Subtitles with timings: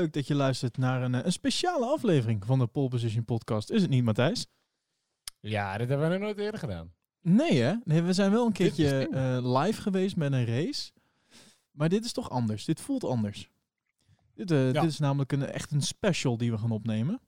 [0.00, 3.70] Leuk dat je luistert naar een, eh, een speciale aflevering van de Pole Position Podcast.
[3.70, 4.46] Is het niet, Matthijs?
[5.40, 6.92] Ja, dit hebben we nog nooit eerder gedaan.
[7.20, 7.74] Nee, hè?
[7.84, 10.92] Nee, we zijn wel een keertje eh, live geweest met een race.
[11.70, 12.64] Maar dit is toch anders?
[12.64, 13.50] Dit voelt anders.
[14.34, 14.80] Dit, eh, Ja.
[14.80, 17.20] dit is namelijk een, echt een special die we gaan opnemen.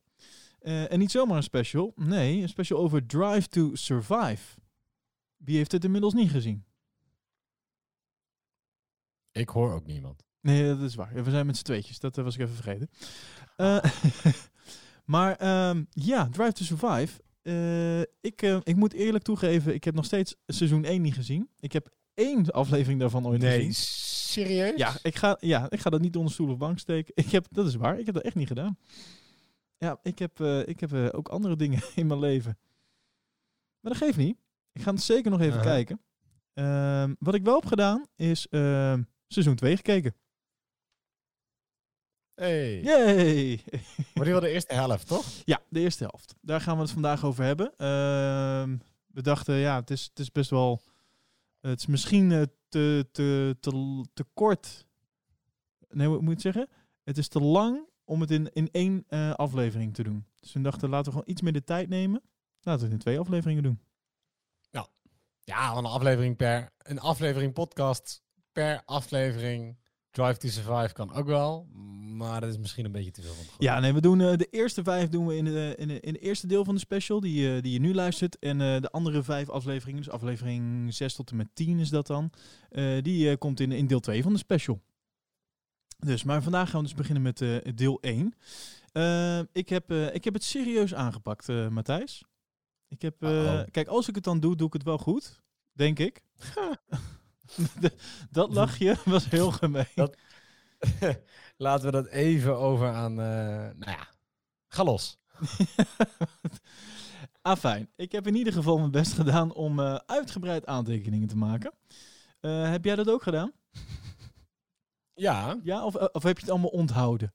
[0.61, 1.93] En niet zomaar een special.
[1.97, 4.59] Nee, een special over Drive to Survive.
[5.37, 6.65] Wie heeft het inmiddels niet gezien?
[9.33, 10.25] Ik hoor ook niemand.
[10.43, 11.25] Nee, dat is waar.
[11.25, 11.99] We zijn met z'n tweetjes.
[11.99, 12.91] Dat eh, was ik even vergeten.
[13.57, 13.85] Eh,
[15.15, 17.21] maar ehm, ja, Drive to Survive.
[17.43, 21.49] Eh, ik, ik moet eerlijk toegeven, ik heb nog steeds seizoen 1 niet gezien.
[21.61, 23.75] Ik heb één aflevering daarvan ooit gezien.
[23.75, 24.77] serieus?
[24.77, 27.13] Ja ik, ga, ja, ik ga dat niet onder stoel of bank steken.
[27.25, 28.79] Ik heb, dat is waar, ik heb dat echt niet gedaan.
[29.79, 32.59] Ja, ik heb, ik heb ook andere dingen in mijn leven.
[33.81, 34.37] Maar dat geeft niet.
[34.73, 36.01] Ik ga het zeker nog even kijken.
[36.55, 40.15] Ehm, wat ik wel heb gedaan, is ehm, seizoen 2 gekeken.
[42.35, 42.83] Hey.
[42.83, 43.61] Yay!
[44.15, 45.27] Maar die wel de eerste helft, toch?
[45.45, 46.35] Ja, de eerste helft.
[46.41, 47.73] Daar gaan we het vandaag over hebben.
[47.77, 50.83] Ehm, we dachten, ja, het is, het is best wel...
[51.61, 54.87] Het is misschien eh, te, te, te, te kort.
[55.89, 56.69] Nee, hoe moet het zeggen?
[57.05, 60.27] Het is te lang om het in, in één eh, aflevering te doen.
[60.41, 62.23] Dus we dachten, laten we gewoon iets meer de tijd nemen.
[62.61, 63.81] Laten we het in twee afleveringen doen.
[65.45, 66.73] Ja, want een aflevering per...
[66.79, 68.23] Een aflevering podcast
[68.53, 69.79] per aflevering
[70.13, 71.67] Drive to Survive kan ook wel.
[72.13, 73.33] Maar dat is misschien een beetje te veel.
[73.59, 76.13] Ja, nee, we doen eh, de eerste vijf doen we in de, in de, in
[76.13, 78.39] het eerste deel van de special, die, eh, die je nu luistert.
[78.39, 82.07] En eh, de andere vijf afleveringen, dus aflevering 6 tot en met 10 is dat
[82.07, 82.31] dan,
[82.71, 84.81] eh, die eh, komt in, in deel 2 van de special.
[85.99, 88.35] Dus, maar vandaag gaan we dus beginnen met eh, deel 1.
[88.93, 92.25] Eh, ik, heb, eh, ik heb het serieus aangepakt, eh, Matthijs.
[92.89, 95.99] Ik heb, eh, kijk, als ik het dan doe, doe ik het wel goed, denk
[95.99, 96.23] ik.
[98.31, 99.87] dat lachje was heel gemeen.
[99.95, 100.17] Dat-
[101.57, 103.11] Laten we dat even over aan...
[103.21, 103.27] eh,
[103.77, 104.09] nou ja,
[104.69, 105.19] ga los.
[107.43, 107.89] ah, fijn.
[107.97, 111.73] Ik heb in ieder geval mijn best gedaan om eh, uitgebreid aantekeningen te maken.
[112.41, 113.53] Eh, heb jij dat ook gedaan?
[115.15, 117.35] Ja, Ja, of, of heb je het allemaal onthouden?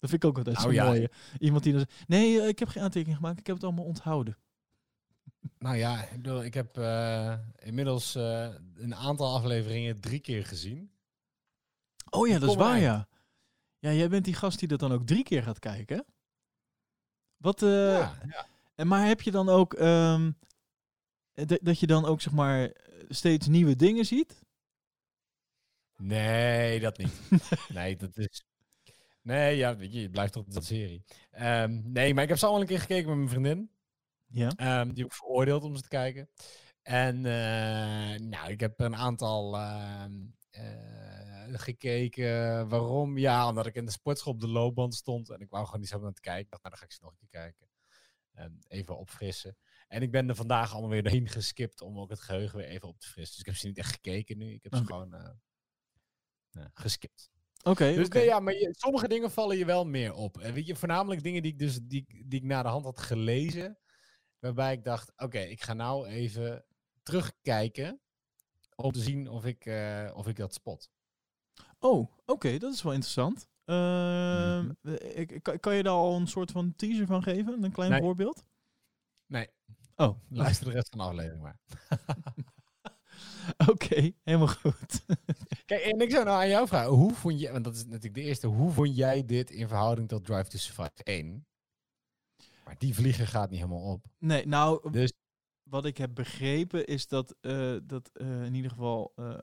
[0.00, 0.84] dat vind ik ook altijd Nou zo ja.
[0.86, 1.08] mooi.
[1.38, 4.36] Iemand die dan zegt, nee, ik heb geen aantekeningen gemaakt, ik heb het allemaal onthouden.
[5.58, 10.92] Nou ja, ik bedoel, ik heb eh, inmiddels eh, een aantal afleveringen drie keer gezien.
[12.10, 13.08] Oh ja, dat is waar, ja.
[13.78, 16.04] Ja, jij bent die gast die dat dan ook drie keer gaat kijken.
[17.36, 18.46] Wat, eh, ja, ja.
[18.74, 20.32] en maar heb je dan ook, ehm,
[21.62, 22.72] dat je dan ook, zeg maar,
[23.08, 24.44] steeds nieuwe dingen ziet?
[25.96, 27.20] Nee, dat niet.
[27.74, 28.44] nee, dat is.
[29.22, 31.04] Nee, ja, je, blijft toch dat serie.
[31.30, 33.70] Ehm, nee, maar ik heb ze allemaal een keer gekeken met mijn vriendin.
[34.34, 34.52] Ja.
[34.56, 36.28] Ehm, die ik veroordeeld om ze te kijken.
[36.82, 40.12] En eh, nou, ik heb een aantal ehm,
[40.50, 40.62] eh,
[41.52, 42.68] gekeken.
[42.68, 43.18] Waarom?
[43.18, 45.30] Ja, omdat ik in de sportschool op de loopband stond.
[45.30, 46.42] En ik wou gewoon niet zo naar te kijken.
[46.44, 47.68] Ik dacht, nou, dan ga ik ze nog een keer kijken.
[48.34, 49.56] Ehm, even opfrissen.
[49.88, 52.88] En ik ben er vandaag allemaal weer doorheen geskipt om ook het geheugen weer even
[52.88, 53.32] op te frissen.
[53.32, 54.52] Dus ik heb ze niet echt gekeken nu.
[54.52, 55.28] Ik heb ze gewoon eh,
[56.74, 57.30] geskipt.
[57.62, 60.38] Oké, Dus nee, ja, maar je- sommige dingen vallen je wel meer op.
[60.38, 63.00] En weet je, voornamelijk dingen die ik dus die, die ik na de hand had
[63.00, 63.78] gelezen,
[64.44, 66.64] waarbij ik dacht, oké, ik ga nou even
[67.02, 68.00] terugkijken
[68.76, 70.90] om te zien of ik, eh, of ik dat spot.
[71.78, 73.48] Oh, oké, dat is wel interessant.
[73.64, 74.72] Ehm, Mhm.
[74.82, 77.62] eh, ik, kan, kan je daar al een soort van teaser van geven?
[77.62, 78.00] Een klein Nee.
[78.00, 78.44] voorbeeld?
[79.26, 79.48] Nee,
[79.96, 81.58] Oh, luister de rest van de aflevering maar.
[83.70, 85.04] oké, helemaal goed.
[85.66, 88.14] Kijk, en ik zou nou aan jou vragen, hoe vond je, want dat is natuurlijk
[88.14, 91.46] de eerste, hoe vond jij dit in verhouding tot Drive to Survive 1?
[92.64, 94.06] Maar die vlieger gaat niet helemaal op.
[94.18, 95.12] nee, nou, Dus
[95.70, 99.38] wat ik heb begrepen is dat, eh, dat eh, in ieder geval eh,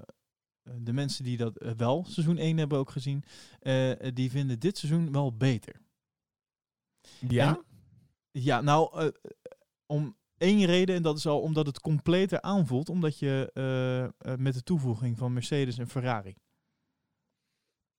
[0.63, 3.23] de mensen die dat wel seizoen 1 hebben ook gezien,
[4.13, 5.81] die vinden dit seizoen wel beter.
[7.29, 7.63] ja, En-
[8.31, 9.11] Ja, nou,
[9.85, 13.51] om één reden, en dat is al omdat het completer aanvoelt, omdat je
[14.39, 16.35] met de toevoeging van Mercedes en Ferrari.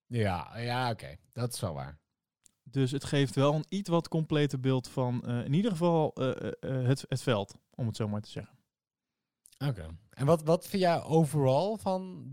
[0.06, 2.00] ja, ja, oké, dat is wel waar.
[2.72, 6.46] Dus het geeft wel een iets wat completer beeld van eh, in ieder geval eh,
[6.46, 8.58] eh, het, het veld, om het zo maar te zeggen.
[9.66, 9.86] Oké.
[10.10, 12.26] En wat, wat vind jij overal van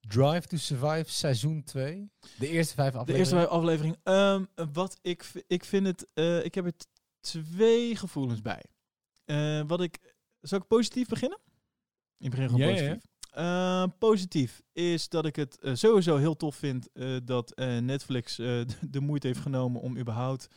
[0.00, 2.10] Drive to Survive seizoen 2?
[2.38, 3.18] De eerste vijf De afleveringen?
[3.18, 4.00] eerste vijf afleveringen.
[4.02, 6.08] Ehm, wat ik, ik vind het,
[6.44, 6.72] ik heb er
[7.20, 8.64] twee gevoelens bij.
[9.66, 11.38] Wat ik, zal ik positief beginnen?
[12.18, 12.98] Ik begin gewoon ja, ja.
[13.34, 13.82] Positief.
[13.84, 18.36] Eh, positief is dat ik het eh, sowieso heel tof vind eh, dat eh, Netflix
[18.36, 20.48] de, moeite heeft genomen om überhaupt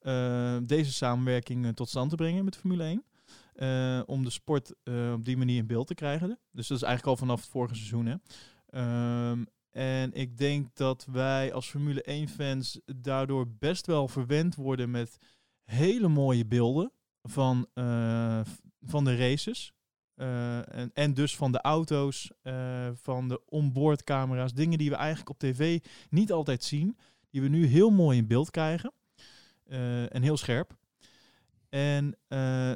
[0.00, 3.04] eh, deze samenwerking tot stand te brengen met Formule 1.
[3.54, 4.72] Eh, om de sport
[5.14, 6.38] op die manier in beeld te krijgen.
[6.52, 8.06] Dus dat is eigenlijk al vanaf het vorige seizoen.
[8.06, 8.16] Hè.
[8.70, 15.18] Ehm, en ik denk dat wij als Formule 1-fans daardoor best wel verwend worden met
[15.64, 16.92] hele mooie beelden
[17.22, 17.66] van,
[18.80, 19.72] van de races.
[20.16, 24.52] Uh, en, en dus van de auto's, uh, van de onboardcamera's.
[24.52, 25.80] Dingen die we eigenlijk op tv
[26.10, 26.96] niet altijd zien.
[27.30, 28.92] Die we nu heel mooi in beeld krijgen.
[30.08, 30.76] en heel scherp.
[31.68, 32.16] En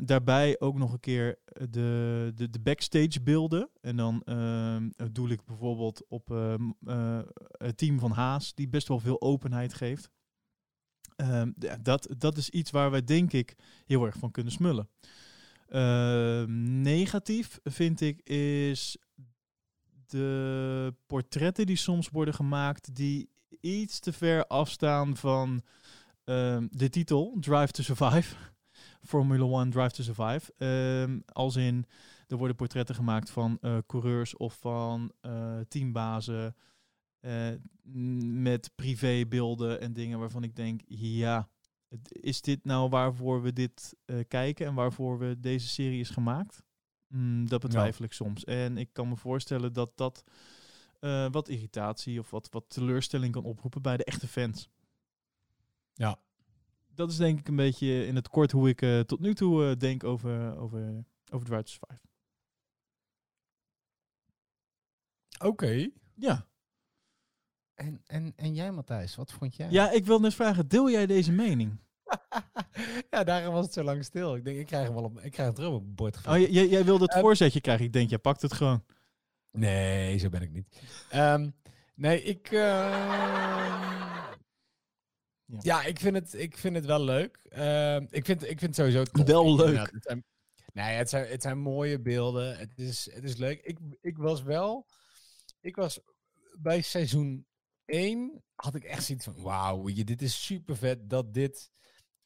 [0.04, 1.38] daarbij ook nog een keer
[1.70, 3.70] de, de, de backstage beelden.
[3.80, 4.22] En dan
[5.12, 6.28] doe ik bijvoorbeeld op
[7.58, 10.10] het team van Haas, die best wel veel openheid geeft.
[11.16, 13.56] Um, dat, dat is iets waar wij denk ik
[13.86, 14.88] heel erg van kunnen smullen.
[15.70, 16.44] Uh,
[16.82, 18.96] negatief vind ik is
[20.06, 23.30] de portretten die soms worden gemaakt die
[23.60, 25.62] iets te ver afstaan van
[26.24, 28.34] uh, de titel Drive to Survive.
[29.10, 30.52] Formula 1 Drive to Survive.
[31.02, 31.84] Um, als in,
[32.26, 36.56] er worden portretten gemaakt van uh, coureurs of van uh, teambazen.
[37.20, 37.48] Uh,
[38.32, 41.48] met privébeelden en dingen waarvan ik denk, ja,
[42.08, 46.62] is dit nou waarvoor we dit uh, kijken en waarvoor we deze serie is gemaakt?
[47.08, 48.06] Mm, dat betwijfel ja.
[48.06, 48.44] ik soms.
[48.44, 50.24] En ik kan me voorstellen dat dat
[51.00, 54.68] uh, wat irritatie of wat, wat teleurstelling kan oproepen bij de echte fans.
[55.94, 56.18] Ja.
[56.94, 59.76] Dat is denk ik een beetje in het kort hoe ik uh, tot nu toe
[59.76, 62.00] denk over, over, over Drive to Survive.
[65.38, 65.46] Oké.
[65.46, 65.92] Okay.
[66.14, 66.46] Ja.
[67.78, 69.70] En, en, en jij, Matthijs, wat vond jij?
[69.70, 71.78] Ja, ik wil net vragen, deel jij deze mening?
[73.10, 74.36] ja, daarom was het zo lang stil.
[74.36, 76.16] Ik denk, ik krijg hem wel op, ik krijg het terug op het bord.
[76.26, 77.84] Oh, jij, jij wilde het um, voorzetje krijgen.
[77.84, 78.84] Ik denk, jij pakt het gewoon.
[79.50, 80.80] Nee, zo ben ik niet.
[81.14, 81.54] Um,
[81.94, 82.50] nee, ik...
[82.50, 82.60] Uh,
[85.44, 85.58] ja.
[85.60, 87.46] ja, ik, vind het, ik vind het wel leuk.
[87.50, 89.26] Uh, ik, vind, ik vind het sowieso tof.
[89.26, 89.90] Wel leuk.
[89.92, 90.24] Het zijn,
[90.72, 92.58] nee, het zijn, het zijn mooie beelden.
[92.58, 93.60] Het is, het is leuk.
[93.62, 94.86] Ik, ik was wel...
[95.60, 96.00] Ik was
[96.58, 97.46] bij seizoen
[97.88, 101.70] 1 had ik echt zoiets van, wauw, dit is super vet dat dit,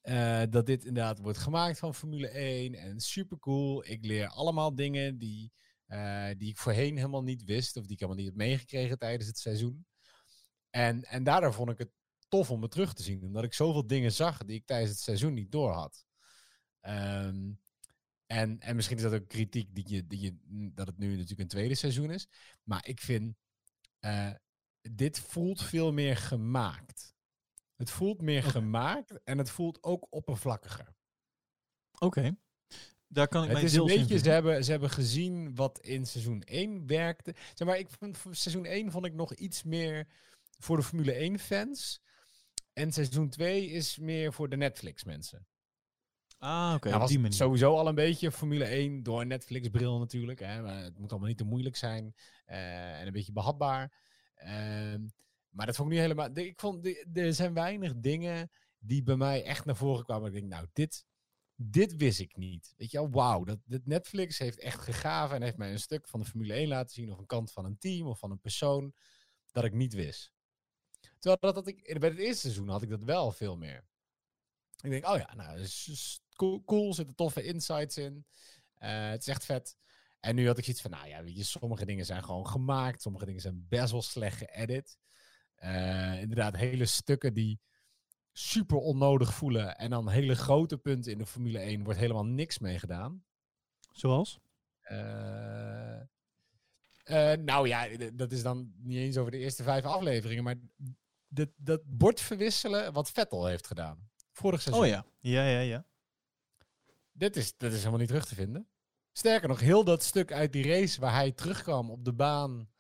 [0.03, 3.85] uh, dat dit inderdaad wordt gemaakt van Formule 1 en super cool.
[3.87, 5.53] Ik leer allemaal dingen die,
[5.87, 9.27] uh, die ik voorheen helemaal niet wist of die ik helemaal niet heb meegekregen tijdens
[9.27, 9.87] het seizoen.
[10.71, 11.91] En, en daardoor vond ik het
[12.29, 15.01] tof om het terug te zien, omdat ik zoveel dingen zag die ik tijdens het
[15.01, 16.05] seizoen niet door had.
[16.81, 17.61] Um,
[18.27, 20.37] en, en misschien is dat ook kritiek die je, die je,
[20.75, 22.29] dat het nu natuurlijk een tweede seizoen is.
[22.63, 23.35] Maar ik vind
[24.01, 24.31] uh,
[24.91, 27.15] dit voelt veel meer gemaakt.
[27.77, 28.51] Het voelt meer okay.
[28.51, 30.95] gemaakt en het voelt ook oppervlakkiger.
[31.93, 32.05] Oké.
[32.05, 32.37] Okay.
[33.07, 36.43] Daar kan ik het is een beetje, ze hebben, ze hebben gezien wat in seizoen
[36.43, 37.35] 1 werkte.
[37.55, 40.07] Zeg maar, ik vond seizoen 1 vond ik nog iets meer
[40.59, 42.01] voor de Formule 1 fans.
[42.73, 45.47] En seizoen 2 is meer voor de Netflix mensen.
[46.39, 46.89] Ah, oké.
[46.89, 50.41] Okay, nou, sowieso al een beetje Formule 1 door Netflix bril natuurlijk.
[50.41, 50.63] Hè.
[50.63, 52.15] Maar het moet allemaal niet te moeilijk zijn.
[52.47, 53.93] Uh, en een beetje behapbaar.
[54.45, 54.95] Uh,
[55.49, 56.37] maar dat vond ik niet helemaal.
[56.37, 60.27] Ik vond, er zijn weinig dingen die bij mij echt naar voren kwamen.
[60.27, 61.05] Ik denk, nou, dit,
[61.55, 62.75] dit wist ik niet.
[62.77, 63.45] Weet je wel, wauw.
[63.45, 66.69] Dat, dat Netflix heeft echt gegaven en heeft mij een stuk van de Formule 1
[66.69, 67.11] laten zien.
[67.11, 68.95] Of een kant van een team of van een persoon.
[69.51, 70.33] Dat ik niet wist.
[71.19, 73.85] Terwijl dat, dat ik, bij het eerste seizoen had ik dat wel veel meer.
[74.81, 75.67] Ik denk, oh ja, nou,
[76.35, 78.27] cool, cool zitten toffe insights in.
[78.79, 79.77] Uh, het is echt vet.
[80.23, 83.03] En nu had ik zoiets van, nou ja, weet je, sommige dingen zijn gewoon gemaakt.
[83.03, 84.99] Sommige dingen zijn best wel slecht geëdit.
[85.59, 87.61] Uh, inderdaad, hele stukken die
[88.33, 89.79] super onnodig voelen.
[89.79, 93.25] En dan hele grote punten in de Formule 1 wordt helemaal niks mee gedaan.
[93.93, 94.39] Zoals?
[94.91, 96.01] Uh,
[97.05, 100.45] uh, nou ja, dat is dan niet eens over de eerste vijf afleveringen.
[100.45, 100.57] Maar
[101.29, 104.11] dat, dat bord verwisselen wat Vettel heeft gedaan.
[104.33, 104.85] Vorig seizoen.
[104.85, 105.87] Oh ja, ja, ja, ja.
[107.13, 108.72] Dit is, dit is helemaal niet terug te vinden.
[109.13, 112.71] Sterker nog, heel dat stuk uit die race waar hij terugkwam op de baan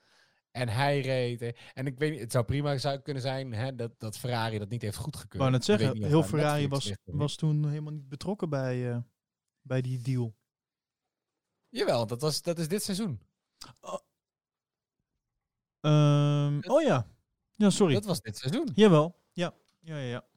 [0.50, 1.58] en hij reed.
[1.74, 4.68] En ik weet niet, het zou prima zou kunnen zijn hè, dat, dat Ferrari dat
[4.68, 5.38] niet heeft goedgekeurd.
[5.38, 8.98] Wou net zeggen, heel Ferrari was, was toen helemaal niet betrokken bij, uh,
[9.60, 10.34] bij die deal.
[11.68, 13.20] Jawel, dat, was, dat is dit seizoen.
[13.80, 13.98] Oh,
[15.80, 17.06] um, oh ja.
[17.54, 17.94] Ja, sorry.
[17.94, 18.70] Dat was dit seizoen.
[18.74, 19.54] Jawel, ja.
[19.80, 20.30] Ja, ja, ja.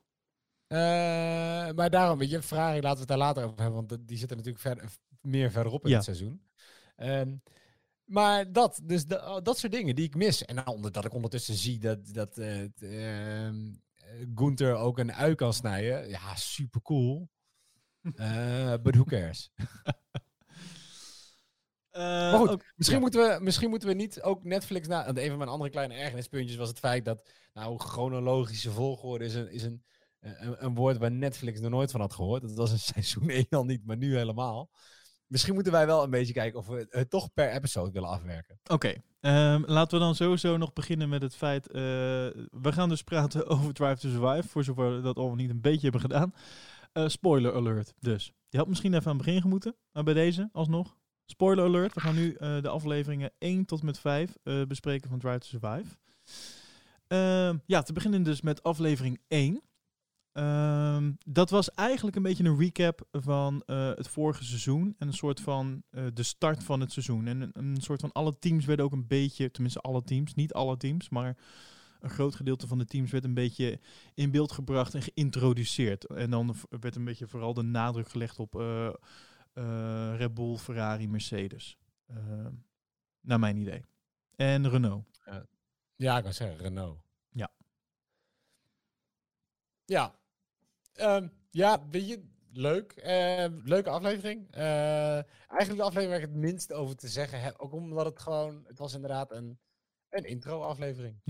[0.67, 4.17] Uh, maar daarom, weet je, Ferrari laten we het daar later over hebben, want die
[4.17, 4.91] zitten natuurlijk verder,
[5.25, 5.95] meer verderop in ja.
[5.95, 6.41] het seizoen.
[6.97, 7.41] Um,
[8.05, 10.45] maar dat, dus de, dat soort dingen die ik mis.
[10.45, 13.49] En nou, dat ik ondertussen zie dat, dat uh, uh,
[14.35, 16.09] Gunther ook een ui kan snijden.
[16.09, 17.29] Ja, super cool.
[18.01, 19.51] Uh, but who cares?
[21.91, 23.03] maar goed, ook, misschien, ja.
[23.03, 25.05] moeten we, misschien moeten we niet ook Netflix na.
[25.05, 27.29] Want een van mijn andere kleine ergernispuntjes was het feit dat.
[27.53, 29.83] Nou, chronologische volgorde is een, is een,
[30.19, 32.41] een, een woord waar Netflix nog nooit van had gehoord.
[32.41, 34.69] Dat was een seizoen 1 al niet, maar nu helemaal.
[35.27, 38.59] Misschien moeten wij wel een beetje kijken of we het toch per episode willen afwerken.
[38.71, 41.67] Oké, ehm, laten we dan sowieso nog beginnen met het feit...
[41.67, 41.81] eh,
[42.51, 45.61] we gaan dus praten over Drive to Survive, voor zover we dat al niet een
[45.61, 46.33] beetje hebben gedaan.
[46.95, 48.31] Eh, spoiler alert dus.
[48.49, 50.95] Je had misschien even aan het begin gemoeten, maar bij deze alsnog.
[51.25, 55.19] Spoiler alert, we gaan nu eh, de afleveringen 1 tot met 5 eh, bespreken van
[55.19, 55.95] Drive to Survive.
[57.07, 59.61] Ehm, ja, te beginnen dus met aflevering 1.
[60.35, 64.95] Ehm, dat was eigenlijk een beetje een recap van eh, het vorige seizoen.
[64.97, 67.27] En een soort van eh, de start van het seizoen.
[67.27, 70.53] En een, een soort van alle teams werden ook een beetje, tenminste alle teams, niet
[70.53, 71.37] alle teams, maar
[71.99, 73.79] een groot gedeelte van de teams werd een beetje
[74.13, 76.05] in beeld gebracht en geïntroduceerd.
[76.05, 78.89] En dan werd een beetje vooral de nadruk gelegd op eh,
[80.17, 81.77] Red Bull, Ferrari, Mercedes.
[82.07, 82.53] Ehm,
[83.21, 83.85] naar mijn idee.
[84.35, 85.21] En Renault.
[85.95, 86.99] Ja, ik wou zeggen, Renault.
[87.29, 87.51] Ja.
[89.85, 90.15] Ja.
[90.95, 92.91] Ehm, ja, weet je, leuk.
[92.91, 94.47] Eh, leuke aflevering.
[94.51, 95.13] Eh,
[95.49, 97.55] eigenlijk de aflevering waar ik het minst over te zeggen heb.
[97.57, 99.59] Ook omdat het gewoon, het was inderdaad een,
[100.09, 101.21] een intro-aflevering.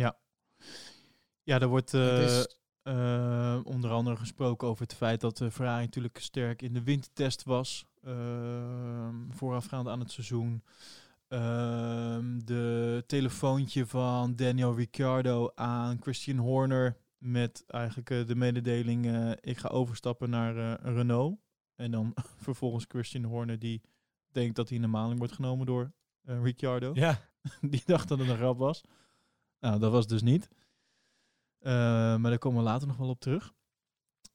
[1.43, 5.83] Ja, er wordt eh, is- eh, onder andere gesproken over het feit dat de Ferrari
[5.85, 7.85] natuurlijk sterk in de wintertest was.
[8.01, 10.63] ehm, voorafgaand aan het seizoen.
[11.27, 19.31] Ehm, de telefoontje van Daniel Ricciardo aan Christian Horner met eigenlijk eh, de mededeling eh,
[19.41, 21.39] ik ga overstappen naar eh, Renault.
[21.75, 22.13] En dan
[22.45, 23.81] vervolgens Christian Horner die
[24.31, 26.91] denkt dat hij in de maling wordt genomen door Ricciardo.
[26.93, 27.19] ja.
[27.61, 28.81] Die dacht dat het een grap was.
[29.59, 30.49] Nou, dat was dus niet.
[31.59, 33.53] Maar daar komen we later nog wel op terug.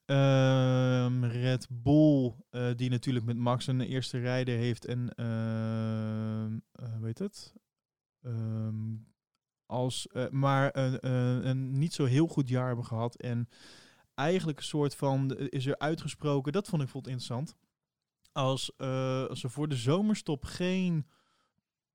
[0.05, 2.35] Ehm, Red Bull,
[2.77, 7.55] die natuurlijk met Max een eerste rijder heeft en ehm eh, weet het,
[8.23, 8.97] Ehm,
[9.71, 13.49] als, eh, maar een, een, een niet zo heel goed jaar hebben gehad en
[14.15, 17.55] eigenlijk een soort van eh, is er uitgesproken, dat vond ik vond interessant.
[18.33, 21.07] Als, eh, als er voor de zomerstop geen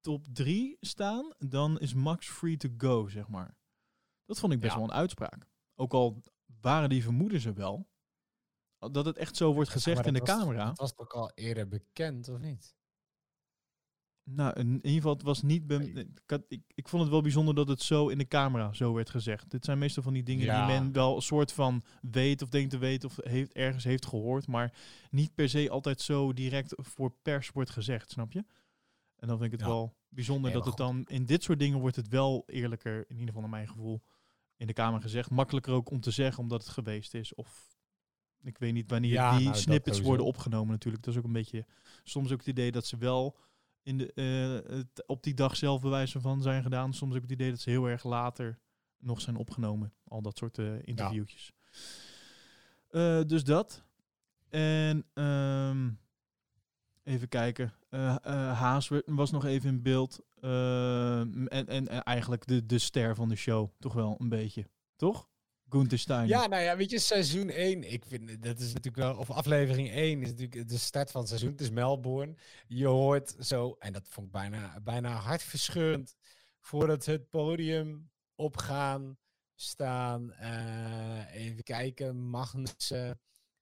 [0.01, 3.57] top 3 staan, dan is Max free to go, zeg maar.
[4.25, 4.79] Dat vond ik best Ja.
[4.79, 5.47] wel een uitspraak.
[5.75, 6.21] Ook al
[6.61, 7.87] waren die vermoedens er wel.
[8.79, 10.65] Dat het echt zo wordt gezegd in de was- camera.
[10.65, 12.74] Dat was toch al eerder bekend, of niet?
[14.29, 15.71] Nou, in ieder geval, het was niet...
[15.71, 18.93] ik, had- ik, ik vond het wel bijzonder dat het zo in de camera zo
[18.93, 19.49] werd gezegd.
[19.51, 20.65] Dit zijn meestal van die dingen Ja.
[20.67, 24.05] die men wel een soort van weet of denkt te weten of heeft, ergens heeft
[24.05, 24.73] gehoord, maar
[25.09, 28.43] niet per se altijd zo direct voor pers wordt gezegd, snap je?
[29.15, 29.73] En dan vind ik het Ja.
[29.75, 33.11] wel bijzonder Nee, dat het dan in dit soort dingen wordt het wel eerlijker, in
[33.17, 34.01] ieder geval naar mijn gevoel,
[34.57, 35.29] in de camera gezegd.
[35.29, 37.33] Makkelijker ook om te zeggen omdat het geweest is.
[37.33, 37.77] Of
[38.41, 41.03] ik weet niet wanneer Ja, die nou, snippets worden opgenomen natuurlijk.
[41.03, 41.65] Dat is ook een beetje
[42.03, 43.37] soms ook het idee dat ze wel
[43.85, 46.93] in de, eh, op die dag zelf bewijzen van zijn gedaan.
[46.93, 48.59] Soms ook het idee dat ze heel erg later
[48.97, 49.93] nog zijn opgenomen.
[50.07, 51.51] Al dat soort eh, interviewtjes.
[52.87, 53.83] Eh, dus dat.
[54.49, 55.89] En ehm,
[57.03, 57.73] even kijken.
[58.53, 60.19] Haas was nog even in beeld.
[60.39, 63.69] Ehm, en, en, en eigenlijk de, de ster van de show.
[63.79, 64.69] Toch wel een beetje.
[64.95, 65.29] Toch?
[65.69, 66.27] Gunther Steiner.
[66.27, 69.89] Ja, nou ja, weet je, seizoen 1, ik vind, dat is natuurlijk wel, of aflevering
[69.89, 71.51] 1 is natuurlijk de start van het seizoen.
[71.51, 72.35] Het is Melbourne.
[72.67, 76.15] Je hoort zo, en dat vond ik bijna, bijna hartverscheurend,
[76.59, 79.17] voordat het podium opgaan,
[79.55, 83.19] staan, eh, even kijken, Magnussen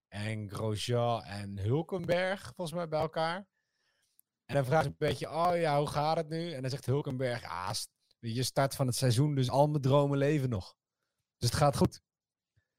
[0.07, 3.47] en Grosjean en Hulkenberg, volgens mij bij elkaar.
[4.45, 6.51] En dan vraag ik een beetje, oh ja, hoe gaat het nu?
[6.51, 7.71] En dan zegt Hulkenberg, ah,
[8.19, 10.75] je start van het seizoen, dus al mijn dromen leven nog.
[11.43, 12.01] Dus het gaat goed.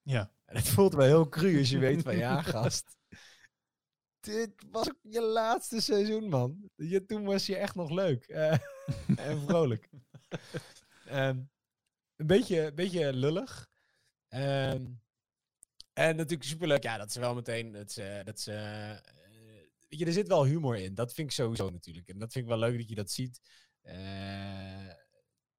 [0.02, 0.32] Ja.
[0.44, 2.96] En het voelt wel heel cru als je weet van ja, gast.
[4.20, 6.70] Dit was je laatste seizoen, man.
[6.76, 8.24] Je, toen was je echt nog leuk.
[8.24, 8.58] eh,
[9.28, 9.88] en vrolijk.
[11.06, 11.42] Ehm,
[12.16, 13.68] een beetje, beetje lullig.
[14.28, 14.86] Ehm,
[15.92, 16.82] en natuurlijk superleuk.
[16.82, 17.72] Ja, dat ze wel meteen...
[17.72, 19.14] Dat ze, dat ze, eh,
[19.88, 20.94] weet je, er zit wel humor in.
[20.94, 22.08] Dat vind ik sowieso natuurlijk.
[22.08, 23.40] En dat vind ik wel leuk dat je dat ziet.
[23.80, 24.92] Eh,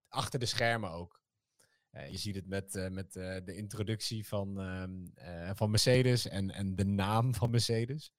[0.07, 1.23] achter de schermen ook.
[1.95, 6.27] Eh, je ziet het met, eh, met eh, de introductie van, ehm, eh, van Mercedes
[6.27, 8.11] en, en de naam van Mercedes.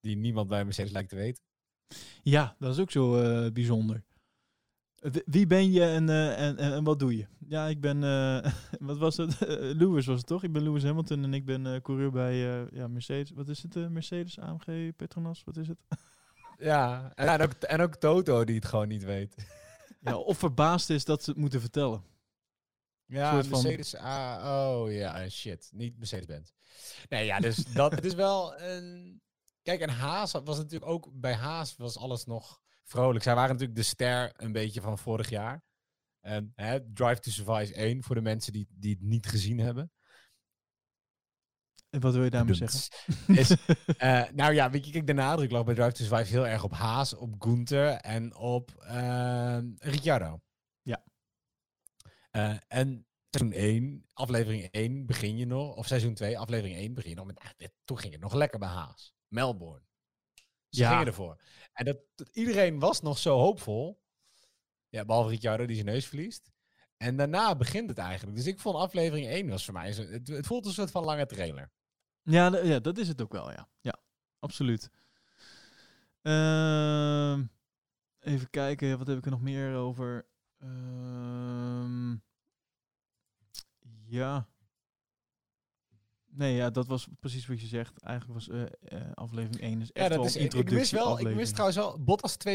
[0.00, 1.42] Die niemand bij Mercedes lijkt te weten.
[2.22, 3.10] Ja, dat is ook zo
[3.52, 4.04] bijzonder.
[5.24, 7.26] Wie- ben je en, en, en, wat doe je?
[7.48, 8.00] Ja, ik ben,
[8.88, 9.40] wat was het?
[9.58, 10.42] Lewis was het toch?
[10.42, 12.36] Ik ben Lewis Hamilton en ik ben coureur bij
[12.72, 13.30] ja, Mercedes.
[13.30, 13.90] Wat is het?
[13.90, 15.44] Mercedes, AMG, Petronas?
[15.44, 15.78] Wat is het?
[16.58, 19.34] Ja, en, en ook, en ook Toto die het gewoon niet weet.
[20.00, 22.02] ja, of verbaasd is dat ze het moeten vertellen.
[23.06, 23.96] Ja, van- Mercedes.
[23.96, 25.68] Ah, oh ja, shit.
[25.72, 26.50] Niet Mercedes-Benz.
[27.08, 29.20] Nee, ja, dus dat het is wel een.
[29.62, 31.10] Kijk, en Haas was natuurlijk ook.
[31.12, 33.24] Bij Haas was alles nog vrolijk.
[33.24, 35.64] Zij waren natuurlijk de ster een beetje van vorig jaar.
[36.20, 39.90] En hè, Drive to Survive 1 voor de mensen die, die het niet gezien hebben.
[41.90, 42.80] En wat wil je daarmee zeggen?
[43.36, 46.46] Is, uh, nou ja, weet je, kijk, de nadruk lag bij Drive to Survive heel
[46.46, 50.40] erg op Haas, op Gunther en op uh, Ricciardo.
[52.36, 57.10] Uh, en seizoen 1, aflevering 1 begin je nog, of seizoen 2, aflevering 1 begin
[57.10, 59.14] je nog met, ah, toen ging het nog lekker bij Haas.
[59.28, 59.84] Melbourne.
[60.68, 60.90] Ze ja.
[60.90, 61.42] gingen ervoor.
[61.72, 64.02] En dat, dat, iedereen was nog zo hoopvol.
[64.88, 66.50] Ja, behalve Ricciardo die zijn neus verliest.
[66.96, 68.36] En daarna begint het eigenlijk.
[68.36, 71.26] Dus ik vond aflevering 1 was voor mij, het, het voelt een soort van lange
[71.26, 71.70] trailer.
[72.22, 73.68] Ja, ja, dat is het ook wel, ja.
[73.80, 73.98] Ja,
[74.38, 74.90] absoluut.
[76.22, 77.38] Uh,
[78.20, 80.26] even kijken, wat heb ik er nog meer over?
[80.58, 82.12] Uh,
[84.06, 84.48] ja.
[86.26, 87.98] Nee, ja, dat was precies wat je zegt.
[88.02, 90.90] Eigenlijk was uh, uh, aflevering 1 is echt ja, dat wel is, introductie ik mis
[90.90, 92.54] wel, Ik mis trouwens wel Bottas 2.0.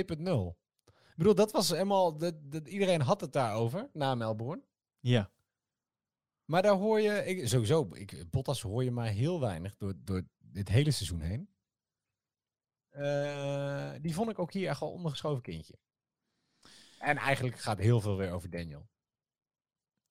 [0.86, 2.18] Ik bedoel, dat was helemaal...
[2.18, 4.64] Dat, dat, iedereen had het daarover, na Melbourne.
[5.00, 5.32] Ja.
[6.46, 10.24] Maar daar hoor je, ik, sowieso, ik, Bottas hoor je maar heel weinig door, door
[10.40, 11.50] dit hele seizoen heen.
[12.92, 15.78] Uh, die vond ik ook hier echt wel ondergeschoven kindje.
[17.00, 18.90] En eigenlijk gaat heel veel weer over Daniel.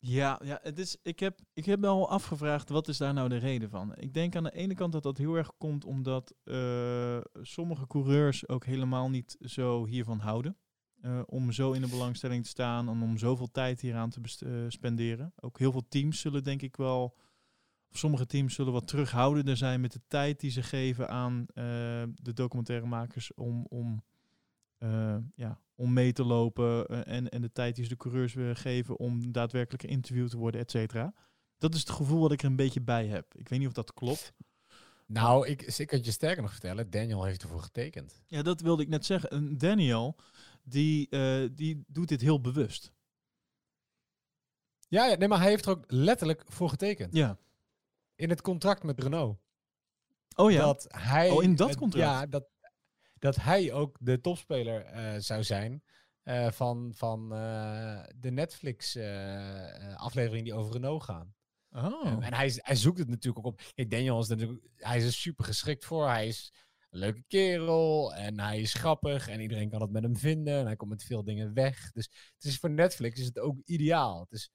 [0.02, 3.28] Ja, ja het is, ik, heb, ik heb me al afgevraagd, wat is daar nou
[3.28, 3.97] de reden van?
[3.97, 8.49] Ik denk aan de ene kant dat dat heel erg komt omdat uh, sommige coureurs
[8.49, 10.57] ook helemaal niet zo hiervan houden.
[11.02, 14.64] Uh, om zo in de belangstelling te staan en om zoveel tijd hieraan te uh,
[14.69, 15.33] spenderen.
[15.37, 17.16] Ook heel veel teams zullen denk ik wel,
[17.90, 21.47] of sommige teams zullen wat terughoudender zijn met de tijd die ze geven aan
[22.14, 24.04] de documentairemakers om, om,
[25.35, 28.99] ja, om mee te lopen en, en de tijd die ze de coureurs willen geven
[28.99, 31.15] om daadwerkelijk geïnterviewd te worden, et cetera.
[31.59, 33.35] Dat is het gevoel wat ik er een beetje bij heb.
[33.35, 34.33] Ik weet niet of dat klopt.
[35.07, 38.23] Nou, ik, ik kan je sterker nog vertellen, Daniel heeft ervoor getekend.
[38.26, 39.59] Ja, dat wilde ik net zeggen.
[39.59, 40.17] Daniel,
[40.63, 42.93] die, uh, die doet dit heel bewust.
[44.89, 47.15] Ja, ja, nee, maar hij heeft er ook letterlijk voor getekend.
[47.15, 47.39] Ja.
[48.15, 49.39] In het contract met Renault.
[50.37, 50.61] Oh ja.
[50.61, 52.04] Dat hij, oh, in dat contract?
[52.04, 52.49] Ja, dat,
[53.21, 55.83] dat hij ook de topspeler uh, zou zijn
[56.25, 57.28] uh, van, van
[58.17, 61.35] de Netflix-aflevering die over Renault gaan.
[61.73, 62.06] Oh.
[62.06, 63.63] Um, en hij, hij zoekt het natuurlijk ook op.
[63.75, 66.09] Kijk, Daniel is natuurlijk, hij is er super geschikt voor.
[66.09, 66.52] Hij is
[66.91, 70.67] een leuke kerel en hij is grappig en iedereen kan het met hem vinden en
[70.67, 71.93] hij komt met veel dingen weg.
[71.93, 74.21] Dus het is voor Netflix is het ook ideaal.
[74.21, 74.50] Het is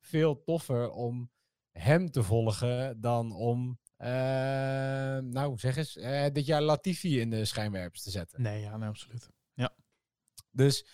[0.00, 1.30] veel toffer om
[1.70, 3.79] hem te volgen dan om,
[5.30, 8.42] nou zeg eens, uh, dit jaar Latifi in de schijnwerpers te zetten.
[8.42, 9.30] Nee, ja, nee, absoluut.
[9.54, 9.74] Ja.
[10.50, 10.84] Dus,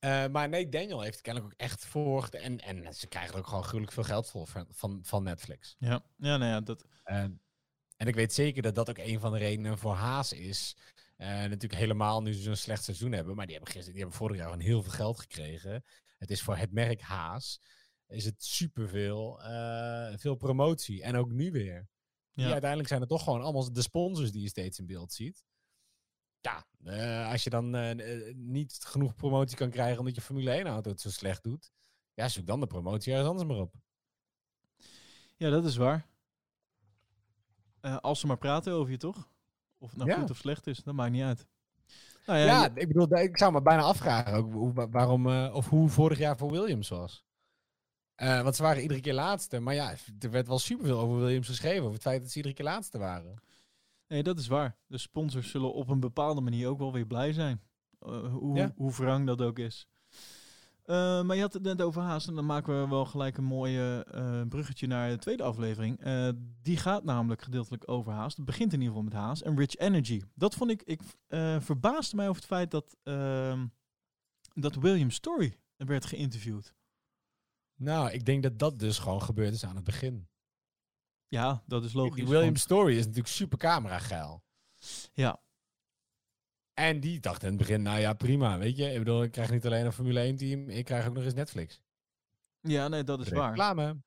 [0.00, 3.46] uh, maar nee, Daniel heeft kennelijk ook echt voor en, en ze krijgen er ook
[3.46, 5.76] gewoon gruwelijk veel geld voor van, van, van Netflix.
[5.78, 6.84] Ja, ja, nou ja, dat...
[7.98, 10.76] En ik weet zeker dat dat ook een van de redenen voor Haas is.
[11.16, 13.36] Uh, natuurlijk helemaal nu ze zo'n slecht seizoen hebben.
[13.36, 15.84] Maar die hebben, gisteren, die hebben vorig jaar gewoon heel veel geld gekregen.
[16.18, 17.60] Het is voor het merk Haas.
[18.06, 21.02] Is het superveel uh, veel promotie.
[21.02, 21.88] En ook nu weer.
[22.38, 22.44] Ja.
[22.44, 25.44] Die uiteindelijk zijn het toch gewoon allemaal de sponsors die je steeds in beeld ziet.
[26.40, 27.70] Ja, uh, als je dan
[28.34, 31.72] niet genoeg promotie kan krijgen omdat je Formule 1 auto het zo slecht doet.
[32.14, 33.74] Ja, zoek dan de promotie ergens anders maar op.
[35.36, 36.06] Ja, dat is waar.
[37.80, 39.28] Uh, als ze maar praten over je, toch?
[39.78, 41.46] Of het nou goed of slecht is, dat maakt niet uit.
[42.26, 46.18] Nou ja, ja ik bedoel, ik zou me bijna afvragen ook waarom, of hoe vorig
[46.18, 47.27] jaar voor Williams was.
[48.22, 49.60] Uh, want ze waren iedere keer laatste.
[49.60, 51.82] Maar ja, er werd wel superveel over Williams geschreven.
[51.82, 53.42] Over het feit dat ze iedere keer laatste waren.
[54.08, 54.76] Nee, dat is waar.
[54.86, 57.60] De sponsors zullen op een bepaalde manier ook wel weer blij zijn.
[58.30, 58.72] hoe, ja.
[58.76, 59.88] hoe wrang dat ook is.
[60.88, 63.44] Uh, maar je had het net over Haas en dan maken we wel gelijk een
[63.44, 66.06] mooie uh, bruggetje naar de tweede aflevering.
[66.06, 66.28] Uh,
[66.62, 68.36] die gaat namelijk gedeeltelijk over Haas.
[68.36, 70.22] Het begint in ieder geval met Haas en Rich Energy.
[70.34, 71.00] Dat vond ik, ik
[71.58, 73.66] verbaasde mij over het feit dat, ehm,
[74.54, 76.74] dat William Story werd geïnterviewd.
[77.78, 80.28] Nou, ik denk dat dat dus gewoon gebeurd is aan het begin.
[81.28, 82.14] Ja, dat is logisch.
[82.14, 84.42] Die William Story is natuurlijk super camera geil.
[85.12, 85.40] Ja,
[86.78, 88.92] en die dacht in het begin, nou ja, prima, weet je.
[88.92, 91.34] Ik bedoel, ik krijg niet alleen een Formule 1 team, ik krijg ook nog eens
[91.34, 91.82] Netflix.
[92.60, 93.48] Ja, nee, dat is waar.
[93.48, 94.02] Reclame.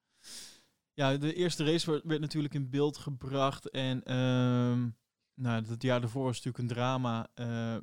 [0.93, 4.97] Ja, de eerste race werd, werd natuurlijk in beeld gebracht en um,
[5.33, 7.27] nou, het jaar daarvoor was natuurlijk een drama.
[7.35, 7.77] Uh,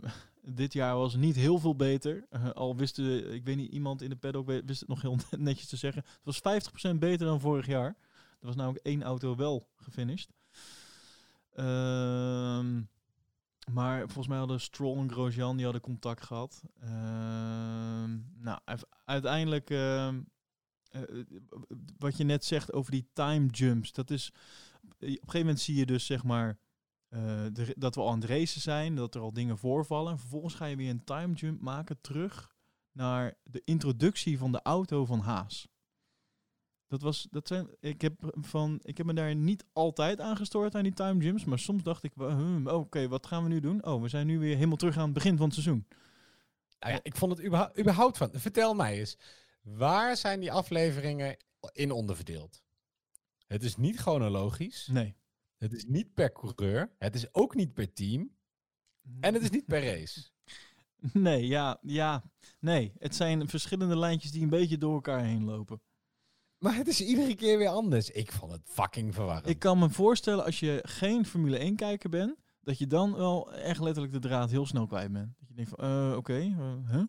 [0.51, 2.27] dit jaar was niet heel veel beter.
[2.31, 5.69] Uh, al wist ik weet niet, iemand in de paddock wist het nog heel netjes
[5.69, 6.05] te zeggen.
[6.25, 6.63] Het was
[6.95, 7.97] 50% beter dan vorig jaar.
[8.41, 10.33] Er was namelijk één auto wel gefinished.
[11.55, 12.81] Ehm
[13.73, 16.63] maar volgens mij hadden Stroll en Grosjean die hadden contact gehad.
[16.85, 16.91] Uh,
[18.39, 18.59] nou,
[19.05, 20.09] uiteindelijk, uh,
[20.91, 21.03] uh,
[21.99, 24.33] wat je net zegt over die time jumps, dat is,
[24.85, 26.55] op een gegeven moment zie je dus zeg maar, eh,
[27.09, 30.13] de, dat we al aan het racen zijn, dat er al dingen voorvallen.
[30.13, 32.57] En vervolgens ga je weer een time jump maken terug
[32.93, 35.69] naar de introductie van de auto van Haas.
[36.87, 40.75] Dat was, dat zijn, ik, heb van, ik heb me daar niet altijd aan gestoord
[40.75, 41.45] aan die time gyms.
[41.45, 43.85] Maar soms dacht ik, hmm, oké, wat gaan we nu doen?
[43.85, 45.87] Oh, we zijn nu weer helemaal terug aan het begin van het seizoen.
[46.81, 48.31] Nou ja, ik vond het überhaupt, überhaupt van.
[48.33, 49.17] Vertel mij eens,
[49.63, 51.37] waar zijn die afleveringen
[51.73, 52.63] in onderverdeeld?
[53.47, 54.87] Het is niet chronologisch.
[54.87, 55.17] Nee.
[55.59, 56.95] Het is niet per coureur.
[56.99, 58.37] Het is ook niet per team.
[59.21, 60.21] En het is niet per race.
[61.13, 62.31] Nee, ja, ja.
[62.61, 65.81] Nee, het zijn verschillende lijntjes die een beetje door elkaar heen lopen.
[66.59, 68.11] Maar het is iedere keer weer anders.
[68.11, 69.49] Ik vond het fucking verwarrend.
[69.49, 73.53] Ik kan me voorstellen als je geen Formule 1 kijker bent, dat je dan wel
[73.53, 75.35] echt letterlijk de draad heel snel kwijt bent.
[75.39, 77.05] Dat je denkt van, eh, oké, eh, huh?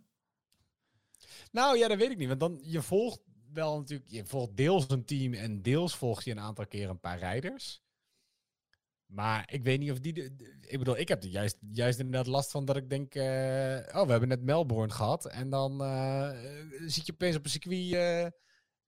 [1.51, 2.27] Nou ja, dat weet ik niet.
[2.27, 3.21] Want dan, je volgt
[3.53, 6.99] wel natuurlijk, je volgt deels een team en deels volg je een aantal keer een
[6.99, 7.81] paar rijders.
[9.10, 10.13] Maar ik weet niet of die.
[10.13, 13.15] De, de- ik bedoel, ik heb er juist, juist inderdaad last van dat ik denk.
[13.15, 13.22] eh,
[14.00, 15.26] oh, we hebben net Melbourne gehad.
[15.26, 16.30] En dan eh,
[16.86, 17.93] zit je opeens op een circuit.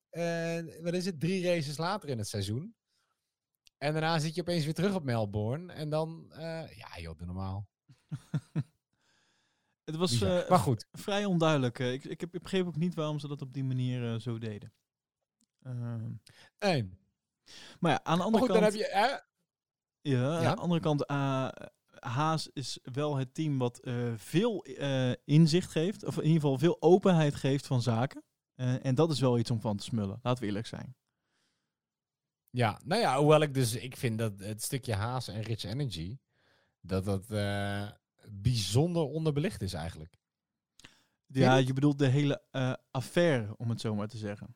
[0.10, 1.20] eh, wat is het?
[1.20, 2.76] Drie races later in het seizoen.
[3.78, 5.74] En daarna zit je opeens weer terug op Melbourne.
[5.74, 6.32] En dan.
[6.76, 7.68] ja, joh, doe normaal.
[9.84, 10.88] Het was maar goed.
[10.92, 11.80] vrij onduidelijk.
[11.80, 14.74] Ik, ik, heb, ik begreep ook niet waarom ze dat op die manier zo deden.
[15.64, 16.12] Ehm,
[16.60, 16.90] Nee.
[17.80, 18.74] maar ja, aan de Maar andere goed, dan kant...
[18.74, 19.30] heb je.
[20.02, 20.56] Ja, aan Ja?
[20.56, 21.48] de andere kant, eh,
[22.00, 26.06] Haas is wel het team wat eh, veel eh, inzicht geeft.
[26.06, 28.24] Of in ieder geval veel openheid geeft van zaken.
[28.56, 30.20] En dat is wel iets om van te smullen.
[30.22, 30.96] Laten we eerlijk zijn.
[32.50, 36.18] Ja, nou ja, hoewel ik dus, ik vind dat het stukje Haas en Rich Energy,
[36.80, 37.28] dat dat
[38.30, 40.18] bijzonder onderbelicht is eigenlijk.
[41.26, 42.44] Ja, je bedoelt de hele
[42.92, 44.56] affaire, om het zo maar te zeggen.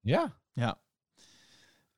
[0.00, 0.40] Ja.
[0.52, 0.80] Ja.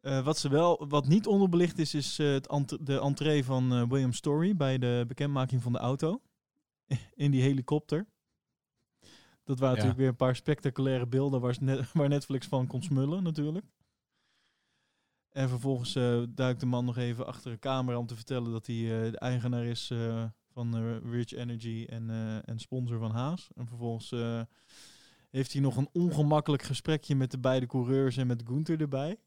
[0.09, 3.73] Eh, wat, ze wel, wat niet onderbelicht is, is eh, het ent- de entree van
[3.73, 6.21] eh, William Story bij de bekendmaking van de auto.
[7.15, 8.07] In die helikopter.
[9.45, 9.69] Dat waren Ja.
[9.69, 13.67] natuurlijk weer een paar spectaculaire beelden waar, net- waar Netflix van kon smullen natuurlijk.
[15.29, 15.93] En vervolgens
[16.35, 18.77] duikt de man nog even achter een camera om te vertellen dat hij
[19.11, 19.93] de eigenaar is
[20.53, 22.11] van Rich Energy en,
[22.45, 23.49] en sponsor van Haas.
[23.55, 24.11] En vervolgens
[25.31, 29.19] heeft hij nog een ongemakkelijk gesprekje met de beide coureurs en met Gunther erbij.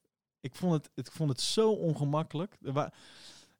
[0.41, 2.57] Ik vond het, ik vond het zo ongemakkelijk.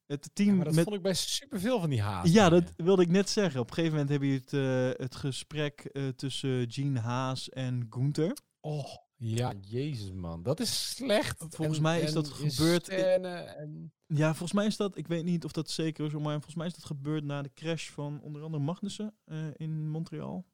[0.06, 2.32] Het team Ja, maar dat met, vond ik bij superveel van die Haas.
[2.32, 3.60] ja, dat wilde ik net zeggen.
[3.60, 7.88] Op een gegeven moment heb je het, eh, het gesprek eh, tussen Gene Haas en
[7.90, 8.38] Gunther.
[8.60, 10.44] Oh, ja, jezus man.
[10.44, 11.46] Dat is slecht.
[11.50, 13.92] Volgens En- mij is dat gebeurd en...
[14.08, 16.68] Ja, volgens mij is dat, ik weet niet of dat zeker is, maar volgens mij
[16.68, 20.46] is dat gebeurd na de crash van onder andere Magnussen eh, in Montreal.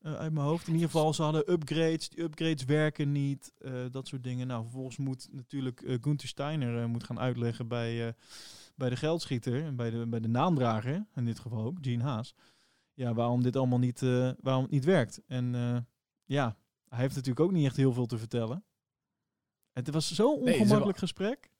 [0.00, 0.66] Eh, uit mijn hoofd.
[0.66, 2.08] In ieder geval, ze hadden upgrades.
[2.08, 3.52] Die upgrades werken niet.
[3.58, 4.46] eh, dat soort dingen.
[4.46, 8.14] Nou, vervolgens moet natuurlijk eh Gunther Steiner moet gaan uitleggen bij,
[8.74, 9.64] bij de geldschieter.
[9.64, 12.34] En bij de, bij de naamdrager, in dit geval ook, Gene Haas.
[12.94, 14.00] Ja, waarom dit allemaal niet,
[14.40, 15.20] waarom het niet werkt.
[15.26, 15.52] En
[16.24, 16.56] ja,
[16.88, 18.64] hij heeft natuurlijk ook niet echt heel veel te vertellen.
[19.72, 21.50] Het was zo'n ongemakkelijk gesprek.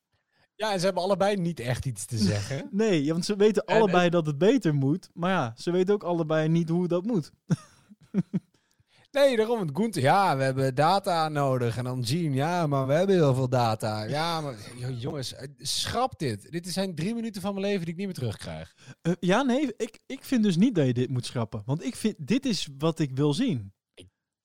[0.55, 2.69] Ja, en ze hebben allebei niet echt iets te zeggen.
[2.73, 5.11] Nee, ja, want ze weten En- allebei dat het beter moet.
[5.15, 7.33] Maar ja, ze weten ook allebei niet hoe dat moet.
[9.11, 9.61] nee, daarom.
[9.61, 11.77] Het Gunther, ja, we hebben data nodig.
[11.77, 14.03] En dan Gene, ja, maar we hebben heel veel data.
[14.03, 16.51] Ja, maar jo- jongens, eh, schrap dit.
[16.53, 18.75] Dit zijn drie minuten van mijn leven die ik niet meer terugkrijg.
[19.03, 21.63] Eh, ja, nee, ik, ik vind dus niet dat je dit moet schrappen.
[21.65, 23.73] Want ik vind, dit is wat ik wil zien.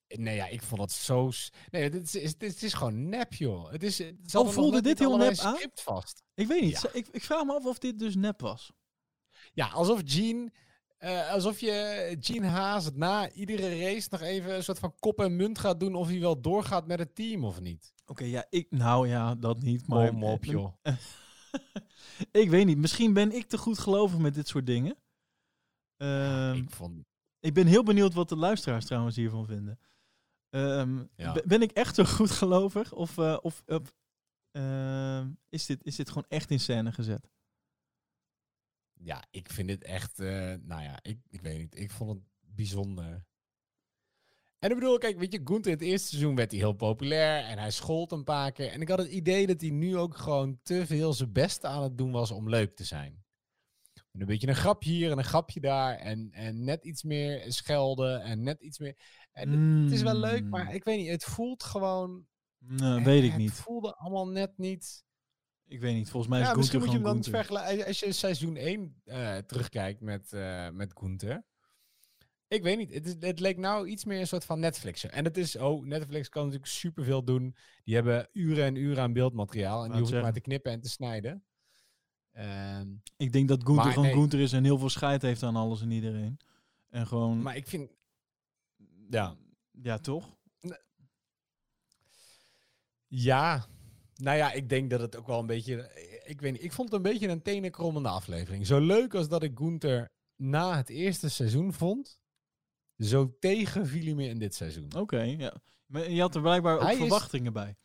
[0.08, 1.32] Nee, ja, ik vond het zo...
[1.72, 3.72] Nee, dit is, is- dit is gewoon nep, joh.
[3.72, 5.56] Het is, het Oh, voelde dit heel nep aan?
[5.56, 6.24] script vast.
[6.34, 6.82] Ik weet niet.
[6.82, 6.90] Ja.
[6.94, 8.72] Ik, ik vraag me af of dit dus nep was.
[9.54, 10.52] Ja, alsof Gene...
[11.06, 15.36] eh, alsof je Gene Haas na iedere race nog even een soort van kop en
[15.36, 17.94] munt gaat doen of hij wel doorgaat met het team of niet.
[18.06, 19.88] Oké, ja, ik, nou ja, dat niet.
[19.88, 20.74] Maar Kom op, eh, joh.
[22.42, 22.78] ik weet niet.
[22.78, 24.98] Misschien ben ik te goed gelovig met dit soort dingen.
[25.98, 27.06] Ehm, ik vond...
[27.40, 29.80] Ik ben heel benieuwd wat de luisteraars trouwens hiervan vinden.
[30.50, 31.36] Ehm, Ja.
[31.46, 32.94] Ben ik echt zo goed gelovig?
[32.94, 33.94] Of, eh, of, of,
[34.52, 37.30] ehm, is, dit, is dit gewoon echt in scène gezet?
[39.06, 40.20] Ja, ik vind het echt...
[40.20, 41.80] eh, nou ja, ik, ik weet niet.
[41.80, 43.26] Ik vond het bijzonder.
[44.60, 47.44] En ik bedoel, kijk, weet je, Gunther in het eerste seizoen werd hij heel populair
[47.44, 48.72] en hij schold een paar keer.
[48.72, 51.84] En ik had het idee dat hij nu ook gewoon te veel zijn best aan
[51.84, 53.24] het doen was om leuk te zijn.
[54.12, 57.44] En een beetje een grapje hier en een grapje daar en, en net iets meer
[57.52, 58.98] schelden en net iets meer...
[59.32, 62.26] En het- het is wel leuk, maar ik weet niet, het voelt gewoon...
[63.04, 63.52] Weet ik het niet.
[63.52, 65.04] voelde allemaal net niet...
[65.68, 66.10] Ik weet niet.
[66.10, 68.56] Volgens mij is Ja, Gunther misschien moet je hem gewoon dan vergelijken als je seizoen
[68.56, 71.44] 1 eh, terugkijkt met, eh met Gunther.
[72.48, 75.12] Ik weet niet, het, is, het leek nou iets meer een soort van Netflixen.
[75.12, 77.56] En het is, oh, Netflix kan natuurlijk superveel doen.
[77.84, 80.90] Die hebben uren en uren aan beeldmateriaal en die hoeven maar te knippen en te
[80.90, 81.44] snijden.
[82.32, 84.14] Ehm, Ik denk dat Gunther gewoon nee.
[84.14, 86.40] Gunther is en heel veel scheid heeft aan alles en iedereen.
[86.90, 87.42] En gewoon...
[87.42, 87.92] maar ik vind,
[89.10, 89.36] ja.
[89.72, 90.38] Ja, toch?
[93.08, 93.66] Ja,
[94.16, 95.92] nou ja, ik denk dat het ook wel een beetje.
[96.26, 98.68] Ik weet niet, ik vond het een beetje een tenenkrommende aflevering.
[98.68, 102.20] Zo leuk als dat ik Gunther na het eerste seizoen vond,
[102.98, 104.92] zo tegen viel hij me in dit seizoen.
[104.98, 105.54] Oké, ja.
[105.86, 107.76] Maar je had er blijkbaar ook Hij is- verwachtingen bij.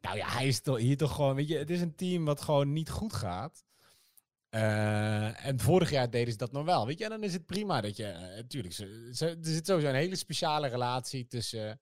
[0.00, 2.40] Nou ja, hij is toch, hier toch gewoon, weet je, het is een team wat
[2.40, 3.64] gewoon niet goed gaat.
[4.48, 7.04] Eh, en vorig jaar deden ze dat nog wel, weet je.
[7.04, 9.94] En dan is het prima dat je, eh, tuurlijk, ze, ze- er zit sowieso een
[9.94, 11.76] hele speciale relatie tussen eh,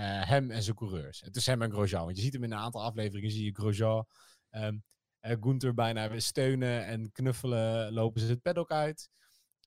[0.00, 1.22] hem en zijn coureurs.
[1.22, 2.04] En Tussen hem en Grosjean.
[2.04, 4.06] Want je ziet hem in een aantal afleveringen, zie je Grosjean,
[4.50, 9.10] eh, Gunther bijna weer steunen en knuffelen, lopen ze het paddock uit.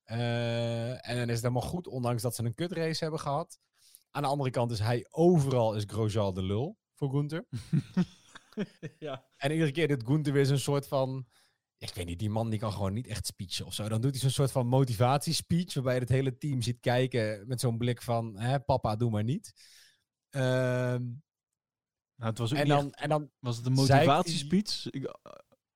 [0.04, 3.58] Eh, en dan is het helemaal goed, ondanks dat ze een kutrace hebben gehad.
[4.10, 7.46] Aan de andere kant is hij overal is Grosjean de lul voor Gunther.
[8.98, 9.24] ja.
[9.36, 11.26] En iedere keer doet Gunther weer zo'n soort van...
[11.78, 13.88] Ik weet niet, die man die kan gewoon niet echt speechen of zo.
[13.88, 15.74] Dan doet hij zo'n soort van motivatiespeech...
[15.74, 18.38] waarbij je het hele team ziet kijken met zo'n blik van...
[18.38, 19.52] Hè, papa, doe maar niet.
[20.30, 21.02] Ehm,
[22.16, 23.30] Nou, het was ook en, niet dan, echt- en dan...
[23.38, 24.86] was het een ik motivatiespeech?
[24.90, 25.12] Ik, eh,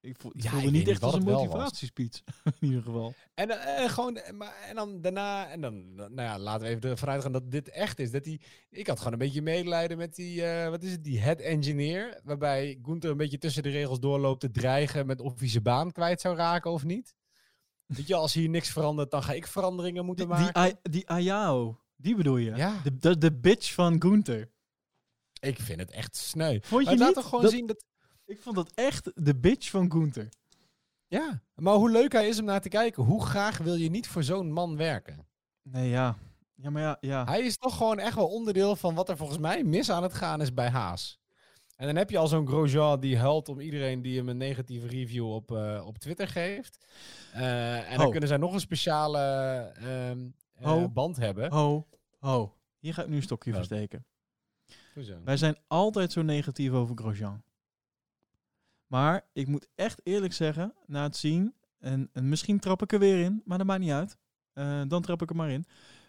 [0.00, 2.22] ik, vo- het Ja, voelde ik niet echt als een motivatiespeech.
[2.60, 3.14] in ieder geval.
[3.34, 5.48] En, eh, gewoon, eh, maar, en dan daarna...
[5.50, 8.10] En dan, nou ja, laten we even ervan uitgaan dat dit echt is.
[8.10, 10.42] Dat die, ik had gewoon een beetje medelijden met die...
[10.70, 11.04] wat is het?
[11.04, 12.20] Die head engineer.
[12.24, 15.06] Waarbij Gunther een beetje tussen de regels doorloopt te dreigen...
[15.06, 17.14] met of hij zijn baan kwijt zou raken of niet.
[17.86, 20.78] Weet je, als hier niks verandert, dan ga ik veranderingen moeten Die, die, maken.
[20.82, 22.54] Die Ayao, die bedoel je?
[22.54, 22.80] Ja.
[22.82, 24.50] De, de, de bitch van Gunther.
[25.40, 26.58] Ik vind het echt sneu.
[26.62, 27.84] Vond je Maar laat toch gewoon Dat- zien dat...
[28.26, 30.28] Ik vond dat echt de bitch van Gunther.
[31.06, 33.02] Ja, maar hoe leuk hij is om naar te kijken.
[33.02, 35.26] Hoe graag wil je niet voor zo'n man werken?
[35.62, 36.16] Nee, ja.
[36.54, 37.24] Ja, maar ja, ja.
[37.24, 40.14] Hij is toch gewoon echt wel onderdeel van wat er volgens mij mis aan het
[40.14, 41.20] gaan is bij Haas.
[41.76, 44.86] En dan heb je al zo'n Grosjean die huilt om iedereen die hem een negatieve
[44.86, 46.86] review op, eh, op Twitter geeft.
[47.32, 48.10] Eh, en dan Oh.
[48.10, 49.18] kunnen zij nog een speciale
[49.76, 50.28] ehm,
[50.62, 50.92] eh, Oh.
[50.92, 51.52] band hebben.
[51.52, 51.86] Ho,
[52.18, 52.56] ho.
[52.78, 54.06] Hier ga ik nu een stokje versteken.
[54.94, 55.20] Hoezo?
[55.24, 57.42] Wij zijn altijd zo negatief over Grosjean.
[58.86, 62.98] Maar ik moet echt eerlijk zeggen, na het zien, en, en misschien trap ik er
[62.98, 64.18] weer in, maar dat maakt niet uit.
[64.52, 65.66] Eh, dan trap ik er maar in.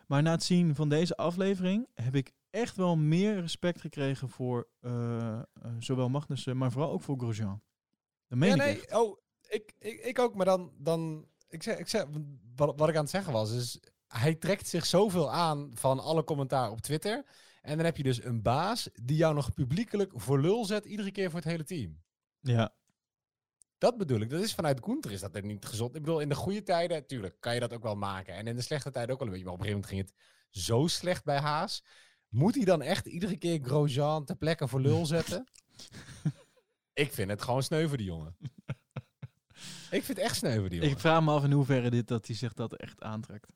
[0.07, 4.67] Maar na het zien van deze aflevering heb ik echt wel meer respect gekregen voor
[4.79, 5.39] eh,
[5.79, 7.61] zowel Magnussen, maar vooral ook voor Grosjean.
[8.27, 8.93] Dat meen ja, ik nee, echt.
[8.95, 9.17] oh,
[9.49, 12.05] ik, ik, ik ook, maar dan, dan ik zeg, ik zeg,
[12.55, 13.79] wat, wat ik aan het zeggen was, is
[14.19, 17.23] hij trekt zich zoveel aan van alle commentaar op Twitter.
[17.62, 21.12] En dan heb je dus een baas die jou nog publiekelijk voor lul zet, iedere
[21.12, 22.02] keer voor het hele team.
[22.39, 22.73] Ja,
[23.78, 24.30] Dat bedoel ik.
[24.30, 25.95] Dat is vanuit Gunther is dat er niet gezond.
[25.95, 28.34] Ik bedoel, in de goede tijden, tuurlijk, kan je dat ook wel maken.
[28.36, 29.45] En in de slechte tijden ook wel een beetje.
[29.45, 31.84] Maar op een gegeven moment ging het zo slecht bij Haas.
[32.28, 35.47] Moet hij dan echt iedere keer Grosjean ter plekke voor lul zetten?
[37.04, 38.38] ik vind het gewoon sneu voor die jongen.
[39.97, 40.93] ik vind het echt sneu voor die jongen.
[40.93, 43.54] ik vraag me af in hoeverre dit dat hij zich dat echt aantrekt.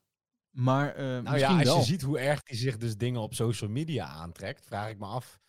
[0.58, 1.78] Maar eh Nou misschien ja, als wel.
[1.78, 5.06] je ziet hoe erg hij zich dus dingen op social media aantrekt, vraag ik me
[5.06, 5.40] af.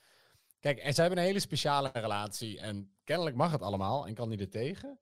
[0.61, 4.29] Kijk, en zij hebben een hele speciale relatie en kennelijk mag het allemaal en kan
[4.29, 4.99] hij er tegen.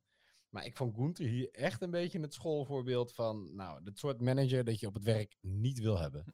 [0.48, 4.64] Maar ik vond Gunther hier echt een beetje het schoolvoorbeeld van, nou, het soort manager
[4.64, 6.24] dat je op het werk niet wil hebben.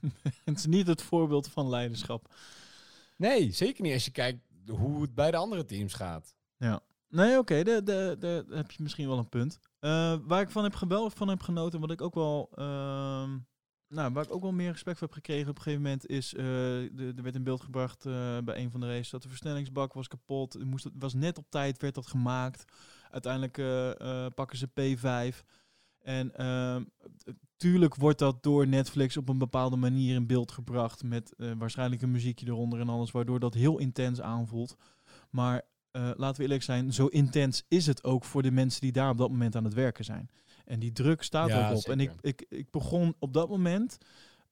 [0.44, 2.34] het is niet het voorbeeld van leiderschap.
[3.16, 6.34] Nee, zeker niet als je kijkt hoe het bij de andere teams gaat.
[7.12, 9.58] Nee, oké, daar heb je misschien wel een punt.
[9.78, 13.38] Eh, waar ik van heb geweldig van heb genoten, wat ik ook wel, ehm,
[13.88, 16.34] nou, waar ik ook wel meer respect voor heb gekregen op een gegeven moment, is,
[16.34, 19.92] eh, er werd in beeld gebracht eh, bij een van de races dat de versnellingsbak
[19.92, 20.52] was kapot.
[20.52, 22.64] Het moest, was net op tijd, werd dat gemaakt.
[23.10, 23.56] Uiteindelijk
[24.34, 25.44] pakken ze P5.
[25.98, 26.84] En ehm,
[27.56, 31.02] tuurlijk wordt dat door Netflix op een bepaalde manier in beeld gebracht.
[31.02, 33.10] Met waarschijnlijk een muziekje eronder en alles.
[33.10, 34.76] Waardoor dat heel intens aanvoelt.
[35.30, 38.92] Maar eh, laten we eerlijk zijn, zo intens is het ook voor de mensen die
[38.92, 40.30] daar op dat moment aan het werken zijn.
[40.64, 41.84] En die druk staat Ja, erop.
[41.84, 43.98] En ik, ik, ik begon op dat moment,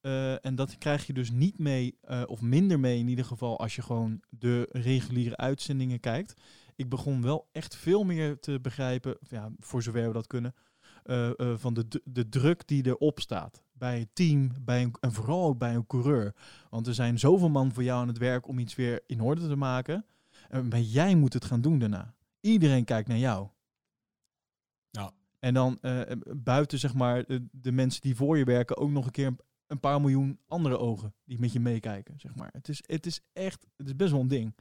[0.00, 3.58] eh, en dat krijg je dus niet mee, eh, of minder mee in ieder geval,
[3.58, 6.40] als je gewoon de reguliere uitzendingen kijkt.
[6.76, 10.54] Ik begon wel echt veel meer te begrijpen, ja, voor zover we dat kunnen,
[11.58, 13.62] van de, de druk die erop staat.
[13.72, 16.34] Bij het team, bij een, en vooral ook bij een coureur.
[16.70, 19.48] Want er zijn zoveel man voor jou aan het werk om iets weer in orde
[19.48, 20.04] te maken.
[20.50, 22.14] Maar jij moet het gaan doen daarna.
[22.40, 23.48] Iedereen kijkt naar jou.
[24.90, 25.12] Ja.
[25.38, 29.04] En dan eh, buiten zeg maar de, de mensen die voor je werken ook nog
[29.04, 29.36] een keer
[29.66, 32.20] een, paar miljoen andere ogen die met je meekijken.
[32.20, 32.48] Zeg maar.
[32.52, 34.54] het, is, het is echt, het is best wel een ding.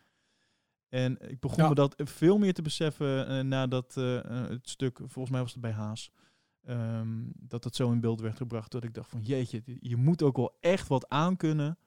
[0.89, 1.69] En ik begon Ja.
[1.69, 5.52] me dat veel meer te beseffen eh, nadat eh, eh, het stuk, volgens mij was
[5.52, 6.12] het bij Haas,
[6.62, 8.71] ehm, dat het zo in beeld werd gebracht.
[8.71, 11.78] Dat ik dacht van jeetje, je moet ook wel echt wat aankunnen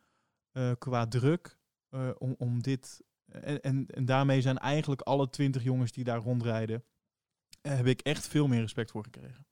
[0.53, 3.03] eh qua druk eh, om, om dit.
[3.33, 6.85] En, en, en daarmee zijn eigenlijk alle twintig jongens die daar rondrijden,
[7.61, 9.47] eh, heb ik echt veel meer respect voor gekregen.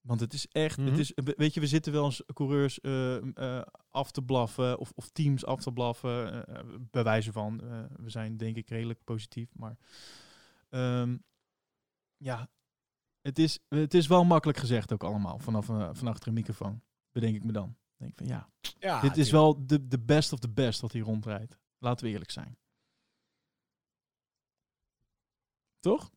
[0.00, 0.88] Want het is echt, Mhm.
[0.90, 3.16] het is, we- weet je, we zitten wel eens coureurs eh,
[3.58, 6.46] eh, af te blaffen of, of teams af te blaffen.
[6.46, 7.56] eh, bij wijze van,
[7.96, 9.54] we zijn denk ik redelijk positief.
[9.54, 9.76] Maar
[10.68, 11.16] ehm,
[12.16, 12.50] ja,
[13.20, 16.82] het is, het is wel makkelijk gezegd ook allemaal vanaf van achter een microfoon.
[17.12, 17.76] Bedenk ik me dan.
[17.96, 21.02] Denk van ja, Ja, dit is wel de, de best of the best wat hier
[21.04, 21.58] rondrijdt.
[21.84, 22.58] Laten we eerlijk zijn.
[25.80, 26.12] Toch?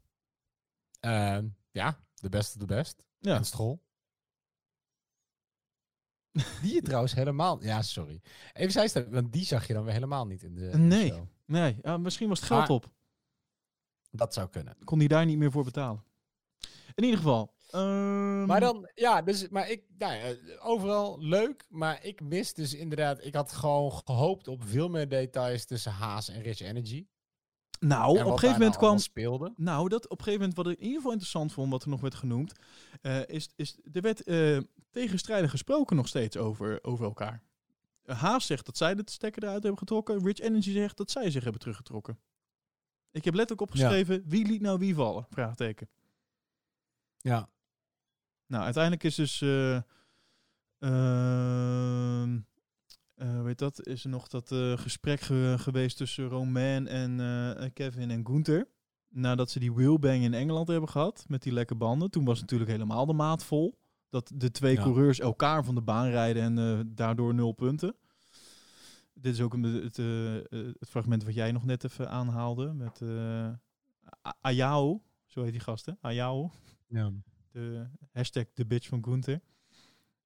[1.00, 3.04] Ehm, ja, de beste de best.
[3.18, 3.36] Ja.
[3.36, 3.86] En Strol.
[6.62, 7.64] Die je trouwens helemaal...
[7.64, 8.22] Ja, sorry.
[8.54, 11.08] Even zijstellen, want die zag je dan weer helemaal niet in de, Nee.
[11.10, 11.28] show.
[11.46, 12.92] Nee, ja, misschien was het geld Maar- op.
[14.12, 14.78] Dat zou kunnen.
[14.84, 16.04] Kon hij daar niet meer voor betalen.
[16.96, 17.56] In ieder geval.
[17.68, 22.74] Ehm, Maar dan, ja, dus, maar ik, nou ja, overal leuk, maar ik mis dus
[22.74, 27.08] inderdaad, ik had gewoon gehoopt op veel meer details tussen Haas en Rich Energy.
[27.80, 28.98] Nou, en op een gegeven moment kwam...
[28.98, 29.54] speelde.
[29.56, 31.90] Nou, dat op een gegeven moment, wat ik in ieder geval interessant vond, wat er
[31.90, 32.54] nog werd genoemd,
[33.02, 34.58] eh, is, is er werd eh,
[34.90, 37.44] tegenstrijdig gesproken nog steeds over, over elkaar.
[38.06, 40.24] Haas zegt dat zij de stekker eruit hebben getrokken.
[40.24, 42.20] Rich Energy zegt dat zij zich hebben teruggetrokken.
[43.12, 45.26] Ik heb letterlijk opgeschreven, wie liet nou wie vallen?
[45.30, 45.90] Vraagteken.
[47.18, 47.50] Ja.
[48.48, 49.42] Nou, uiteindelijk is dus.
[49.42, 49.76] eh
[50.80, 52.40] ehm,
[53.16, 53.88] eh, weet dat?
[53.88, 58.68] Is er nog dat eh, gesprek ge- geweest tussen Romain en Kevin en Gunther.
[59.10, 62.10] Nadat ze die wheelbang in Engeland hebben gehad met die lekke banden.
[62.10, 63.78] Toen was natuurlijk helemaal de maat vol.
[64.10, 64.82] Dat de twee Ja.
[64.82, 67.96] coureurs elkaar van de baan rijden en daardoor nul punten.
[69.14, 69.98] Dit is ook een, het,
[70.50, 72.74] het fragment wat jij nog net even aanhaalde.
[72.74, 73.02] Met
[74.42, 75.98] Ayao, zo heet die gasten.
[76.02, 76.52] Ayao
[76.88, 77.12] ja.
[77.62, 79.40] De hashtag de bitch van Gunther.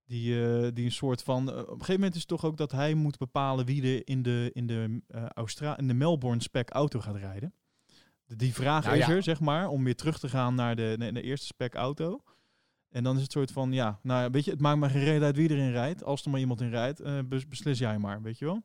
[0.06, 1.50] Die, eh, die een soort van.
[1.52, 4.08] eh, op een gegeven moment is het toch ook dat hij moet bepalen wie er
[4.08, 5.02] in de, in de,
[5.34, 7.54] Austra in de Melbourne spec auto gaat rijden.
[8.26, 9.12] De, die vraag Nou is ja.
[9.14, 12.24] er, zeg maar, om weer terug te gaan naar de, de, de eerste spec auto.
[12.90, 15.24] En dan is het soort van, ja, nou weet je, het maakt maar geen reden
[15.24, 16.04] uit wie erin rijdt.
[16.04, 18.62] Als er maar iemand in rijdt, bes- beslis jij maar, weet je wel.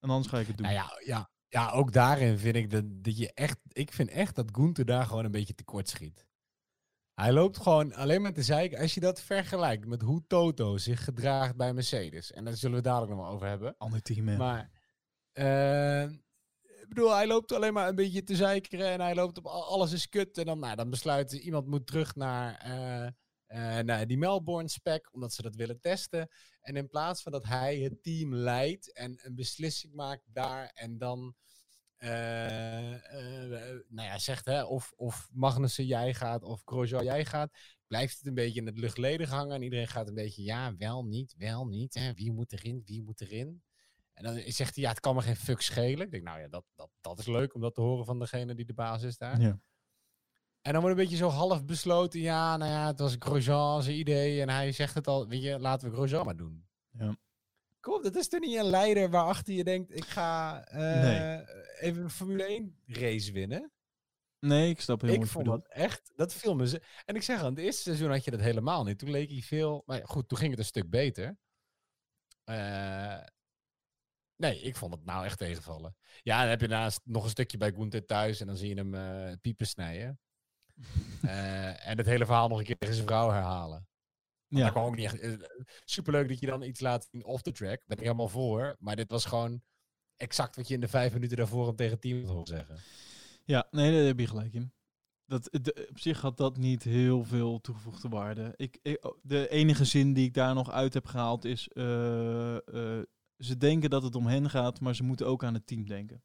[0.00, 0.66] En anders ga ik het doen.
[0.66, 4.34] Nou ja, ja, ja, ook daarin vind ik dat, dat je echt, ik vind echt
[4.34, 6.26] dat Gunther daar gewoon een beetje tekort schiet.
[7.20, 8.78] Hij loopt gewoon alleen maar te zeiken.
[8.78, 12.32] Als je dat vergelijkt met hoe Toto zich gedraagt bij Mercedes.
[12.32, 13.74] En daar zullen we dadelijk nog wel over hebben.
[13.78, 14.36] Ander team, hè.
[14.36, 14.70] Maar,
[15.32, 16.02] eh,
[16.82, 19.64] ik bedoel, hij loopt alleen maar een beetje te zeikeren en hij loopt op al-
[19.68, 20.38] alles is kut.
[20.38, 23.06] En dan, nou, dan besluit iemand moet terug naar, eh,
[23.46, 26.28] eh, naar die Melbourne spec, omdat ze dat willen testen.
[26.60, 30.98] En in plaats van dat hij het team leidt en een beslissing maakt daar en
[30.98, 31.34] dan,
[33.88, 38.26] nou ja, zegt hè, of, of Magnussen jij gaat of Grosjean jij gaat, blijft het
[38.26, 39.54] een beetje in het luchtledig hangen.
[39.54, 41.94] En iedereen gaat een beetje, ja, wel, niet, wel, niet.
[41.94, 42.12] Hè?
[42.12, 43.62] Wie moet erin, wie moet erin?
[44.12, 46.04] En dan zegt hij, ja, het kan me geen fuck schelen.
[46.06, 48.54] Ik denk, nou ja, dat, dat, dat is leuk om dat te horen van degene
[48.54, 49.40] die de baas is daar.
[49.40, 49.60] Ja.
[50.60, 53.98] En dan wordt een beetje zo half besloten, ja, nou ja, het was Grosjean zijn
[53.98, 54.40] idee.
[54.40, 56.68] En hij zegt het al, weet je, laten we Grosjean maar doen.
[56.90, 57.16] Ja.
[57.80, 61.44] Kom, dat is toch niet een leider waarachter je denkt, ik ga eh, Nee.
[61.80, 63.72] even een Formule 1 race winnen.
[64.38, 66.68] Nee, ik snap helemaal Ik vond dat echt, dat viel me.
[66.68, 68.98] ze- En ik zeg aan het eerste seizoen had je dat helemaal niet.
[68.98, 71.38] Toen leek hij veel, maar goed, toen ging het een stuk beter.
[72.44, 73.20] Eh,
[74.36, 75.96] nee, ik vond het nou echt tegenvallen.
[76.22, 78.74] Ja, dan heb je daarnaast nog een stukje bij Gunther thuis en dan zie je
[78.74, 80.20] hem eh, piepen snijden.
[81.90, 83.88] En het hele verhaal nog een keer tegen zijn vrouw herhalen.
[84.58, 84.62] Ja.
[84.62, 85.18] Dat kwam ook niet echt.
[85.20, 85.32] eh,
[85.84, 87.82] superleuk dat je dan iets laat zien off the track.
[87.86, 88.76] Ben ik helemaal voor.
[88.78, 89.62] Maar dit was gewoon
[90.16, 92.76] exact wat je in de vijf minuten daarvoor hem tegen team horen zeggen.
[93.44, 94.72] Ja, nee, daar heb je gelijk in.
[95.26, 98.52] Dat, de, op zich had dat niet heel veel toegevoegde waarde.
[98.56, 101.68] Ik, ik- oh, de enige zin die ik daar nog uit heb gehaald is...
[101.68, 103.04] eh, eh,
[103.38, 106.22] ze denken dat het om hen gaat, maar ze moeten ook aan het team denken.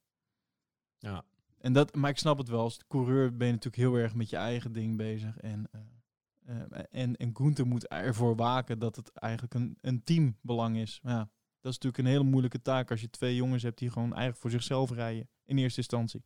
[0.97, 1.25] Ja.
[1.57, 2.59] En dat, maar ik snap het wel.
[2.59, 5.38] Als coureur ben je natuurlijk heel erg met je eigen ding bezig.
[5.38, 5.81] En, eh,
[6.46, 11.00] eh, en, en Gunther moet ervoor waken dat het eigenlijk een, een teambelang is.
[11.04, 11.29] Maar ja,
[11.60, 14.41] dat is natuurlijk een hele moeilijke taak als je twee jongens hebt die gewoon eigenlijk
[14.41, 15.29] voor zichzelf rijden.
[15.46, 16.23] In eerste instantie.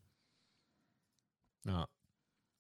[1.62, 1.88] Ja.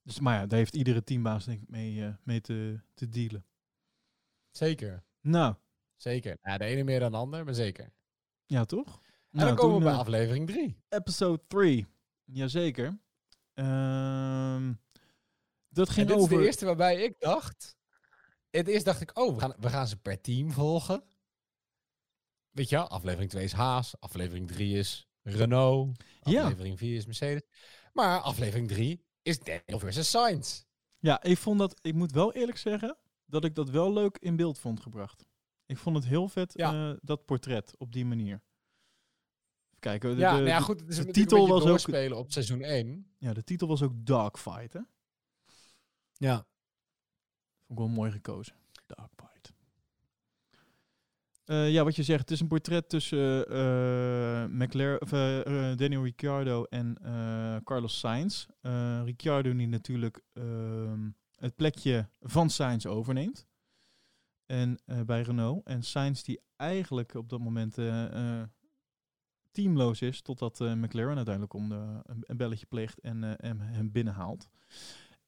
[0.04, 3.46] Dus, maar ja, daar heeft iedere teambaas denk ik mee, eh, mee te, te dealen.
[4.52, 5.04] Zeker.
[5.22, 5.56] Nou,
[6.02, 6.38] Zeker.
[6.42, 7.92] Ja, de ene meer dan de ander, maar zeker.
[8.46, 9.02] ja toch?
[9.32, 10.78] En nou, dan komen we bij aflevering 3.
[10.90, 11.88] episode 3.
[12.24, 13.00] Jazeker.
[13.54, 14.74] Ehm
[15.70, 16.38] dat En ging dit is over...
[16.38, 17.78] de eerste waarbij ik dacht...
[18.50, 21.04] Het eerst dacht ik, oh, we gaan, we gaan ze per team volgen.
[22.50, 24.00] Weet je wel, aflevering 2 is Haas.
[24.00, 26.04] Aflevering 3 is Renault.
[26.22, 26.42] Ja.
[26.44, 27.42] Aflevering 4 is Mercedes.
[27.94, 30.64] Maar aflevering 3 is Daniel versus Sainz.
[31.00, 31.80] Ja, ik vond dat...
[31.82, 35.26] Ik moet wel eerlijk zeggen dat ik dat wel leuk in beeld vond gebracht.
[35.66, 36.90] Ik vond het heel vet, Ja.
[36.92, 38.34] eh, dat portret, op die manier.
[39.70, 40.10] Even kijken.
[40.16, 40.80] De, ja, de, nou ja, goed.
[40.80, 43.14] Het is de titel was ook- doorspelen op seizoen 1.
[43.18, 44.80] ja, de titel was ook Dogfight, hè?
[46.20, 46.36] Ja.
[47.68, 48.56] Vond ik wel mooi gekozen.
[48.86, 49.54] Dogfight.
[51.46, 56.04] Eh, ja, wat je zegt, het is een portret tussen eh McLaren, of, eh, Daniel
[56.04, 56.98] Ricciardo en
[57.64, 58.46] Carlos Sainz.
[59.04, 63.48] Ricciardo die natuurlijk ehm, het plekje van Sainz overneemt.
[64.46, 65.66] En bij Renault.
[65.66, 67.78] En Sainz die eigenlijk op dat moment
[69.52, 74.50] teamloos is, totdat McLaren uiteindelijk om de, een, belletje pleegt en hem, hem binnenhaalt.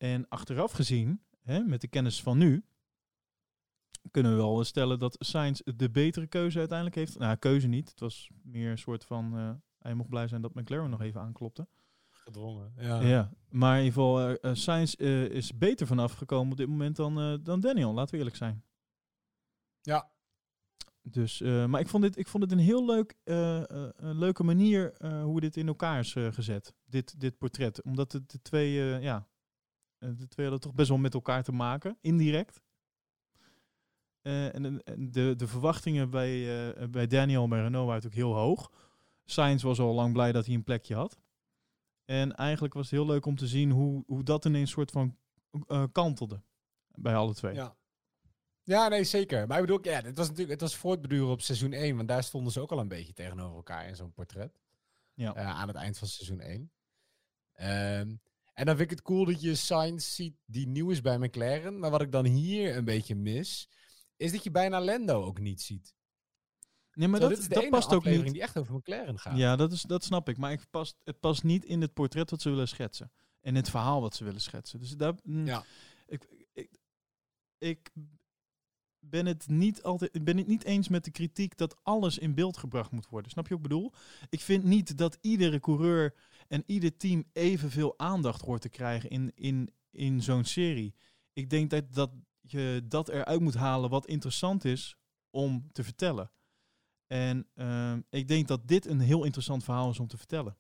[0.02, 2.66] En achteraf gezien, hè, met de kennis van nu,
[4.12, 7.20] kunnen we wel stellen dat Sainz de betere keuze uiteindelijk heeft.
[7.20, 7.90] Nou, keuze niet.
[7.90, 11.22] Het was meer een soort van, eh, hij mocht blij zijn dat McLaren nog even
[11.22, 11.68] aanklopte.
[12.10, 12.74] Gedwongen.
[12.78, 13.02] Ja.
[13.02, 17.40] Ja, maar in ieder geval, Sainz eh, is beter vanaf gekomen op dit moment dan,
[17.44, 18.64] dan Daniel, laten we eerlijk zijn.
[19.82, 20.12] Ja.
[21.02, 24.94] Dus, maar ik vond, dit, ik vond het een heel leuk, een leuke manier
[25.24, 27.82] hoe dit in elkaar is gezet, dit, dit portret.
[27.82, 29.30] Omdat het de twee, ja,
[30.02, 32.62] de twee hadden toch best wel met elkaar te maken, indirect.
[34.22, 38.30] Eh, en en de, de verwachtingen bij, eh, bij Daniel en bij Renault waren natuurlijk
[38.32, 38.72] heel hoog.
[39.26, 41.20] Sainz was al lang blij dat hij een plekje had.
[42.06, 45.18] En eigenlijk was het heel leuk om te zien hoe, hoe dat ineens soort van
[45.68, 46.42] eh, kantelde
[46.88, 47.54] bij alle twee.
[47.54, 47.76] Ja.
[48.64, 49.48] Ja, nee, zeker.
[49.48, 52.24] Maar ik bedoel, ja, het was natuurlijk het was voortbeduren op seizoen 1, want daar
[52.24, 54.60] stonden ze ook al een beetje tegenover elkaar in zo'n portret.
[55.14, 55.34] Ja.
[55.34, 56.72] Aan het eind van seizoen 1.
[57.54, 58.16] Ehm,
[58.62, 61.80] en dan vind ik het cool dat je Sainz ziet die nieuw is bij McLaren.
[61.80, 63.70] Maar wat ik dan hier een beetje mis,
[64.18, 65.96] is dat je bijna Lando ook niet ziet.
[66.94, 68.32] Nee, maar Zo, dat, dat past ook niet.
[68.32, 69.38] die echt over McLaren gaat.
[69.38, 70.38] Ja, dat, is, dat snap ik.
[70.38, 73.12] Maar ik past, het past niet in het portret wat ze willen schetsen.
[73.40, 74.80] En het verhaal wat ze willen schetsen.
[74.80, 75.66] Dus daar, mm, Ja.
[76.08, 76.70] ik, ik,
[77.58, 77.92] ik
[79.00, 80.16] ben het niet altijd.
[80.16, 83.32] Ik ben het niet eens met de kritiek dat alles in beeld gebracht moet worden.
[83.32, 83.94] Snap je wat ik bedoel?
[84.30, 86.14] Ik vind niet dat iedere coureur
[86.52, 90.96] en ieder team evenveel aandacht hoort te krijgen in, in, in zo'n serie.
[91.34, 94.98] Ik denk dat, dat je dat eruit moet halen wat interessant is
[95.30, 96.32] om te vertellen.
[97.08, 100.56] En ehm, ik denk dat dit een heel interessant verhaal is om te vertellen.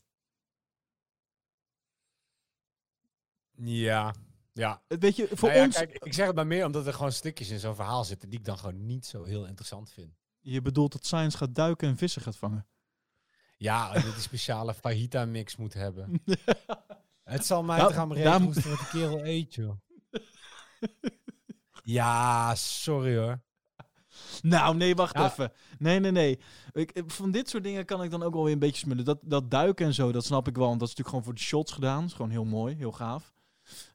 [3.55, 4.13] Ja.
[4.53, 4.83] Ja.
[4.87, 6.93] Het Weet je, voor Nou ja, ons, kijk, ik zeg het maar meer omdat er
[6.93, 10.13] gewoon stukjes in zo'n verhaal zitten die ik dan gewoon niet zo heel interessant vind.
[10.39, 12.67] je bedoelt dat Science gaat duiken en vissen gaat vangen.
[13.61, 16.23] Ja, dat die speciale fajita mix moet hebben.
[17.23, 19.71] Het zal mij Nou, toch gaan daar berekenen moet- wat de kerel eet, joh.
[21.83, 23.41] Ja, sorry hoor.
[24.41, 25.25] nou, nee, wacht Ja.
[25.31, 25.51] even.
[25.79, 26.39] Nee, nee, nee.
[26.71, 29.05] Ik, van dit soort dingen kan ik dan ook wel weer een beetje smullen.
[29.05, 30.67] Dat, dat duiken en zo, dat snap ik wel.
[30.67, 31.99] Want dat is natuurlijk gewoon voor de shots gedaan.
[31.99, 33.33] Dat is gewoon heel mooi, heel gaaf.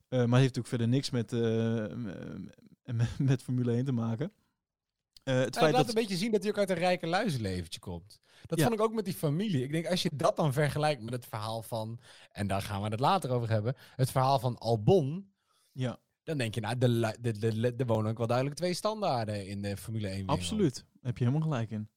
[0.09, 4.33] Eh, maar heeft natuurlijk verder niks met, eh, met Formule 1 te maken.
[5.23, 5.95] Eh, het Het feit laat dat...
[5.95, 8.21] een beetje zien dat hij ook uit een rijke luizenleventje komt.
[8.47, 8.65] Dat Ja.
[8.67, 9.63] vond ik ook met die familie.
[9.63, 11.99] Ik denk, als je dat dan vergelijkt met het verhaal van...
[12.33, 13.75] En daar gaan we het later over hebben.
[13.97, 15.31] Het verhaal van Albon.
[15.73, 18.75] Ja, Dan denk je, nou, de, de, de, de- er wonen ook wel duidelijk twee
[18.75, 20.39] standaarden in de Formule 1 wereld.
[20.39, 20.75] absoluut.
[20.75, 21.89] Daar heb je helemaal gelijk in.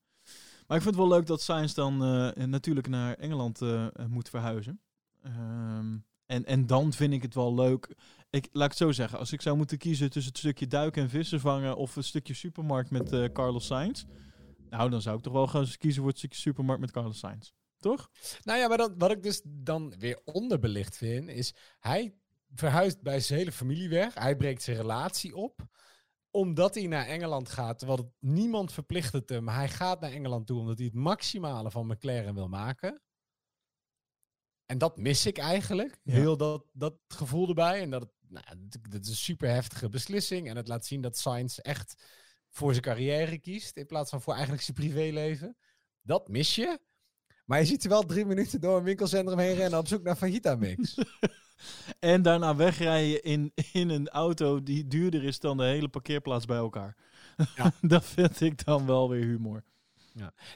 [0.68, 4.30] Maar ik vind het wel leuk dat Science dan eh, natuurlijk naar Engeland eh, moet
[4.30, 4.82] verhuizen.
[5.22, 7.96] Ehm, en, en dan vind ik het wel leuk.
[8.30, 9.20] Ik, laat ik het zo zeggen.
[9.20, 11.78] Als ik zou moeten kiezen tussen het stukje duiken en vissen vangen...
[11.78, 14.04] of een stukje supermarkt met eh, Carlos Sainz...
[14.70, 17.52] Nou, dan zou ik toch wel gaan kiezen voor het supermarkt met Carlos Sainz.
[17.78, 18.10] Toch?
[18.44, 22.16] Nou ja, maar dan, wat ik dus dan weer onderbelicht vind, is hij
[22.56, 24.14] verhuist bij zijn hele familie weg.
[24.14, 25.68] Hij breekt zijn relatie op,
[26.32, 29.48] omdat hij naar Engeland gaat, terwijl het, niemand verplicht het hem.
[29.48, 33.02] Hij gaat naar Engeland toe omdat hij het maximale van McLaren wil maken.
[34.66, 36.00] En dat mis ik eigenlijk.
[36.04, 36.14] Ja.
[36.14, 37.82] Heel dat, dat gevoel erbij.
[37.82, 40.50] En dat, het, nou, dat- dat is een super heftige beslissing.
[40.50, 42.04] En het laat zien dat Sainz echt
[42.50, 45.58] voor zijn carrière kiest, in plaats van voor eigenlijk zijn privéleven.
[46.02, 46.80] Dat mis je.
[47.46, 50.16] Maar je ziet er wel drie minuten door een winkelcentrum heen rennen op zoek naar
[50.16, 50.98] fajita mix.
[52.00, 56.58] En daarna wegrijden in, in een auto die duurder is dan de hele parkeerplaats bij
[56.58, 56.96] elkaar.
[57.56, 57.72] Ja.
[57.82, 59.64] dat vind ik dan wel weer humor.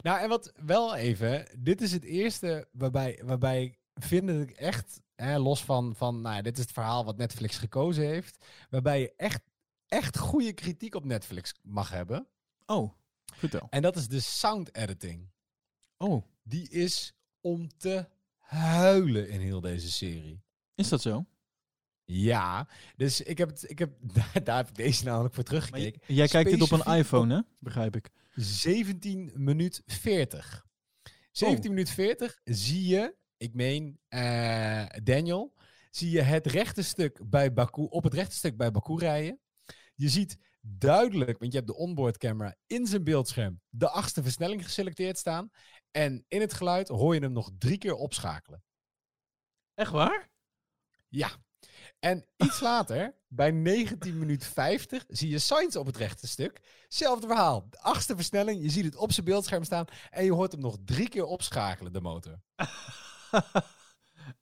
[0.02, 4.50] nou, en wat wel even, dit is het eerste waarbij, waarbij ik vind dat ik
[4.50, 8.44] echt, hè, los van, van, nou ja, dit is het verhaal wat Netflix gekozen heeft,
[8.70, 9.40] waarbij je echt,
[9.94, 12.26] echt goede kritiek op Netflix mag hebben.
[12.66, 12.92] Oh,
[13.34, 13.66] vertel.
[13.70, 15.30] En dat is de sound editing.
[15.96, 20.42] Oh, Die is om te huilen in heel deze serie.
[20.74, 21.26] is dat zo?
[22.04, 26.00] Ja, dus ik heb, het, ik heb daar, daar heb ik deze namelijk voor teruggekeken.
[26.06, 27.40] jij kijkt dit op een iPhone, hè?
[27.58, 28.10] Begrijp ik.
[28.34, 30.66] 17 minuut 40.
[31.30, 35.54] 17 minuut 40 zie je, ik meen eh, Daniel,
[35.90, 39.38] zie je het rechte stuk bij Baku, op het rechte stuk bij Baku rijden.
[39.94, 44.64] Je ziet duidelijk, want je hebt de onboard camera in zijn beeldscherm, de achtste versnelling
[44.64, 45.50] geselecteerd staan.
[45.90, 48.62] En in het geluid hoor je hem nog drie keer opschakelen.
[49.74, 50.30] Echt waar?
[51.08, 51.30] Ja.
[51.98, 56.84] En iets later, bij 19 minuut 50, zie je Sainz op het rechte stuk.
[56.88, 57.66] Zelfde verhaal.
[57.70, 59.86] De achtste versnelling, je ziet het op zijn beeldscherm staan.
[60.10, 62.40] En je hoort hem nog drie keer opschakelen, de motor.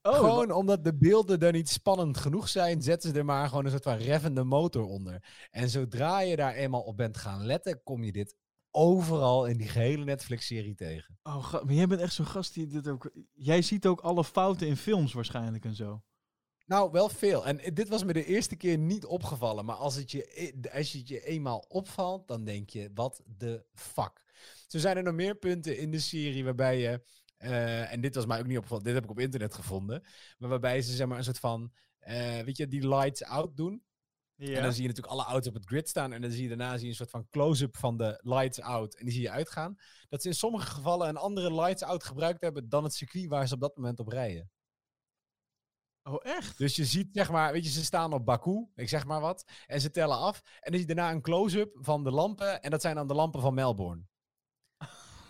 [0.03, 3.65] oh, gewoon omdat de beelden daar niet spannend genoeg zijn, zetten ze er maar gewoon
[3.65, 5.25] een soort van revende motor onder.
[5.51, 8.37] En zodra je daar eenmaal op bent gaan letten, kom je dit
[8.71, 11.19] overal in die gehele Netflix-serie tegen.
[11.23, 13.11] oh, maar jij bent echt zo'n gast die dit ook...
[13.33, 16.03] Jij ziet ook alle fouten in films waarschijnlijk en zo.
[16.67, 17.47] Nou, wel veel.
[17.47, 19.65] En dit was me de eerste keer niet opgevallen.
[19.65, 23.65] Maar als het je, e- als het je eenmaal opvalt, dan denk je, wat de
[23.75, 24.25] fuck.
[24.67, 27.03] Zo zijn er nog meer punten in de serie waarbij je...
[27.43, 30.03] eh, en dit was mij ook niet opgevallen, dit heb ik op internet gevonden.
[30.39, 33.85] Maar waarbij ze zeg maar een soort van, eh, weet je, die lights out doen.
[34.35, 34.57] Ja.
[34.57, 36.13] En dan zie je natuurlijk alle auto's op het grid staan.
[36.13, 38.95] En dan zie je daarna zie je een soort van close-up van de lights out.
[38.95, 39.77] En die zie je uitgaan.
[40.09, 43.49] Dat ze in sommige gevallen een andere lights out gebruikt hebben dan het circuit waar
[43.49, 44.51] ze op dat moment op rijden.
[46.03, 46.59] Oh, echt?
[46.59, 49.45] Dus je ziet, zeg maar, weet je, ze staan op Baku, ik zeg maar wat.
[49.67, 50.43] En ze tellen af.
[50.45, 52.63] En dan zie je daarna een close-up van de lampen.
[52.63, 54.03] En dat zijn dan de lampen van Melbourne.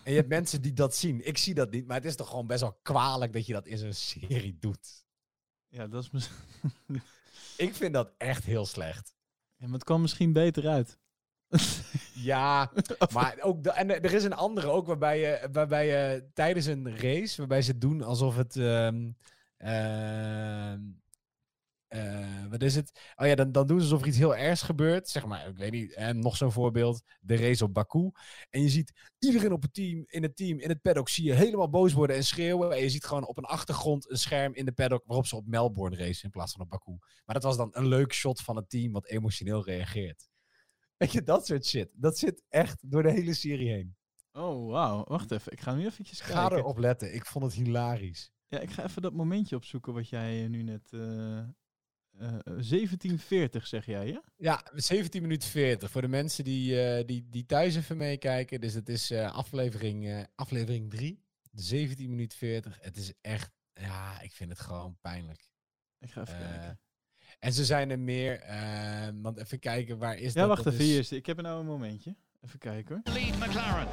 [0.03, 1.27] En je hebt mensen die dat zien.
[1.27, 3.67] Ik zie dat niet, maar het is toch gewoon best wel kwalijk dat je dat
[3.67, 5.05] in zo'n serie doet.
[5.69, 6.37] Ja, dat is misschien...
[7.57, 9.15] Ik vind dat echt heel slecht.
[9.57, 10.99] Ja, maar het kwam misschien beter uit.
[12.15, 12.73] Ja,
[13.13, 17.37] maar ook en er is een andere ook waarbij je, waarbij je tijdens een race,
[17.37, 18.57] waarbij ze doen alsof het.
[18.57, 19.11] ehm,
[19.57, 20.81] ehm,
[21.93, 23.13] eh, wat is het?
[23.17, 25.09] Oh ja, dan, dan doen ze alsof er iets heel ergs gebeurt.
[25.09, 25.95] Zeg maar, ik weet niet.
[25.95, 28.11] En nog zo'n voorbeeld: de race op Baku.
[28.51, 31.33] En je ziet iedereen op het team, in het team, in het paddock, zie je
[31.33, 32.71] helemaal boos worden en schreeuwen.
[32.73, 35.47] En je ziet gewoon op een achtergrond een scherm in de paddock waarop ze op
[35.47, 36.97] Melbourne racen in plaats van op Baku.
[37.25, 40.29] Maar dat was dan een leuk shot van het team wat emotioneel reageert.
[40.97, 41.89] Weet je, dat soort shit.
[41.93, 43.97] Dat zit echt door de hele serie heen.
[44.33, 45.05] Oh, wauw.
[45.05, 45.53] Wacht even.
[45.53, 46.59] Ik ga nu eventjes Ga kijken.
[46.59, 47.15] erop letten.
[47.15, 48.33] Ik vond het hilarisch.
[48.49, 50.93] Ja, ik ga even dat momentje opzoeken wat jij eh, nu net...
[50.93, 51.43] eh
[52.19, 54.23] eh, 1740 zeg jij, ja?
[54.37, 55.91] Ja, 17 minuten 40.
[55.91, 58.61] Voor de mensen die, eh, die, die thuis even meekijken.
[58.61, 61.23] Dus het is eh, aflevering, eh, aflevering 3.
[61.53, 62.79] 17 minuten 40.
[62.81, 63.51] Het is echt...
[63.75, 65.49] Ja, ik vind het gewoon pijnlijk.
[65.99, 66.81] Ik ga even Eh, kijken.
[67.39, 68.41] En ze zijn er meer.
[68.41, 70.49] eh, want even kijken, waar is Ja, dat?
[70.49, 70.85] wacht Dat even.
[70.85, 72.17] is- is, ik heb er nou een momentje.
[72.45, 73.15] Even kijken hoor.
[73.15, 73.89] lead McLaren.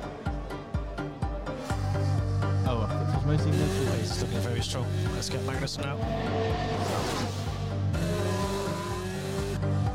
[2.65, 2.93] Oh, wacht.
[3.11, 3.99] Volgens mij is die net.
[3.99, 4.85] It's looking very strong.
[5.13, 5.99] Let's get Magnussen now.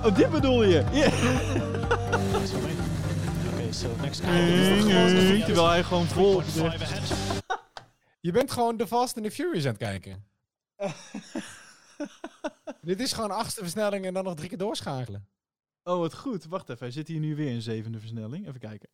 [0.05, 0.85] Oh, dit bedoel je?
[0.93, 1.07] Ja.
[3.53, 6.43] Okay, so next the Terwijl hij gewoon vol...
[6.43, 7.43] 3.5 ahead.
[8.21, 10.25] Je bent gewoon The Fast and the Furious aan het kijken.
[12.81, 15.29] Dit is gewoon achtste versnelling en dan nog drie keer doorschakelen.
[15.83, 16.45] Oh, wat goed.
[16.45, 16.83] Wacht even.
[16.83, 18.49] Hij zit hier nu weer in zevende versnelling.
[18.49, 18.89] Even kijken.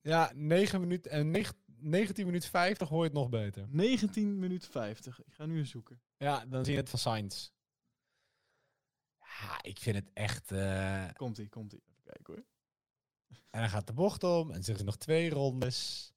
[0.00, 3.66] Ja, 9 minuten en 9 19 minuten 50 hoor je het nog beter.
[3.68, 5.24] 19 minuten 50.
[5.24, 6.00] Ik ga nu eens zoeken.
[6.16, 7.50] Ja, dan zie je het van Sainz.
[9.40, 10.52] Ja, ik vind het echt...
[10.52, 11.82] eh, Komt-ie, komt-ie.
[11.88, 12.44] Even kijken hoor.
[13.50, 16.12] En hij gaat de bocht om en zitten er nog twee rondes.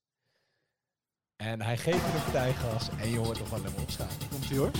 [1.35, 4.09] En hij geeft hem een partijgas en je hoort hem gewoon even opstaan.
[4.29, 4.71] Komt-ie hoor.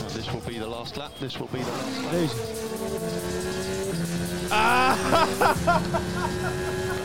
[0.00, 1.16] And this will be the last lap.
[1.16, 2.10] This will be the last lap.
[2.10, 2.34] Deze.
[4.48, 5.00] That's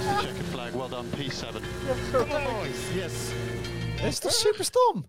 [0.06, 0.72] the checkered flag.
[0.72, 1.62] Well done, P7.
[2.96, 3.14] Yes.
[3.96, 5.06] Dat is toch super stom?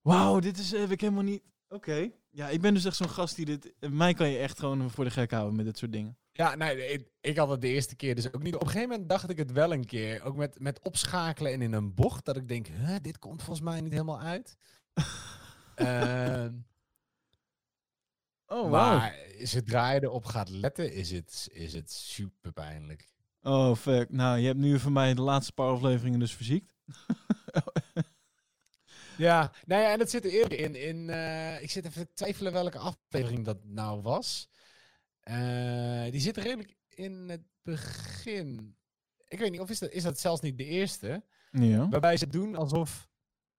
[0.00, 1.42] Wauw, dit is heb ik helemaal niet...
[1.68, 2.12] Oké.
[2.34, 3.72] Ja, ik ben dus echt zo'n gast die dit...
[3.78, 6.16] eh, Mij kan je echt gewoon voor de gek houden met dit soort dingen.
[6.32, 8.54] Ja, nee, ik, ik had het de eerste keer dus ook niet.
[8.54, 10.22] Op een gegeven moment dacht ik het wel een keer.
[10.22, 12.24] Ook met, met opschakelen en in een bocht.
[12.24, 14.56] Dat ik denk, huh, dit komt volgens mij niet helemaal uit.
[15.74, 16.54] Ehm,
[18.46, 18.96] Oh, wauw.
[18.98, 23.08] maar zodra je erop gaat letten, is het, is het super pijnlijk.
[23.42, 24.10] Oh, fuck.
[24.10, 26.74] Nou, je hebt nu voor mij de laatste paar afleveringen dus verziekt.
[29.16, 30.74] Ja, nou ja, en dat zit er eerder in.
[30.74, 34.48] in eh, ik zit even te twijfelen welke aflevering dat nou was.
[35.20, 38.76] Eh, die zit redelijk in het begin.
[39.28, 41.24] Ik weet niet, of is dat, is dat zelfs niet de eerste?
[41.50, 41.88] Ja.
[41.88, 43.08] Waarbij ze doen alsof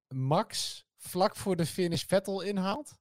[0.07, 2.97] Max vlak voor de finish Vettel inhaalt.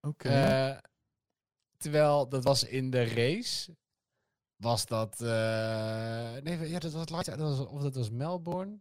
[0.00, 0.28] Oké.
[0.28, 0.78] Eh,
[1.76, 3.76] terwijl dat was in de race.
[4.56, 5.18] Was dat.
[5.18, 8.78] nee, ja, dat was dat was, of dat was Melbourne.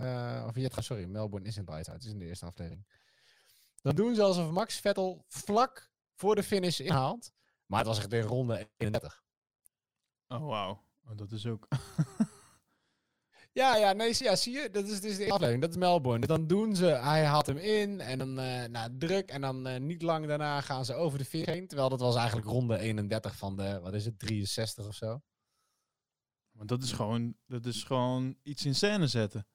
[0.00, 1.86] Eh, of sorry, Melbourne is in Out.
[1.86, 2.86] Het is in de eerste aflevering.
[3.82, 7.32] Dan doen ze alsof Max Vettel vlak voor de finish inhaalt.
[7.66, 9.22] Maar het was echt in ronde 31.
[10.28, 10.84] oh, wauw.
[11.04, 11.68] Oh, dat is ook...
[13.52, 14.70] Ja, ja, nee, zie- ja, zie je?
[14.70, 15.60] Dat is, dit is de aflevering.
[15.60, 16.26] Dat is Melbourne.
[16.26, 19.30] Dan doen ze, hij haalt hem in en dan eh nou, druk.
[19.30, 21.66] En dan eh, niet lang daarna gaan ze over de finish heen.
[21.66, 25.20] Terwijl dat was eigenlijk ronde 31 van de, wat is het, 63 of zo.
[26.50, 29.46] Want dat is gewoon, dat is gewoon iets in scène zetten.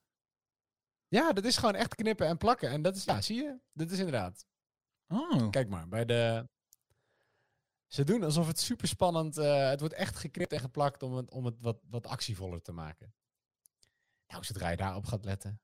[1.07, 2.69] Ja, dat is gewoon echt knippen en plakken.
[2.69, 3.59] En dat is, ja, zie je?
[3.73, 4.45] Dat is inderdaad.
[5.07, 5.49] Oh.
[5.49, 6.47] Kijk maar, bij de...
[7.87, 9.37] Ze doen alsof het super spannend...
[9.37, 12.71] eh, het wordt echt geknipt en geplakt om het, om het wat, wat actievoller te
[12.71, 13.13] maken.
[14.27, 15.59] Nou, zodra je daarop gaat letten.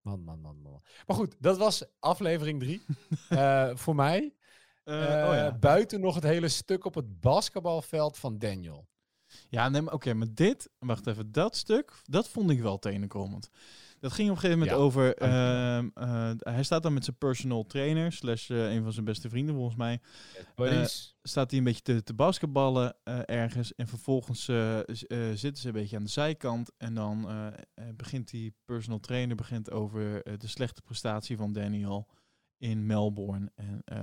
[0.00, 0.82] Man, man, man, man.
[1.06, 2.84] Maar goed, dat was aflevering drie.
[3.28, 4.34] Eh, voor mij.
[4.84, 5.58] Eh, oh ja.
[5.58, 8.88] Buiten nog het hele stuk op het basketbalveld van Daniel.
[9.48, 13.50] Ja, nee, maar oké, maar dit, wacht even, dat stuk, dat vond ik wel tenenkrommend.
[14.00, 17.16] Dat ging op een gegeven moment Ja, over, ehm, eh, hij staat dan met zijn
[17.16, 20.00] personal trainer, slash eh, een van zijn beste vrienden volgens mij,
[20.54, 21.16] Buddies.
[21.22, 24.84] staat hij een beetje te, te basketballen eh, ergens en vervolgens eh, eh,
[25.34, 29.36] zitten ze een beetje aan de zijkant en dan eh, eh, begint die personal trainer
[29.36, 32.08] begint over eh, de slechte prestatie van Daniel
[32.58, 33.50] in Melbourne.
[33.54, 34.02] En, eh,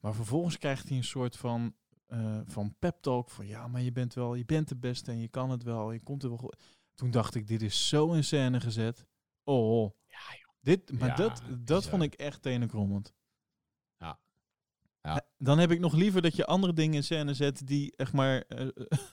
[0.00, 1.74] maar vervolgens krijgt hij een soort van,
[2.06, 5.20] eh, van pep talk van ja, maar je bent wel, je bent de beste en
[5.20, 6.56] je kan het wel, je komt er wel goed.
[6.94, 9.06] Toen dacht ik, dit is zo in scène gezet.
[9.44, 10.18] Oh, Ja,
[10.60, 13.14] dit, maar Ja, dat, dat vond ik echt tenenkrommend.
[13.96, 14.18] Ja.
[15.02, 15.26] Ja.
[15.38, 18.44] Dan heb ik nog liever dat je andere dingen in scène zet die echt maar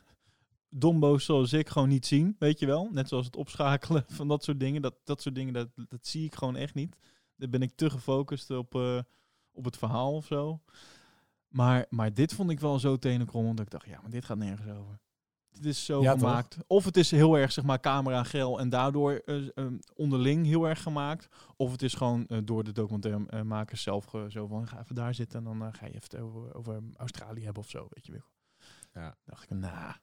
[0.69, 2.89] dombo's zoals ik gewoon niet zien, weet je wel?
[2.91, 4.81] Net zoals het opschakelen van dat soort dingen.
[4.81, 6.95] Dat, dat soort dingen, dat, dat zie ik gewoon echt niet.
[7.35, 8.99] Dan ben ik te gefocust op, eh,
[9.51, 10.61] op het verhaal of zo.
[11.47, 14.37] Maar, maar dit vond ik wel zo tenenkrommend dat ik dacht, ja, maar dit gaat
[14.37, 14.99] nergens over.
[15.51, 16.19] Dit is zo Ja, toch?
[16.19, 16.57] gemaakt.
[16.67, 20.67] Of het is heel erg, zeg maar, camera gel en daardoor eh, eh, onderling heel
[20.67, 21.27] erg gemaakt.
[21.55, 25.37] Of het is gewoon eh, door de documentairemakers zelf zo van, ga even daar zitten
[25.39, 28.27] en dan eh, ga je even over, over Australië hebben of zo, weet je wel.
[28.93, 29.15] Ja.
[29.25, 29.93] dacht ik, nou,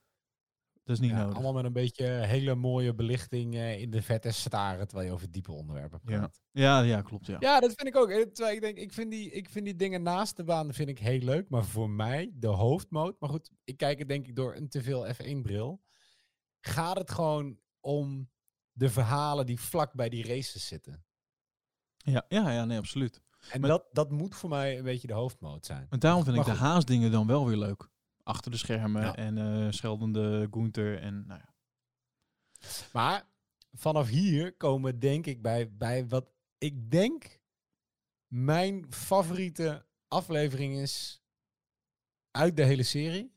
[0.86, 1.34] dat is niet Ja, nodig.
[1.34, 5.30] allemaal met een beetje hele mooie belichting eh, in de vette staren, terwijl je over
[5.30, 6.40] diepe onderwerpen praat.
[6.52, 7.36] Ja, ja, klopt, ja.
[7.40, 8.08] Ja, dat vind ik ook.
[8.10, 10.98] Terwijl ik denk, ik vind, die, ik vind die dingen naast de baan vind ik
[10.98, 11.48] heel leuk.
[11.48, 13.20] Maar voor mij, de hoofdmoot.
[13.20, 15.82] Maar goed, ik kijk het denk ik door een te veel F1-bril.
[16.60, 18.30] Gaat het gewoon om
[18.72, 21.04] de verhalen die vlak bij die races zitten.
[21.96, 23.22] Ja, ja, ja nee, absoluut.
[23.50, 25.86] En Maar- dat, dat moet voor mij een beetje de hoofdmoot zijn.
[25.90, 27.88] En daarom vind ik de haasdingen dan wel weer leuk.
[28.26, 29.14] Achter de schermen Ja.
[29.16, 31.54] en eh scheldende Gunther en nou ja.
[32.92, 33.28] Maar
[33.72, 37.40] vanaf hier komen we denk ik bij, bij wat ik denk
[38.26, 41.22] mijn favoriete aflevering is
[42.30, 43.34] uit de hele serie.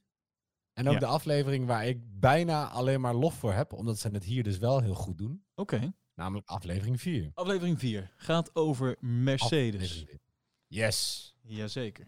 [0.74, 1.00] En ook Ja.
[1.00, 4.58] de aflevering waar ik bijna alleen maar lof voor heb, omdat ze het hier dus
[4.58, 5.44] wel heel goed doen.
[5.56, 5.94] Oké.
[6.16, 7.32] Namelijk aflevering 4.
[7.34, 9.82] Aflevering 4 gaat over Mercedes.
[9.92, 10.22] Aflevering.
[10.68, 11.28] Yes.
[11.42, 12.08] Jazeker.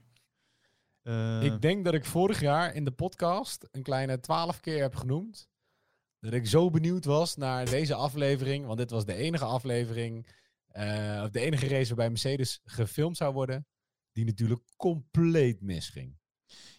[1.02, 4.96] Eh, Ik denk dat ik vorig jaar in de podcast een kleine twaalf keer heb
[4.96, 5.50] genoemd.
[6.20, 8.66] Dat ik zo benieuwd was naar deze aflevering.
[8.66, 10.28] Want dit was de enige aflevering.
[10.68, 13.68] eh, of de enige race waarbij Mercedes gefilmd zou worden.
[14.12, 16.18] Die natuurlijk compleet misging.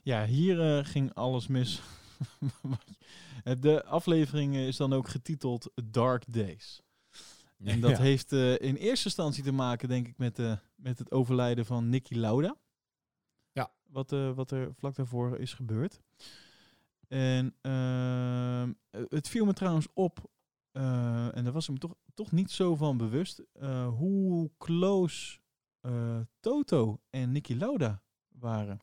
[0.03, 1.81] Ja, hier eh, ging alles mis.
[3.61, 6.81] de aflevering is dan ook getiteld Dark Days.
[7.59, 7.99] En dat Ja.
[8.03, 10.37] heeft in eerste instantie te maken, denk ik, met,
[10.75, 12.57] met het overlijden van Nicky Lauda.
[13.93, 13.99] Ja.
[13.99, 16.01] Wat, eh, wat er vlak daarvoor is gebeurd.
[17.09, 20.31] En ehm, eh, het viel me trouwens op,
[20.73, 25.41] eh, en daar was ik me toch, toch niet zo van bewust, eh, hoe close
[26.41, 28.79] Toto en Nicky Lauda waren.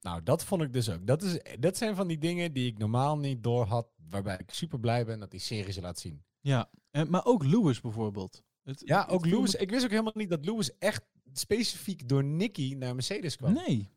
[0.00, 1.06] Nou, dat vond ik dus ook.
[1.06, 3.88] Dat, is, dat zijn van die dingen die ik normaal niet door had.
[4.10, 6.22] Waarbij ik super blij ben dat die serie ze laat zien.
[6.40, 8.42] Ja, en, maar ook Lewis bijvoorbeeld.
[8.62, 9.54] Het- Ja, ook Lewis.
[9.54, 13.52] Ik wist ook helemaal niet dat Lewis echt specifiek door Nicky naar Mercedes kwam.
[13.52, 13.88] Nee,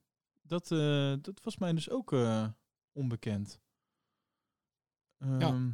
[0.48, 2.48] dat, eh, dat was mij dus ook eh,
[2.92, 3.60] onbekend.
[5.18, 5.72] Ehm,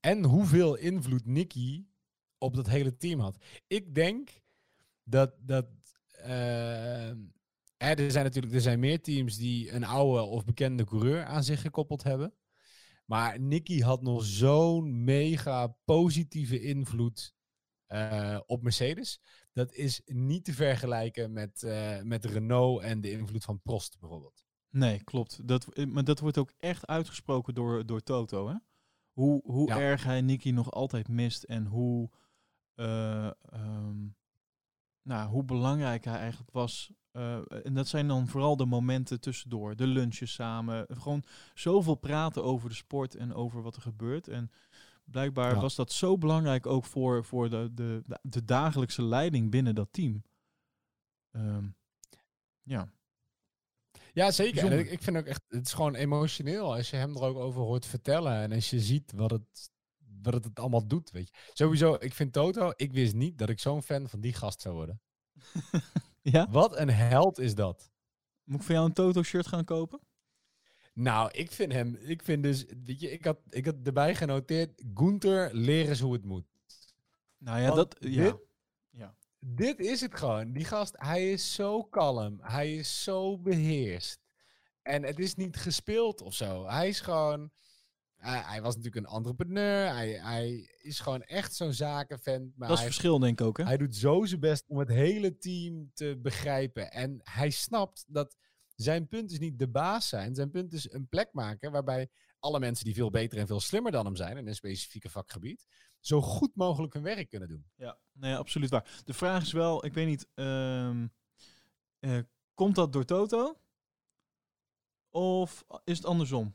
[0.00, 1.86] En hoeveel invloed Nicky
[2.38, 3.44] op dat hele team had.
[3.66, 4.42] Ik denk
[5.02, 5.34] dat.
[5.40, 5.66] dat
[6.08, 7.12] eh,
[7.76, 11.44] hè, er zijn natuurlijk er zijn meer teams die een oude of bekende coureur aan
[11.44, 12.34] zich gekoppeld hebben.
[13.04, 17.34] Maar Nicky had nog zo'n mega positieve invloed
[17.86, 19.20] eh, op Mercedes.
[19.56, 24.44] Dat is niet te vergelijken met, eh, met Renault en de invloed van Prost bijvoorbeeld.
[24.70, 25.48] Nee, klopt.
[25.48, 28.48] Dat, eh, maar dat wordt ook echt uitgesproken door, door Toto.
[28.48, 28.54] Hè?
[29.12, 29.80] Hoe, hoe Ja.
[29.80, 32.10] erg hij Nicky nog altijd mist en hoe,
[32.74, 34.06] eh, ehm,
[35.02, 36.92] nou, hoe belangrijk hij eigenlijk was.
[37.62, 39.76] En dat zijn dan vooral de momenten tussendoor.
[39.76, 40.86] De lunches samen.
[40.88, 44.28] Gewoon zoveel praten over de sport en over wat er gebeurt.
[44.28, 44.50] En
[45.10, 45.60] blijkbaar Ja.
[45.60, 50.22] was dat zo belangrijk ook voor, voor de, de, de, dagelijkse leiding binnen dat team.
[51.30, 51.68] Ehm,
[52.62, 52.92] ja.
[54.12, 54.72] Ja, zeker.
[54.72, 57.36] En ik, ik vind ook echt, het is gewoon emotioneel als je hem er ook
[57.36, 58.32] over hoort vertellen.
[58.32, 59.70] En als je ziet wat het,
[60.22, 61.50] wat het, het allemaal doet, weet je.
[61.52, 64.74] Sowieso, ik vind Toto, ik wist niet dat ik zo'n fan van die gast zou
[64.74, 65.00] worden.
[66.22, 66.48] ja?
[66.50, 67.90] Wat een held is dat.
[68.44, 70.00] Moet ik voor jou een Toto-shirt gaan kopen?
[70.98, 74.82] Nou, ik vind hem, ik vind dus, weet je, ik had, ik had erbij genoteerd,
[74.94, 76.44] Gunther, leer eens hoe het moet.
[77.38, 77.96] Nou ja, Want dat...
[78.00, 78.22] Ja.
[78.22, 78.44] dit-
[79.38, 80.52] dit is het gewoon.
[80.52, 82.38] Die gast, hij is zo kalm.
[82.42, 84.20] Hij is zo beheerst.
[84.82, 86.66] En het is niet gespeeld of zo.
[86.66, 87.50] Hij is gewoon...
[88.16, 89.94] Hij, hij was natuurlijk een entrepreneur.
[89.94, 92.52] Hij, hij is gewoon echt zo'n zakenvent.
[92.56, 93.64] Maar Dat is hij, verschil, denk ik ook, hè?
[93.64, 96.90] hij doet zo zijn best om het hele team te begrijpen.
[96.92, 98.36] En hij snapt dat
[98.76, 100.34] zijn punt is niet de baas zijn.
[100.34, 102.08] Zijn punt is een plek maken waarbij
[102.38, 105.66] alle mensen die veel beter en veel slimmer dan hem zijn in een specifieke vakgebied,
[106.00, 107.66] zo goed mogelijk hun werk kunnen doen.
[107.74, 109.00] Ja, nee, absoluut waar.
[109.04, 111.06] De vraag is wel, ik weet niet, ehm,
[111.98, 112.18] eh,
[112.54, 113.56] komt dat door Toto?
[115.10, 116.54] Of is het andersom?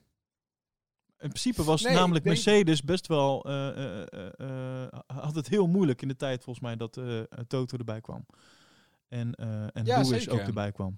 [1.18, 6.08] In principe was Nee, namelijk denk- Mercedes best wel, eh, had het heel moeilijk in
[6.08, 7.00] de tijd volgens mij dat
[7.48, 8.26] Toto erbij kwam.
[9.08, 10.32] En, en Ja, Lewis zeker.
[10.40, 10.98] ook erbij kwam.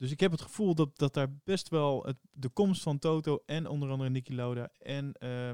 [0.00, 3.42] Dus ik heb het gevoel dat, dat daar best wel het, de komst van Toto
[3.46, 5.50] en onder andere Niki Lauda en eh,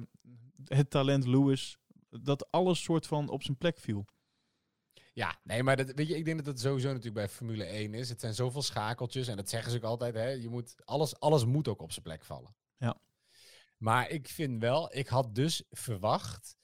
[0.65, 1.79] het talent Lewis,
[2.11, 4.05] dat alles soort van op zijn plek viel.
[5.13, 7.95] Ja, nee, maar dat, weet je, ik denk dat het sowieso natuurlijk bij Formule 1
[7.95, 8.09] is.
[8.09, 10.15] Het zijn zoveel schakeltjes en dat zeggen ze ook altijd.
[10.15, 12.55] Hè, je moet, alles, alles moet ook op zijn plek vallen.
[12.77, 13.01] Ja.
[13.79, 16.57] Maar ik vind wel, ik had dus verwacht.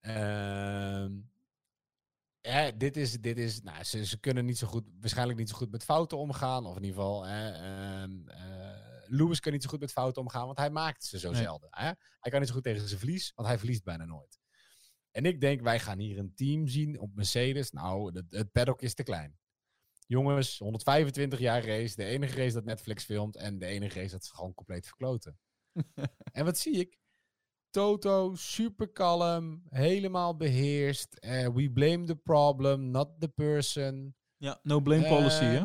[0.00, 1.12] ehm,
[2.40, 5.56] hè, dit is, dit is nou, ze, ze kunnen niet zo goed, waarschijnlijk niet zo
[5.56, 6.66] goed met fouten omgaan.
[6.66, 10.46] Of in ieder geval, hè, ehm, eh, Lewis kan niet zo goed met fouten omgaan,
[10.46, 11.42] want hij maakt ze zo Nee.
[11.42, 11.68] zelden.
[11.70, 11.84] Hè?
[12.20, 14.38] Hij kan niet zo goed tegen zijn verlies, want hij verliest bijna nooit.
[15.10, 17.70] En ik denk, wij gaan hier een team zien op Mercedes.
[17.70, 19.38] Nou, het, het paddock is te klein.
[20.06, 21.96] Jongens, 125 jaar race.
[21.96, 23.36] De enige race dat Netflix filmt.
[23.36, 25.38] En de enige race dat ze gewoon compleet verkloten.
[26.32, 26.98] en wat zie ik?
[27.70, 31.14] Toto, super kalm, helemaal beheerst.
[31.14, 34.14] Eh, we blame the problem, not the person.
[34.36, 35.62] Ja, no blame policy, Eh, hè?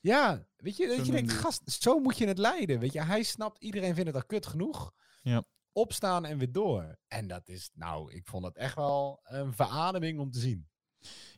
[0.00, 2.78] Ja, weet je, dat je denkt, gast, zo moet je het leiden.
[2.78, 4.92] Weet je, hij snapt, iedereen vindt het al kut genoeg.
[5.22, 5.44] Ja.
[5.72, 6.98] Opstaan en weer door.
[7.08, 10.68] En dat is, nou, ik vond het echt wel een verademing om te zien.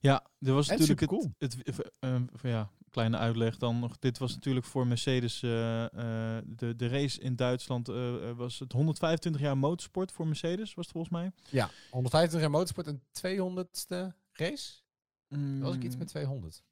[0.01, 3.99] Ja, er was En natuurlijk het, het, eh, eh, ja, kleine uitleg dan nog.
[3.99, 8.73] Dit was natuurlijk voor Mercedes eh, eh, de, de race in Duitsland eh, was het
[8.73, 11.33] 125 jaar motorsport voor Mercedes was het volgens mij.
[11.51, 14.75] Ja, 150 jaar motorsport en 200ste race?
[15.61, 16.63] Was ik iets Mm, met 200?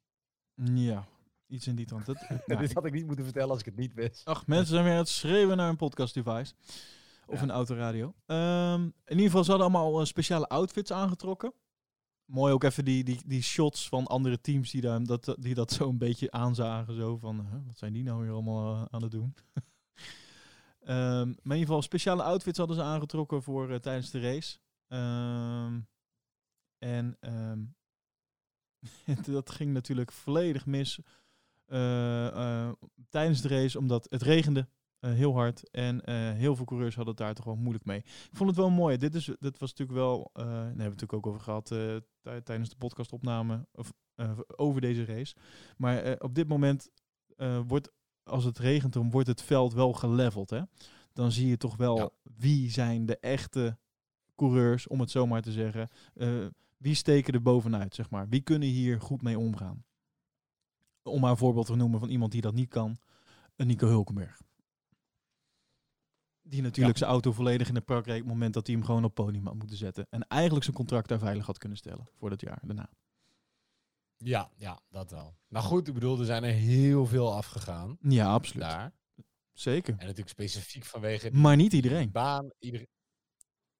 [0.55, 1.07] Ja,
[1.47, 2.07] iets in die trant.
[2.07, 2.17] Dat,
[2.47, 4.25] nou, Dit had ik niet moeten vertellen als ik het niet wist.
[4.25, 6.55] Ach, mensen zijn weer aan het schreeuwen naar een podcast device.
[7.27, 7.43] Of Ja.
[7.43, 8.15] een autoradio.
[8.27, 11.53] Ehm, in ieder geval, ze hadden allemaal speciale outfits aangetrokken.
[12.25, 15.73] Mooi ook even die, die, die shots van andere teams die, daar, dat, die dat
[15.73, 16.95] zo een beetje aanzagen.
[16.95, 19.35] Zo van, wat zijn die nou weer allemaal eh, aan het doen?
[20.85, 24.59] Ehm, maar in ieder geval, speciale outfits hadden ze aangetrokken voor eh, tijdens de race.
[24.89, 25.81] Ehm,
[26.79, 27.65] en ehm,
[29.35, 31.01] dat ging natuurlijk volledig mis
[31.67, 32.73] eh,
[33.09, 34.69] tijdens de race, omdat het regende
[35.13, 35.71] heel hard.
[35.71, 37.99] En eh, heel veel coureurs hadden het daar toch wel moeilijk mee.
[37.99, 38.97] Ik vond het wel mooi.
[38.97, 41.71] Dit, is, dit was natuurlijk wel, eh, daar hebben we het natuurlijk ook over gehad
[41.71, 45.35] eh, tij- tijdens de podcastopname of, eh, over deze race.
[45.77, 46.91] Maar eh, op dit moment
[47.37, 47.91] eh, wordt,
[48.23, 50.51] als het regent, dan wordt het veld wel geleveld.
[50.51, 50.61] Hè?
[51.13, 52.11] Dan zie je toch wel Ja.
[52.23, 53.79] wie zijn de echte
[54.37, 55.89] coureurs, om het zo maar te zeggen.
[56.15, 56.47] Eh,
[56.77, 58.29] wie steken er bovenuit, zeg maar.
[58.29, 59.85] Wie kunnen hier goed mee omgaan?
[61.03, 62.97] Om maar een voorbeeld te noemen van iemand die dat niet kan.
[63.57, 64.41] Een Nico Hulkenberg.
[66.47, 68.85] Die natuurlijk zijn auto volledig in de prak reed op het moment dat hij hem
[68.85, 70.07] gewoon op podium had moeten zetten.
[70.11, 72.91] En eigenlijk zijn contract daar veilig had kunnen stellen voor dat jaar daarna.
[74.17, 75.37] Ja, ja, dat wel.
[75.49, 78.63] Nou goed, ik bedoel, er zijn er heel veel afgegaan Ja, absoluut.
[78.63, 78.93] daar.
[79.53, 79.93] Zeker.
[79.93, 82.11] En natuurlijk specifiek vanwege Maar niet iedereen.
[82.11, 82.51] baan.
[82.59, 82.89] Iedereen...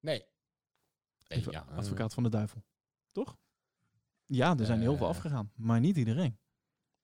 [0.01, 0.19] Nee.
[0.19, 2.63] nee Even ja, eh, advocaat van de duivel.
[3.13, 3.37] Toch?
[4.25, 5.11] Ja, er zijn heel veel Eh.
[5.13, 5.53] afgegaan.
[5.55, 6.39] Maar niet iedereen.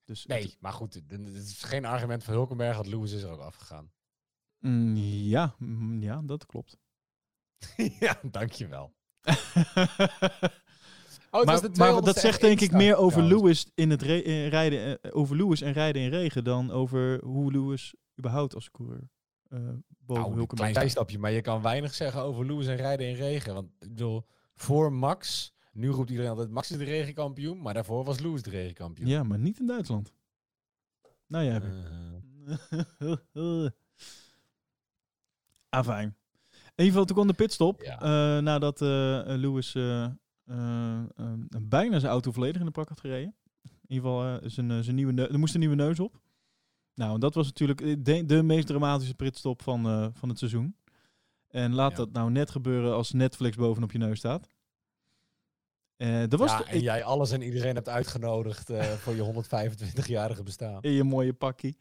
[0.04, 3.30] Dus het- Nee, maar goed, het is geen argument voor Hulkenberg, want Lewis is er
[3.30, 3.90] ook afgegaan.
[4.60, 6.76] Mm, ja, mm, ja, dat klopt.
[8.00, 8.92] ja, dankjewel.
[9.20, 10.60] maar,
[11.30, 13.22] Oh, de maar dat 200ste zegt denk ik F1 meer over.
[13.22, 17.52] Lewis in het eh, rijden, eh, over Lewis en rijden in regen dan over hoe
[17.52, 19.10] Lewis überhaupt als coureur
[19.48, 19.58] eh
[19.98, 23.14] boven Nou, een klein zijstapje, maar je kan weinig zeggen over Lewis en rijden in
[23.14, 23.54] regen.
[23.54, 28.04] Want ik bedoel, voor Max, nu roept iedereen altijd Max is de regenkampioen, maar daarvoor
[28.04, 29.08] was Lewis de regenkampioen.
[29.08, 30.12] Ja, maar niet in Duitsland.
[31.26, 31.60] Nou ja,
[33.32, 33.66] Uh,
[35.70, 36.16] Afijn.
[36.74, 37.82] In ieder geval, toen kwam de pitstop.
[37.82, 38.00] Ja.
[38.00, 38.88] eh, nadat eh,
[39.26, 40.10] Lewis eh, eh,
[41.16, 43.34] eh, bijna zijn auto volledig in de pak had gereden.
[43.62, 46.20] In ieder geval, zijn, zijn nieuwe er moest een nieuwe neus op.
[46.94, 50.76] Nou, en dat was natuurlijk de, de meest dramatische pitstop van, van het seizoen.
[51.48, 51.96] En laat Ja.
[51.96, 54.48] dat nou net gebeuren als Netflix bovenop je neus staat.
[56.28, 59.44] Dat was ja, en jij alles en iedereen hebt uitgenodigd voor je
[60.04, 60.82] 125-jarige bestaan.
[60.82, 61.76] in je mooie pakkie.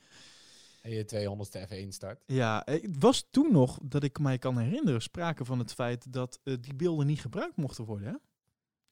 [0.81, 2.23] En je 200ste F1 start.
[2.25, 6.39] Ja, het was toen nog, dat ik mij kan herinneren, sprake van het feit dat
[6.43, 8.07] eh, die beelden niet gebruikt mochten worden.
[8.07, 8.15] Hè?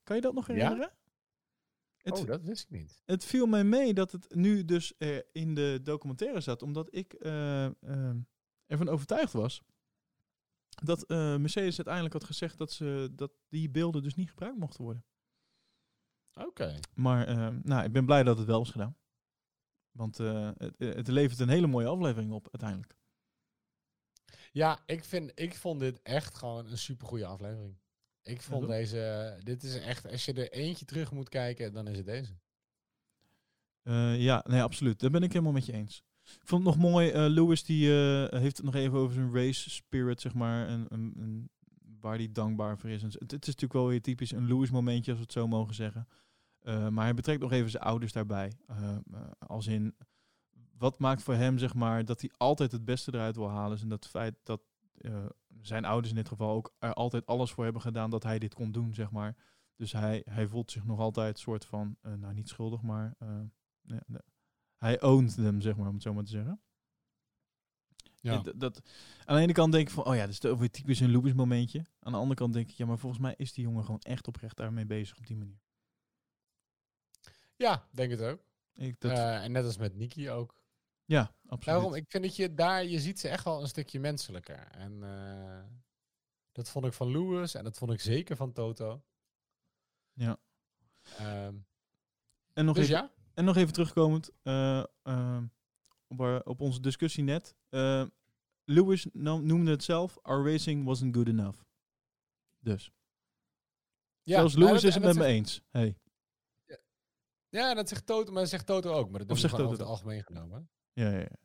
[0.04, 0.54] Kan je dat nog Ja?
[0.54, 0.92] herinneren?
[1.98, 3.02] Het, Oh, dat wist ik niet.
[3.06, 7.14] het viel mij mee dat het nu dus eh, in de documentaire zat, omdat ik
[7.14, 7.66] eh,
[8.66, 9.62] ervan overtuigd was
[10.84, 15.06] dat Mercedes uiteindelijk had gezegd dat, ze, dat die beelden dus niet gebruikt mochten worden.
[16.34, 16.76] Oké.
[16.94, 18.96] Maar nou, ik ben blij dat het wel is gedaan.
[19.98, 22.96] Want eh, het, het levert een hele mooie aflevering op uiteindelijk.
[24.52, 27.78] Ja, ik, vind, ik vond dit echt gewoon een supergoeie aflevering.
[28.22, 29.36] Ik vond deze...
[29.44, 30.12] Dit is echt...
[30.12, 32.38] Als je er eentje terug moet kijken, dan is het deze.
[33.84, 35.00] Eh, ja, nee, absoluut.
[35.00, 36.04] Daar ben ik helemaal met je eens.
[36.24, 39.34] Ik vond het nog mooi, eh, Lewis die eh, heeft het nog even over zijn
[39.34, 40.68] race spirit, zeg maar.
[40.68, 41.50] En, en, en
[42.00, 43.02] waar hij dankbaar voor is.
[43.02, 45.76] Het, het is natuurlijk wel weer typisch een Lewis momentje, als we het zo mogen
[45.76, 46.08] zeggen.
[46.60, 48.52] Eh, maar hij betrekt nog even zijn ouders daarbij.
[48.68, 49.96] Eh, eh, als in,
[50.78, 53.80] wat maakt voor hem, zeg maar, dat hij altijd het beste eruit wil halen.
[53.80, 54.62] En dat feit dat
[55.62, 58.54] zijn ouders in dit geval ook er altijd alles voor hebben gedaan dat hij dit
[58.54, 59.36] kon doen, zeg maar.
[59.76, 63.16] Dus hij, hij voelt zich nog altijd soort van, nou niet schuldig, maar
[63.82, 64.02] ja,
[64.78, 66.62] hij owned them, zeg maar, om het zo maar te zeggen.
[68.20, 68.44] Ja.
[68.56, 68.82] Dat,
[69.26, 71.34] aan de ene kant denk ik van, oh ja, dat is weer typisch een Lewis
[71.34, 71.86] momentje.
[72.00, 74.28] Aan de andere kant denk ik, ja, maar volgens mij is die jongen gewoon echt
[74.28, 75.60] oprecht daarmee bezig op die manier.
[77.58, 78.46] Ja, denk het ook.
[78.74, 80.56] Ik, dat, Eh, en net als met Niki ook.
[81.06, 81.66] ja, absoluut.
[81.66, 84.68] Daarom, ik vind dat je daar, je ziet ze echt wel een stukje menselijker.
[84.72, 85.64] En eh,
[86.52, 89.04] dat vond ik van Lewis en dat vond ik zeker van Toto.
[90.14, 90.40] Ja.
[91.18, 91.56] Ehm,
[92.54, 95.44] en, nog dus even, ja, en nog even terugkomend eh, eh,
[96.08, 97.56] op, op onze discussie net.
[98.64, 101.62] Lewis no- noemde het zelf, our racing wasn't good enough.
[102.60, 102.92] Dus,
[104.24, 105.62] ja zelfs nou, Lewis dat- is het met me eens.
[105.70, 105.98] Hey.
[107.50, 109.10] Ja, dat zegt Toto, maar dat zegt Toto ook.
[109.10, 110.70] Maar dat Of doen we zegt Toto over het algemeen genomen.
[110.94, 111.36] Ja, ja, ja.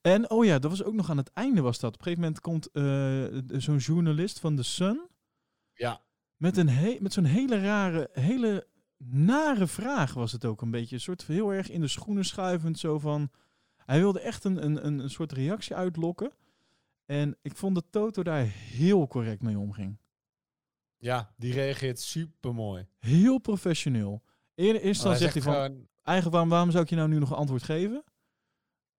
[0.00, 1.94] En, oh ja, dat was ook nog aan het einde was dat.
[1.94, 5.08] Op een gegeven moment komt eh, zo'n journalist van The Sun
[5.72, 6.00] Ja,
[6.36, 8.66] met, een he- met zo'n hele rare, hele
[9.04, 10.94] nare vraag was het ook een beetje.
[10.94, 13.30] Een soort heel erg in de schoenen schuivend, zo van...
[13.76, 16.32] Hij wilde echt een, een, een, een soort reactie uitlokken.
[17.04, 19.98] En ik vond dat Toto daar heel correct mee omging.
[20.96, 22.86] ja, die reageert super mooi.
[22.98, 24.22] Heel professioneel.
[24.58, 25.52] Eerder eerst dan zegt hij van...
[25.52, 28.04] gewoon, Eigenlijk, waarom, waarom zou ik je nou nu nog een antwoord geven?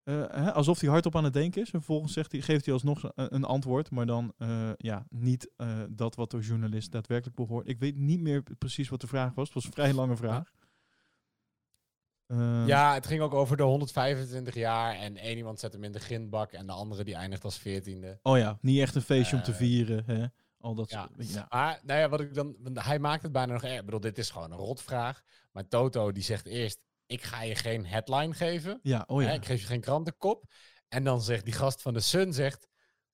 [0.04, 1.72] Eh, hè, alsof hij hardop aan het denken is.
[1.72, 5.82] En vervolgens zegt hij, geeft hij alsnog een, antwoord, maar dan eh, ja, niet eh,
[5.90, 7.68] dat wat de journalist daadwerkelijk behoort.
[7.68, 9.46] Ik weet niet meer precies wat de vraag was.
[9.46, 10.52] Het was een vrij lange vraag.
[12.66, 16.00] Ja, het ging ook over de 125 jaar en één iemand zet hem in de
[16.00, 18.20] grindbak en de andere die eindigt als veertiende.
[18.24, 20.04] Oh ja, niet echt een feestje om te vieren.
[20.06, 20.26] Hè?
[20.60, 21.10] Al dat ja.
[21.18, 21.46] soort- ja.
[21.50, 23.80] Maar nou ja, wat ik dan, hij maakt het bijna nog erg.
[23.80, 25.22] Ik bedoel, dit is gewoon een rotvraag.
[25.52, 28.80] Maar Toto die zegt eerst, ik ga je geen headline geven.
[28.84, 29.32] Ja, oh Hè, ja.
[29.32, 30.44] ik geef je geen krantenkop.
[30.88, 32.68] En dan zegt die gast van de Sun, zegt,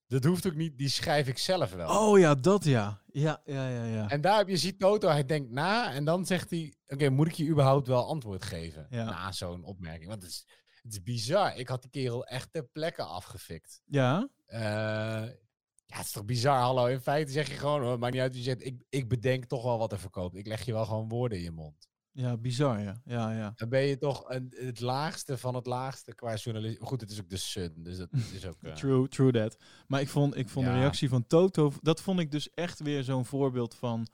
[0.07, 2.07] dat hoeft ook niet, die schrijf ik zelf wel.
[2.09, 3.01] Oh ja, dat ja.
[3.05, 4.09] Ja, ja, ja, ja.
[4.09, 7.27] En daar heb je ziet Toto, hij denkt na en dan zegt hij, oké, moet
[7.27, 9.03] ik je überhaupt wel antwoord geven Ja.
[9.03, 10.09] na zo'n opmerking?
[10.09, 10.45] Want het is,
[10.81, 11.55] het is bizar.
[11.57, 13.81] Ik had die kerel echt ter plekke afgefikt.
[13.85, 15.23] Ja, Eh,
[15.85, 16.59] ja, het is toch bizar.
[16.59, 18.35] Hallo, in feite zeg je gewoon, hoor, maakt niet uit.
[18.35, 20.35] Je zegt, ik, ik bedenk toch wel wat er verkoopt.
[20.35, 21.87] Ik leg je wel gewoon woorden in je mond.
[22.11, 23.01] ja, bizar ja.
[23.05, 23.51] Ja, ja.
[23.55, 26.77] Dan ben je toch een, het laagste van het laagste qua journalist.
[26.81, 28.57] Goed, het is ook de Sun, dus dat is ook...
[28.69, 29.57] eh, True, true that.
[29.87, 33.03] Maar ik vond, ik vond de reactie van Toto, dat vond ik dus echt weer
[33.03, 34.07] zo'n voorbeeld van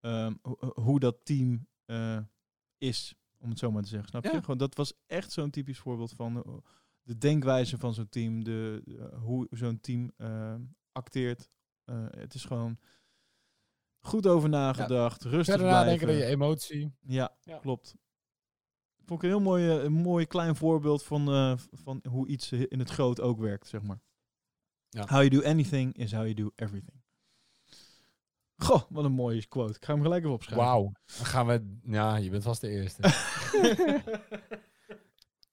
[0.00, 2.18] ehm, ho- hoe dat team eh,
[2.78, 4.08] is, om het zo maar te zeggen.
[4.08, 4.40] Snap je?
[4.40, 6.52] Gewoon, dat was echt zo'n typisch voorbeeld van eh,
[7.02, 10.60] de denkwijze van zo'n team, de, de- hoe zo'n team ehm,
[10.92, 11.48] acteert.
[11.84, 12.78] Eh, het is gewoon
[14.00, 15.80] goed over nagedacht, rustig Verder blijven.
[15.84, 16.94] nadenken dan je emotie.
[17.00, 17.58] Ja, Ja.
[17.58, 17.94] klopt.
[19.06, 22.78] Vond ik een heel mooi, een mooi klein voorbeeld van, eh, van hoe iets in
[22.78, 24.00] het groot ook werkt, zeg maar.
[24.88, 25.00] Ja.
[25.00, 26.98] How you do anything is how you do everything.
[28.56, 29.74] Goh, wat een mooie quote.
[29.74, 30.66] Ik ga hem gelijk even opschrijven.
[30.66, 30.92] Wauw.
[31.16, 31.78] Dan gaan we...
[31.82, 33.02] Ja, je bent vast de eerste.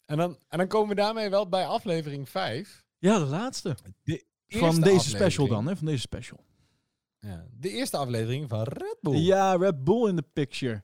[0.06, 2.86] en, dan, en dan komen we daarmee wel bij aflevering 5.
[2.98, 3.76] Ja, de laatste.
[4.04, 5.02] De Van deze aflevering.
[5.04, 5.76] special dan, hè?
[5.76, 6.46] Van deze special.
[7.20, 9.16] Ja, de eerste aflevering van Red Bull.
[9.18, 10.84] Ja, Red Bull in the picture.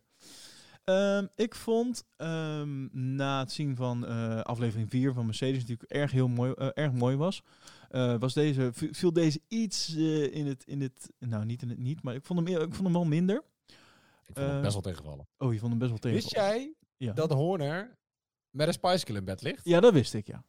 [0.83, 6.11] Ehm, ik vond ehm, na het zien van eh, aflevering 4 van Mercedes natuurlijk erg
[6.11, 7.41] heel mooi, eh, erg mooi was.
[7.89, 11.77] eh, was deze, vi- viel deze iets in, het, in het, nou niet in het
[11.77, 13.43] niet, maar ik vond hem, eer- ik vond hem wel minder.
[14.25, 15.27] Ik vond Eh, best wel tegenvallen.
[15.37, 16.17] Oh, je vond hem best wel tegen.
[16.17, 17.13] Wist jij Ja.
[17.13, 17.97] dat Horner
[18.49, 19.65] met een Spice Girl in bed ligt?
[19.65, 20.43] ja, dat wist ik, ja.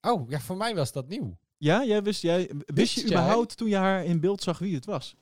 [0.00, 1.38] Oh, ja, voor mij was dat nieuw.
[1.62, 4.58] Ja, jij wist, jij, wist, Wist je jij- überhaupt toen je haar in beeld zag
[4.58, 5.14] wie het was?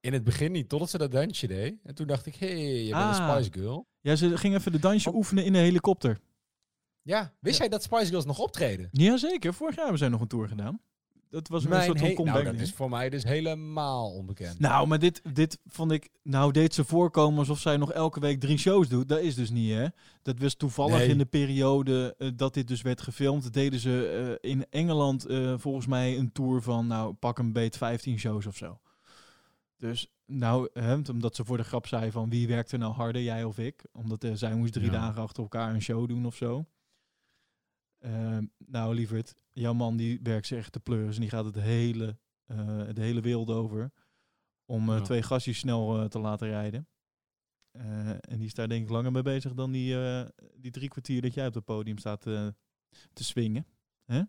[0.00, 1.74] In het begin niet, totdat ze dat dansje deed.
[1.82, 3.26] En toen dacht ik, hé, hey, je bent Ah.
[3.28, 3.86] een Spice Girl.
[4.00, 5.14] Ja, ze ging even de dansje Oh.
[5.14, 6.18] oefenen in een helikopter.
[7.02, 7.60] Ja, wist Ja.
[7.60, 8.88] jij dat Spice Girls nog optreden?
[8.92, 10.80] Jazeker, vorig jaar hebben zij nog een tour gedaan.
[11.30, 12.42] Dat was een soort van he- comeback.
[12.42, 14.58] nou, dat is voor mij dus helemaal onbekend.
[14.58, 16.08] Nou, maar dit, dit vond ik...
[16.22, 19.08] Nou, deed ze voorkomen alsof zij nog elke week drie shows doet.
[19.08, 19.86] Dat is dus niet, hè?
[20.22, 21.08] Dat was toevallig Nee.
[21.08, 23.52] in de periode eh, dat dit dus werd gefilmd.
[23.52, 27.76] Deden ze eh, in Engeland eh, volgens mij een tour van, nou, pak een beet
[27.76, 28.80] 15 shows of zo.
[29.76, 33.44] Dus, nou, hè, omdat ze voor de grap zei van wie werkte nou harder, jij
[33.44, 33.84] of ik?
[33.92, 34.92] Omdat zij moest drie Ja.
[34.92, 36.64] dagen achter elkaar een show doen of zo.
[38.00, 41.14] Ehm, nou, lieverd, jouw man die werkt zich echt te pleuren.
[41.14, 42.56] En die gaat het hele, eh,
[42.92, 43.92] de hele wereld over
[44.66, 45.02] om eh, Ja.
[45.02, 46.88] twee gastjes snel eh, te laten rijden.
[47.70, 50.26] Eh, en die is daar denk ik langer mee bezig dan die, eh,
[50.56, 52.46] die drie kwartier dat jij op het podium staat eh,
[53.12, 53.66] te swingen.
[54.06, 54.28] Ja.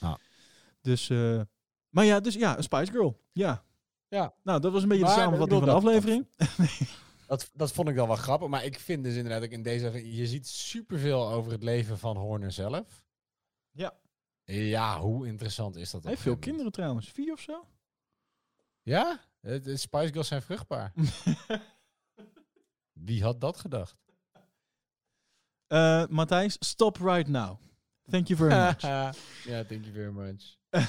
[0.00, 0.18] Ja.
[0.80, 1.40] Dus, eh,
[1.88, 3.20] maar ja, dus ja, een Spice Girl.
[3.32, 3.64] Ja.
[4.08, 4.34] Ja.
[4.42, 6.26] Nou, dat was een beetje de samenvatting van de dat- aflevering.
[7.28, 8.48] Dat, dat vond ik dan wel grappig.
[8.48, 10.14] Maar ik vind dus inderdaad ook in deze...
[10.16, 13.04] Je ziet superveel over het leven van Horner zelf.
[13.70, 13.94] Ja.
[14.44, 16.02] Ja, hoe interessant is dat?
[16.02, 17.08] Hij heeft veel kinderen trouwens.
[17.08, 17.66] Vier of zo?
[18.82, 19.20] Ja?
[19.40, 20.92] Het Spice Girls zijn vruchtbaar.
[23.06, 23.96] Wie had dat gedacht?
[25.66, 27.58] Eh, Matthijs, stop right now.
[28.10, 28.80] Thank you very much.
[29.52, 30.56] ja, thank you very much.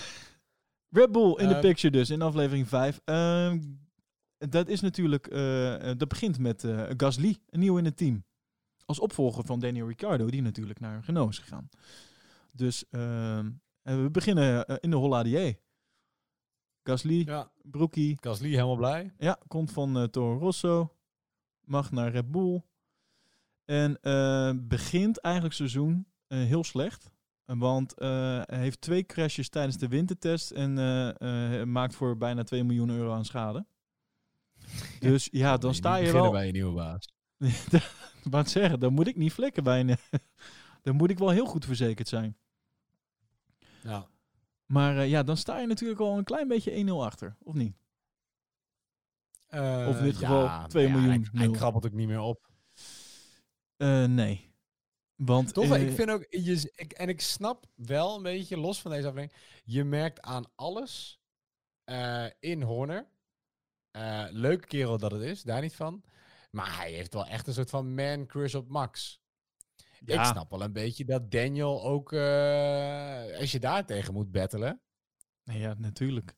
[0.99, 3.01] Red Bull in de Eh, picture dus, in aflevering 5.
[4.39, 8.23] Dat is natuurlijk, eh, dat begint met eh, Gasly, een nieuw in het team.
[8.85, 11.69] Als opvolger van Daniel Ricciardo, die natuurlijk naar Renault is gegaan.
[12.51, 15.59] Dus ehm, we beginnen eh, in de Holladier.
[16.83, 19.13] Gasly, Ja, Broekie, Gasly helemaal blij.
[19.17, 20.95] ja, komt van Toro Rosso.
[21.61, 22.61] Mag naar Red Bull.
[23.65, 23.99] En
[24.67, 27.11] begint eigenlijk seizoen heel slecht.
[27.45, 30.51] Want hij heeft twee crashes tijdens de wintertest.
[30.51, 30.73] En
[31.71, 33.65] maakt voor bijna 2 miljoen euro aan schade.
[34.99, 36.31] Dus ja, dan sta je Beginnen wel...
[36.31, 37.13] bij je nieuwe baas.
[38.23, 39.97] Wat zeggen, dan moet ik niet vlekken bij een...
[40.83, 42.37] dan moet ik wel heel goed verzekerd zijn.
[43.83, 44.07] Ja.
[44.65, 47.35] Maar eh, ja, dan sta je natuurlijk al een klein beetje 1-0 achter.
[47.39, 47.75] Of niet?
[49.87, 52.49] Of in dit geval 2 nou ja, miljoen, Hij, hij krabbelt ook niet meer op.
[53.77, 54.53] Eh, nee.
[55.15, 55.53] Want...
[55.53, 55.75] Toch?
[55.75, 59.07] eh, ik vind ook, je, ik, en ik snap wel een beetje, los van deze
[59.07, 61.21] aflevering, je merkt aan alles
[61.83, 63.07] eh, in Horner.
[63.91, 66.03] Eh, leuke kerel dat het is, daar niet van.
[66.51, 69.21] Maar hij heeft wel echt een soort van man crush op Max.
[70.05, 74.81] Ik snap wel een beetje dat Daniel ook, eh, als je daar tegen moet battelen,
[75.43, 76.29] Nee, ja, natuurlijk.
[76.29, 76.35] Ik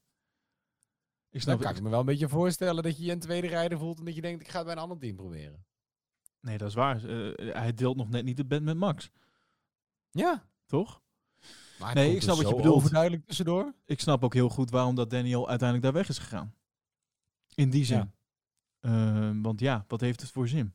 [1.32, 3.78] dan snap kan ik me wel een beetje voorstellen dat je je een tweede rijder
[3.78, 5.66] voelt en dat je denkt, ik ga het bij een ander team proberen.
[6.40, 7.06] Nee, dat is waar.
[7.06, 9.12] Eh, hij deelt nog net niet de band met Max,
[10.12, 10.48] Ja.
[10.66, 11.02] toch?
[11.94, 12.76] Nee, ik snap wat je bedoelt.
[12.76, 13.74] overduidelijk tussendoor.
[13.86, 16.56] Ik snap ook heel goed waarom dat Daniel uiteindelijk daar weg is gegaan.
[17.62, 17.98] In die zin.
[17.98, 18.12] Ja.
[18.80, 20.74] Eh, want ja, wat heeft het voor zin?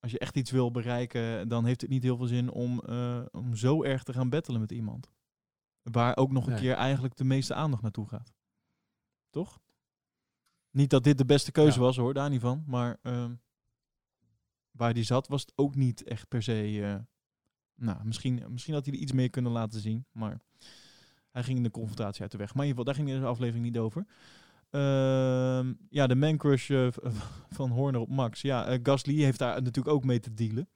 [0.00, 3.22] Als je echt iets wil bereiken, dan heeft het niet heel veel zin om, eh,
[3.30, 5.10] om zo erg te gaan battelen met iemand.
[5.82, 6.60] Waar ook nog een Nee.
[6.60, 8.32] keer eigenlijk de meeste aandacht naartoe gaat.
[9.30, 9.60] Toch?
[10.70, 11.84] Niet dat dit de beste keuze Ja.
[11.84, 12.64] was hoor, daar niet van.
[12.66, 13.34] Maar ehm,
[14.70, 16.82] waar die zat was het ook niet echt per se...
[16.82, 16.96] eh,
[17.74, 20.06] nou, misschien, misschien had hij er iets meer kunnen laten zien.
[20.12, 20.40] Maar
[21.30, 22.54] hij ging in de confrontatie uit de weg.
[22.54, 24.06] Maar in ieder geval, daar ging deze aflevering niet over.
[24.70, 26.88] Ehm, ja, de man crush eh,
[27.56, 28.40] van Horner op Max.
[28.40, 30.68] Ja, eh, Gasly heeft daar natuurlijk ook mee te dealen.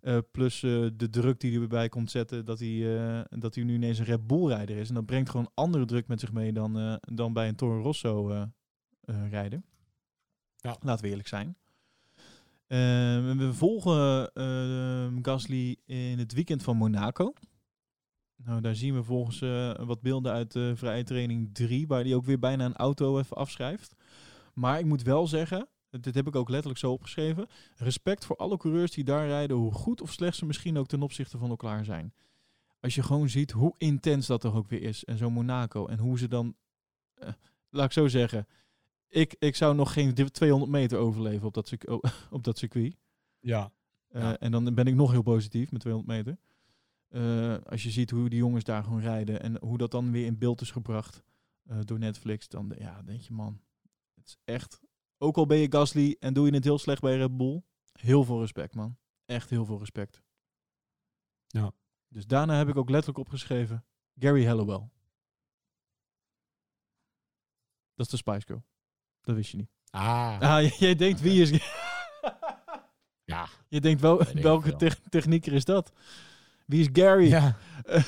[0.00, 3.98] Eh, plus de druk die hij erbij komt zetten dat hij, dat hij nu ineens
[3.98, 4.88] een Red Bull rijder is.
[4.88, 8.46] En dat brengt gewoon andere druk met zich mee dan, dan bij een Toro Rosso
[9.30, 9.62] rijder.
[10.56, 10.76] Ja.
[10.80, 11.56] Laten we eerlijk zijn.
[12.66, 17.32] Ehm, we volgen ehm, Gasly in het weekend van Monaco.
[18.44, 22.14] Nou, daar zien we volgens eh, wat beelden uit de vrije training 3, waar hij
[22.14, 23.94] ook weer bijna een auto even afschrijft.
[24.54, 28.56] Maar ik moet wel zeggen, dit heb ik ook letterlijk zo opgeschreven, respect voor alle
[28.56, 31.84] coureurs die daar rijden, hoe goed of slecht ze misschien ook ten opzichte van elkaar
[31.84, 32.14] zijn.
[32.80, 35.04] Als je gewoon ziet hoe intens dat toch ook weer is.
[35.04, 35.86] En zo Monaco.
[35.86, 36.54] En hoe ze dan,
[37.14, 37.28] eh,
[37.70, 38.46] laat ik zo zeggen,
[39.08, 41.72] ik, ik zou nog geen 200 meter overleven op dat,
[42.30, 42.96] op dat circuit.
[43.40, 43.72] Ja.
[44.08, 44.38] Eh, Ja.
[44.38, 46.38] En dan ben ik nog heel positief met 200 meter.
[47.10, 50.26] Eh, als je ziet hoe die jongens daar gewoon rijden en hoe dat dan weer
[50.26, 51.22] in beeld is gebracht
[51.62, 53.60] eh, door Netflix, dan ja, denk je man,
[54.14, 54.80] het is echt.
[55.18, 58.24] Ook al ben je Gasly en doe je het heel slecht bij Red Bull, heel
[58.24, 58.98] veel respect man.
[59.24, 60.22] Echt heel veel respect.
[61.46, 61.72] Ja.
[62.08, 63.84] Dus daarna heb ik ook letterlijk opgeschreven
[64.18, 64.88] Gary Hallowell.
[67.94, 68.64] Dat is de Spice Girl.
[69.20, 69.70] Dat wist je niet.
[69.90, 70.40] Ah.
[70.40, 71.50] Ah, jij denkt wie is.
[73.24, 73.48] Ja.
[73.68, 75.92] Je denkt wel, welke te- technieker is dat?
[76.70, 77.28] Wie is Gary?
[77.28, 77.56] Ja.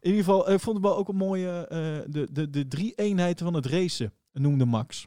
[0.00, 1.66] In ieder geval, ik vond het wel ook een mooie.
[1.66, 5.06] eh, de, de, de drie eenheden van het racen noemde Max.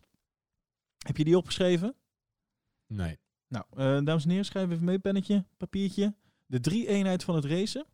[0.97, 1.95] Heb je die opgeschreven?
[2.87, 3.19] Nee.
[3.47, 6.15] Nou, eh, dames en heren, schrijf even mee, pennetje, papiertje.
[6.45, 7.85] De drie eenheid van het racen.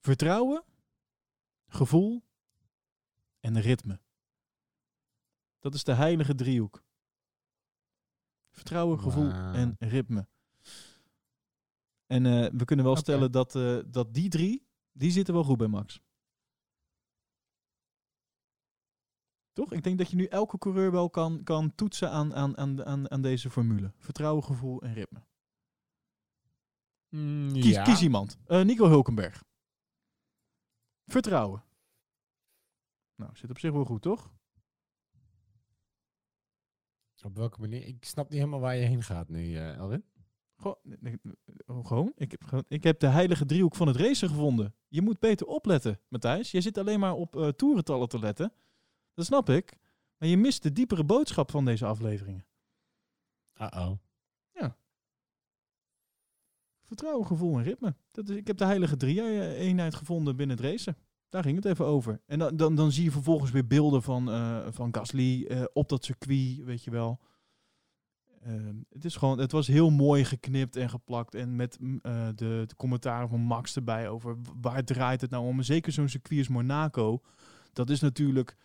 [0.00, 0.64] Vertrouwen,
[1.68, 2.22] gevoel
[3.40, 4.00] en ritme.
[5.58, 6.82] Dat is de heilige driehoek.
[8.50, 9.54] Vertrouwen, gevoel Wauw.
[9.54, 10.26] en ritme.
[12.08, 15.58] En eh, we kunnen wel stellen dat, eh, dat die drie, die zitten wel goed
[15.58, 16.00] bij Max.
[19.52, 19.72] Toch?
[19.72, 23.10] Ik denk dat je nu elke coureur wel kan, kan toetsen aan, aan, aan, aan,
[23.10, 23.92] aan deze formule.
[23.96, 25.26] Vertrouwen, gevoel en ritme.
[27.08, 27.82] Mm, Kies, ja.
[27.82, 28.38] kies iemand.
[28.46, 29.44] Eh, Nico Hulkenberg.
[31.06, 31.64] Vertrouwen.
[33.14, 34.32] Nou, zit op zich wel goed, toch?
[37.22, 37.86] Op welke manier?
[37.86, 40.04] Ik snap niet helemaal waar je heen gaat nu, eh, Elwin.
[40.58, 42.12] Gewoon.
[42.16, 44.74] Ik, heb, gewoon- ik heb de heilige driehoek van het racen gevonden.
[44.88, 46.50] Je moet beter opletten, Matthijs.
[46.50, 48.52] Je zit alleen maar op eh toerentallen te letten.
[49.14, 49.78] Dat snap ik.
[50.18, 52.46] Maar je mist de diepere boodschap van deze afleveringen.
[53.60, 53.90] Uh-oh.
[56.84, 57.94] Vertrouwen, gevoel en ritme.
[58.10, 60.96] Dat is, ik heb de heilige drie-eenheid gevonden binnen het racen.
[61.28, 62.20] Daar ging het even over.
[62.26, 65.88] En dan, dan, dan zie je vervolgens weer beelden van, eh, van Gasly eh, op
[65.88, 67.20] dat circuit, weet je wel.
[68.48, 71.34] Ehm, het, is gewoon, het was heel mooi geknipt en geplakt.
[71.34, 75.46] En met mm, eh, de, de commentaren van Max erbij over waar draait het nou
[75.46, 75.58] om.
[75.58, 77.20] En zeker zo'n circuit als Monaco.
[77.72, 78.56] Dat is natuurlijk...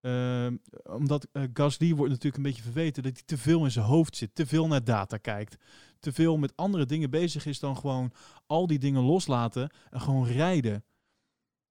[0.00, 3.84] ehm, omdat eh, Gasly wordt natuurlijk een beetje verweten dat hij te veel in zijn
[3.84, 4.34] hoofd zit.
[4.34, 5.56] Te veel naar data kijkt.
[5.98, 8.12] Te veel met andere dingen bezig is dan gewoon
[8.46, 10.84] al die dingen loslaten en gewoon rijden.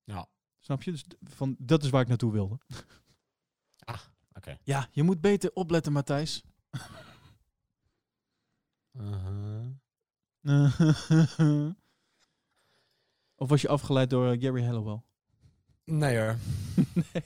[0.04, 0.28] Ja.
[0.60, 0.92] Snap je?
[0.92, 2.60] Dus van, dat is waar ik naartoe wilde.
[3.80, 4.00] Ah,
[4.34, 4.58] oké.
[4.64, 6.44] Ja, je moet beter opletten, Matthijs.
[8.94, 9.66] Uh-huh.
[13.36, 15.02] of was je afgeleid door eh, Gary Hallowell?
[15.86, 16.36] Nee hoor.
[17.14, 17.24] nee.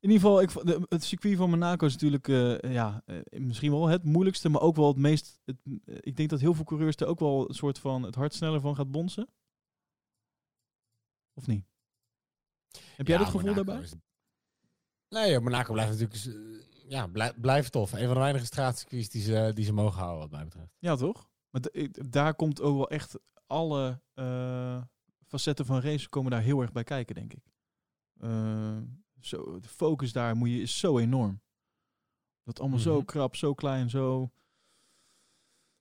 [0.00, 3.70] In ieder geval, ik, de- het circuit van Monaco is natuurlijk eh, ja, eh, misschien
[3.70, 5.40] wel het moeilijkste, maar ook wel het meest.
[5.44, 8.34] Het, ik denk dat heel veel coureurs er ook wel een soort van het hart
[8.34, 9.28] sneller van gaat bonzen.
[11.34, 11.64] Of niet?
[12.96, 13.84] Heb jij Ja, dat gevoel Monaco daarbij?
[13.84, 13.94] is-
[15.08, 16.70] Nee, Monaco blijft natuurlijk...
[16.92, 17.92] ja, blij- blijft tof.
[17.92, 20.74] Een van de weinige straatcircuits die ze, die ze mogen houden, wat mij betreft.
[20.78, 21.28] Ja, toch?
[21.50, 21.62] Maar
[21.92, 24.82] daar komt ook wel echt alle eh,
[25.26, 27.44] facetten van race komen daar heel erg bij kijken, denk ik.
[28.20, 28.78] Eh,
[29.20, 31.40] zo, de focus daar moet je, is zo enorm.
[32.42, 33.04] Dat allemaal zo Mhm.
[33.04, 34.30] krap, zo klein, zo...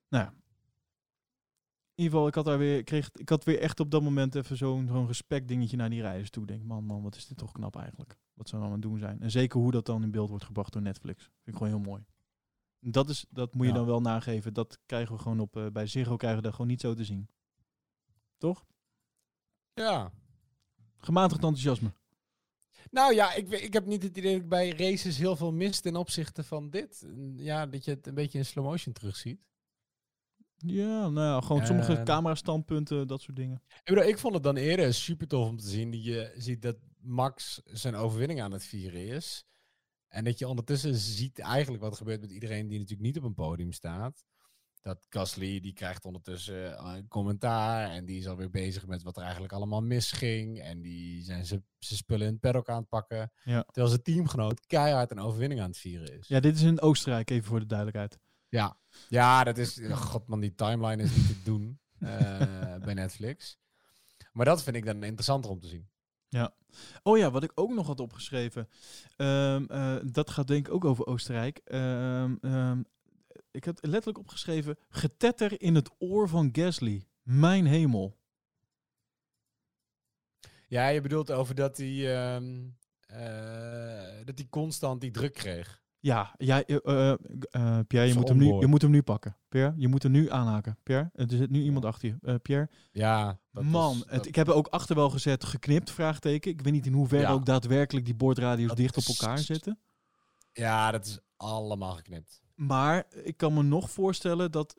[0.07, 0.29] Nou ja.
[1.95, 4.01] In ieder geval, ik had, daar weer, ik kreeg, ik had weer echt op dat
[4.01, 6.45] moment even zo'n zo'n respect dingetje naar die rijders toe.
[6.45, 8.17] Denk, man, man, wat is dit toch knap eigenlijk.
[8.41, 9.21] Wat ze allemaal aan het doen zijn.
[9.21, 11.23] En zeker hoe dat dan in beeld wordt gebracht door Netflix.
[11.23, 12.03] Vind ik gewoon heel mooi.
[12.79, 13.77] Dat, is, dat moet je Ja.
[13.77, 14.53] dan wel nageven.
[14.53, 17.03] Dat krijgen we gewoon op, eh, bij Ziggo krijgen we dat gewoon niet zo te
[17.03, 17.29] zien.
[18.37, 18.65] Toch?
[19.73, 20.11] Ja.
[20.97, 21.93] Gematigd enthousiasme.
[22.91, 25.79] Nou ja, ik, ik heb niet het idee dat ik bij races heel veel mis
[25.79, 27.05] ten opzichte van dit.
[27.35, 29.41] Ja, dat je het een beetje in slow motion terugziet.
[30.57, 33.61] Ja, nou ja, gewoon sommige Eh, camerastandpunten, dat soort dingen.
[33.67, 36.61] Ik, bedoel, ik vond het dan eerder super tof om te zien dat je ziet
[36.61, 39.45] dat Max zijn overwinning aan het vieren is.
[40.07, 43.23] En dat je ondertussen ziet eigenlijk wat er gebeurt met iedereen die natuurlijk niet op
[43.23, 44.25] een podium staat.
[44.81, 49.15] Dat Gasly, die krijgt ondertussen eh, een commentaar en die is alweer bezig met wat
[49.15, 50.61] er eigenlijk allemaal misging.
[50.61, 53.31] En die zijn zijn spullen in het paddock aan het pakken.
[53.43, 53.63] Ja.
[53.63, 56.27] Terwijl zijn teamgenoot keihard een overwinning aan het vieren is.
[56.27, 58.19] Ja, dit is in Oostenrijk, even voor de duidelijkheid.
[58.47, 58.77] Ja,
[59.09, 59.79] ja dat is.
[59.91, 63.57] God man, die timeline is niet te doen eh, bij Netflix.
[64.31, 65.89] Maar dat vind ik dan interessanter om te zien.
[67.03, 68.69] Oh ja, wat ik ook nog had opgeschreven.
[69.15, 71.61] Ehm, eh, dat gaat denk ik ook over Oostenrijk.
[71.63, 72.81] Ehm, ehm,
[73.51, 74.77] ik had letterlijk opgeschreven...
[74.89, 77.05] Getetter in het oor van Gasly.
[77.21, 78.17] Mijn hemel.
[80.67, 82.23] Ja, je bedoelt over dat hij.
[83.07, 85.81] eh, dat hij constant die druk kreeg.
[86.03, 87.13] Ja, jij, eh,
[87.87, 89.37] Pierre, je moet, hem nu, je moet hem nu pakken.
[89.49, 90.77] Pierre, je moet hem nu aanhaken.
[90.83, 92.39] Pierre, er zit nu iemand achter je.
[92.39, 95.91] Pierre, Ja, dat man, is- het, dat- ik heb er ook achter wel gezet geknipt,
[95.91, 96.51] vraagteken.
[96.51, 97.31] Ik weet niet in hoeverre Ja.
[97.31, 99.79] ook daadwerkelijk die boordradio's dicht op elkaar zitten.
[100.53, 102.41] ja, dat is allemaal geknipt.
[102.55, 104.75] Maar ik kan me nog voorstellen dat,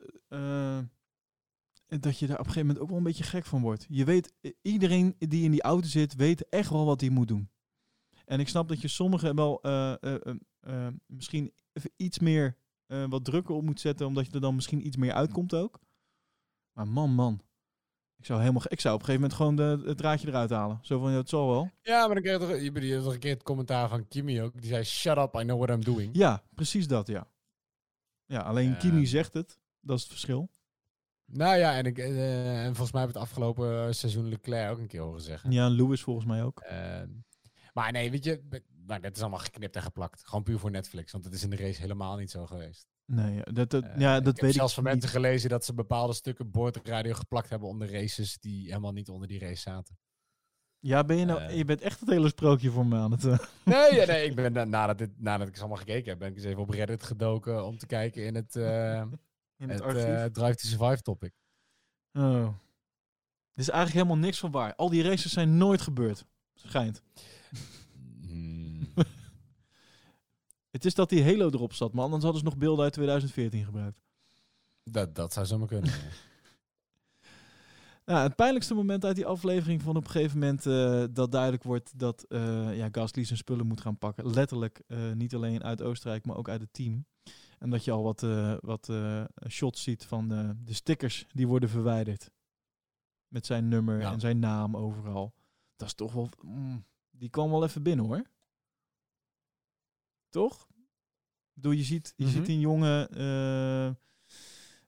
[1.99, 3.85] dat je daar op een gegeven moment ook wel een beetje gek van wordt.
[3.89, 7.49] Je weet, iedereen die in die auto zit, weet echt wel wat hij moet doen.
[8.25, 9.61] En ik snap dat je sommigen wel
[10.63, 11.53] eh, misschien
[11.95, 15.13] iets meer eh, wat drukker op moet zetten, omdat je er dan misschien iets meer
[15.13, 15.79] uitkomt ook.
[16.71, 17.41] Maar man, man.
[18.17, 20.79] Ik zou, helemaal, ik zou op een gegeven moment gewoon de, het draadje eruit halen.
[20.81, 21.69] Zo van, ja, het zal wel.
[21.81, 24.61] Ja, maar dan kreeg je toch, je toch een keer het commentaar van Kimi ook.
[24.61, 26.09] Die zei: Shut up, I know what I'm doing.
[26.15, 27.27] Ja, precies dat, ja.
[28.25, 29.05] Ja, alleen Kimi Ehm.
[29.05, 29.59] zegt het.
[29.79, 30.49] Dat is het verschil.
[31.25, 34.87] Nou ja, en, ik, eh, en volgens mij heb het afgelopen seizoen Leclerc ook een
[34.87, 35.51] keer horen zeggen.
[35.51, 36.59] Ja, Lewis volgens mij ook.
[36.59, 37.09] Ehm,
[37.73, 40.25] maar nee, weet je, maar dat is allemaal geknipt en geplakt.
[40.25, 42.87] Gewoon puur voor Netflix, want het is in de race helemaal niet zo geweest.
[43.05, 44.91] Nee, ja, dat, dat, Eh, ja, ik dat heb weet ik zelfs van niet.
[44.91, 49.27] mensen gelezen dat ze bepaalde stukken boordradio geplakt hebben onder races die helemaal niet onder
[49.27, 49.97] die race zaten.
[50.79, 51.39] Ja, ben je nou...
[51.41, 51.57] Eh.
[51.57, 53.25] je bent echt het hele sprookje voor me aan het...
[53.25, 56.19] eh, Nee, ja, nee ik ben na- nadat, dit, nadat ik ze allemaal gekeken heb,
[56.19, 59.01] ben ik eens even op Reddit gedoken om te kijken in het, eh
[59.57, 61.33] in het, het Drive to Survive topic.
[62.13, 62.23] Oh.
[63.53, 64.75] Er is eigenlijk helemaal niks van waar.
[64.75, 66.25] Al die races zijn nooit gebeurd.
[66.53, 67.01] Schijnt.
[70.73, 72.03] Het is dat die Halo erop zat, man.
[72.03, 74.01] Anders hadden ze nog beelden uit 2014 gebruikt.
[74.83, 75.91] dat, dat zou zomaar kunnen.
[78.05, 81.63] Nou, het pijnlijkste moment uit die aflevering van op een gegeven moment eh, dat duidelijk
[81.63, 84.29] wordt dat eh ja, Gasly zijn spullen moet gaan pakken.
[84.33, 87.05] Letterlijk, eh, niet alleen uit Oostenrijk, maar ook uit het team.
[87.59, 88.21] En dat je al wat,
[88.61, 88.91] wat
[89.49, 92.31] shots ziet van de, de stickers die worden verwijderd.
[93.27, 94.11] Met zijn nummer Ja.
[94.11, 95.33] en zijn naam overal.
[95.75, 96.29] Dat is toch wel...
[96.41, 98.23] mm, die kwam wel even binnen hoor.
[100.33, 100.67] Toch?
[100.69, 102.33] Ik bedoel, je ziet, je Mhm.
[102.33, 103.09] ziet een jongen...
[103.09, 103.87] eh,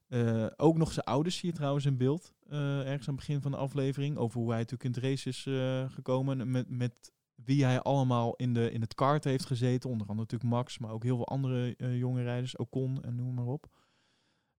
[0.07, 2.33] eh, ook nog zijn ouders zie je trouwens in beeld.
[2.49, 4.17] eh, ergens aan het begin van de aflevering.
[4.17, 5.41] Over hoe hij natuurlijk in het race is
[5.93, 6.39] gekomen.
[6.39, 9.89] en Met, met wie hij allemaal in, de, in het kart heeft gezeten.
[9.89, 12.55] Onder andere natuurlijk Max, maar ook heel veel andere jonge rijders.
[12.55, 13.67] Ocon en noem maar op.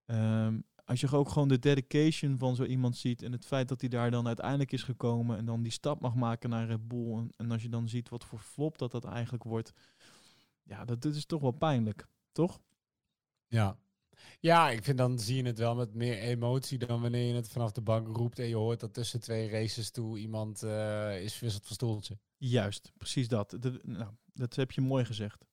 [0.07, 3.23] Ehm, als je ook gewoon de dedication van zo iemand ziet.
[3.23, 5.37] En het feit dat hij daar dan uiteindelijk is gekomen.
[5.37, 7.17] En dan die stap mag maken naar Red Bull.
[7.17, 9.73] En, en als je dan ziet wat voor flop dat dat eigenlijk wordt.
[10.67, 12.07] Ja, dat, dat is toch wel pijnlijk.
[12.33, 12.61] Toch?
[13.47, 13.79] Ja.
[14.41, 17.49] Ja, ik vind dan zie je het wel met meer emotie dan wanneer je het
[17.49, 21.33] vanaf de bank roept en je hoort dat tussen twee races toe iemand eh, is
[21.33, 22.19] verwisseld van stoeltje.
[22.37, 23.51] Juist, precies dat.
[23.61, 25.45] De- nou, dat heb je mooi gezegd.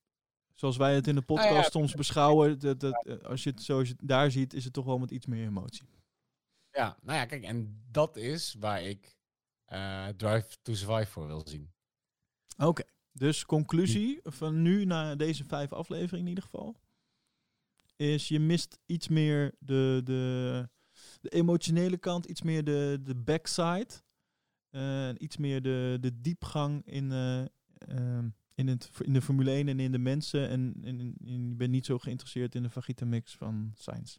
[0.53, 3.49] Zoals wij het in de podcast Nou ja, soms beschouwen, dat, dat, eh, als je
[3.49, 5.87] het zoals je daar ziet, is het toch wel met iets meer emotie.
[6.71, 9.15] Ja, nou ja, kijk, en dat is waar ik
[9.65, 11.71] eh, Drive to Survive voor wil zien.
[12.57, 12.83] Oké,
[13.13, 16.79] dus conclusie van nu naar deze vijf afleveringen in ieder geval,
[17.95, 20.69] is je mist iets meer de, de,
[21.21, 23.89] de emotionele kant, iets meer de, de backside,
[24.69, 27.39] en iets meer de, de diepgang in, eh,
[27.77, 30.49] ehm, in, het, in de Formule 1 en in de mensen.
[30.49, 34.17] En, en, en je bent niet zo geïnteresseerd in de Vagita mix van Sainz.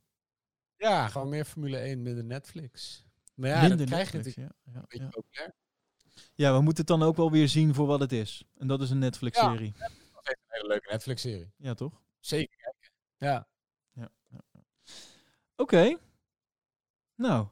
[0.77, 3.05] Ja, gewoon meer Formule 1, minder Netflix.
[3.35, 4.53] Maar ja, Minder dat krijg je natuurlijk
[5.31, 5.55] ja.
[6.35, 8.45] Ja, we moeten het dan ook wel weer zien voor wat het is.
[8.59, 9.73] En dat is een Netflix-serie.
[9.77, 9.89] Ja.
[10.13, 11.75] Nog steeds een hele leuke Netflix-serie.
[11.75, 12.03] toch?
[12.21, 12.91] Zeker kijken.
[13.17, 13.49] Ja.
[13.93, 14.11] Ja.
[14.31, 14.61] ja, ja.
[15.57, 15.97] Oké.
[17.15, 17.47] Nou.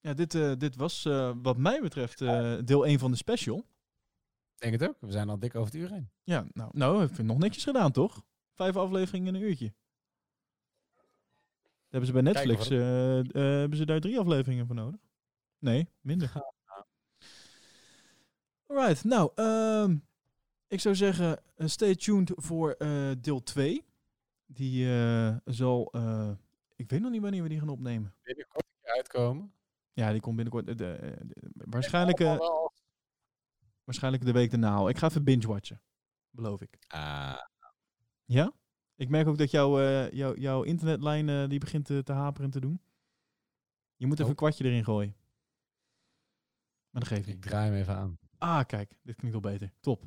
[0.00, 3.58] Ja, dit, eh, dit was eh, wat mij betreft eh, deel 1 van de special.
[3.58, 4.96] Ik denk het ook.
[5.00, 6.10] We zijn al dik over het uur heen.
[6.22, 8.22] Ja, nou, nou vind het nog netjes gedaan, toch?
[8.52, 9.72] Vijf afleveringen in een uurtje.
[11.88, 15.00] Hebben ze bij Netflix, hebben ze daar drie afleveringen voor nodig?
[15.58, 16.32] Nee, minder.
[18.70, 19.96] Alright, nou, ehm,
[20.66, 23.84] ik zou zeggen, eh, stay tuned voor eh, deel 2.
[24.46, 25.84] Die eh, zal,
[26.76, 28.14] ik weet nog niet wanneer we die gaan opnemen.
[28.22, 29.52] Binnenkort uitkomen.
[29.92, 32.18] Ja, die komt binnenkort, de, de- waarschijnlijk,
[33.84, 34.88] waarschijnlijk de week daarna al.
[34.88, 35.80] Ik ga even binge-watchen,
[36.30, 36.78] beloof ik.
[36.88, 37.38] Ah,
[38.24, 38.52] Ja?
[38.94, 42.50] Ik merk ook dat jouw, eh, jouw, jouw internetlijn die begint te, te haperen en
[42.52, 42.80] te doen.
[43.96, 44.30] Je moet even Oh.
[44.30, 45.16] een kwartje erin gooien.
[46.90, 47.34] Maar dat geeft niet.
[47.36, 48.18] ik draai hem even aan.
[48.40, 49.72] Ah, kijk, dit klinkt wel beter.
[49.80, 50.02] Top.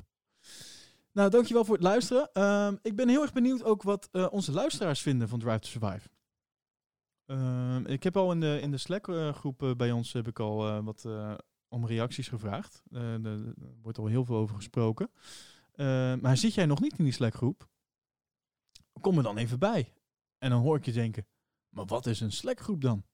[1.12, 2.32] Nou, dankjewel voor het luisteren.
[2.32, 5.68] Ehm, ik ben heel erg benieuwd ook wat eh, onze luisteraars vinden van Drive to
[5.68, 6.08] Survive.
[7.26, 10.68] Ehm, ik heb al in de, in de Slack-groep eh, bij ons heb ik al
[10.68, 11.34] eh, wat eh,
[11.68, 12.82] om reacties gevraagd.
[12.90, 15.10] Eh, er wordt al heel veel over gesproken.
[15.72, 17.68] Eh, maar zit jij nog niet in die Slack-groep?
[19.00, 19.92] Kom er dan even bij.
[20.38, 21.26] En dan hoor ik je denken,
[21.68, 23.04] maar wat is een Slack-groep dan?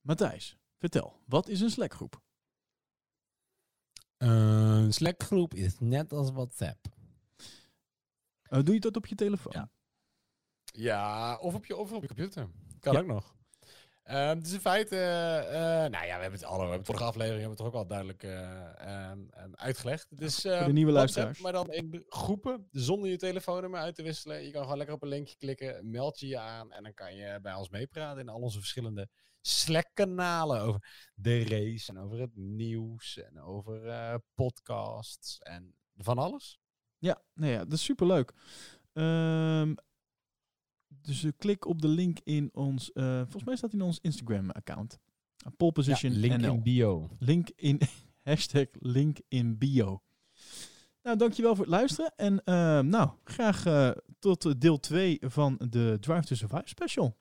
[0.00, 2.20] Matthijs, vertel, wat is een Slack-groep?
[4.22, 6.78] Een Slack-groep is net als WhatsApp.
[8.42, 9.52] Eh, doe je dat op je telefoon?
[9.54, 9.70] Ja.
[10.64, 12.48] Ja, of op je, of op je computer.
[12.80, 13.00] Kan Ja.
[13.00, 13.34] ook nog.
[14.02, 16.78] Ehm, het is in feite, eh, eh, nou ja, we hebben het alle, we hebben
[16.78, 20.10] het vorige aflevering hebben we het toch ook al duidelijk eh, ehm, ehm, uitgelegd.
[20.10, 21.40] Het is de nieuwe WhatsApp, luisteraars.
[21.40, 24.44] Maar dan in groepen, zonder je telefoonnummer uit te wisselen.
[24.44, 27.14] Je kan gewoon lekker op een linkje klikken, meld je je aan en dan kan
[27.14, 29.08] je bij ons meepraten in al onze verschillende
[29.42, 36.60] Slack-kanalen over de race en over het nieuws en over eh, podcasts en van alles.
[36.98, 38.32] Ja, nou ja, dat is superleuk.
[38.92, 39.74] Ehm
[41.00, 44.98] dus klik op de link in ons, eh, volgens mij staat die in ons Instagram-account.
[45.56, 46.52] Pole Position link NL.
[46.52, 47.08] in bio.
[47.18, 47.80] Link in,
[48.22, 50.02] hashtag link in bio.
[51.02, 52.12] Nou, dankjewel voor het luisteren.
[52.16, 57.16] En ehm, nou, graag eh, tot deel 2 van de Drive to Survive special.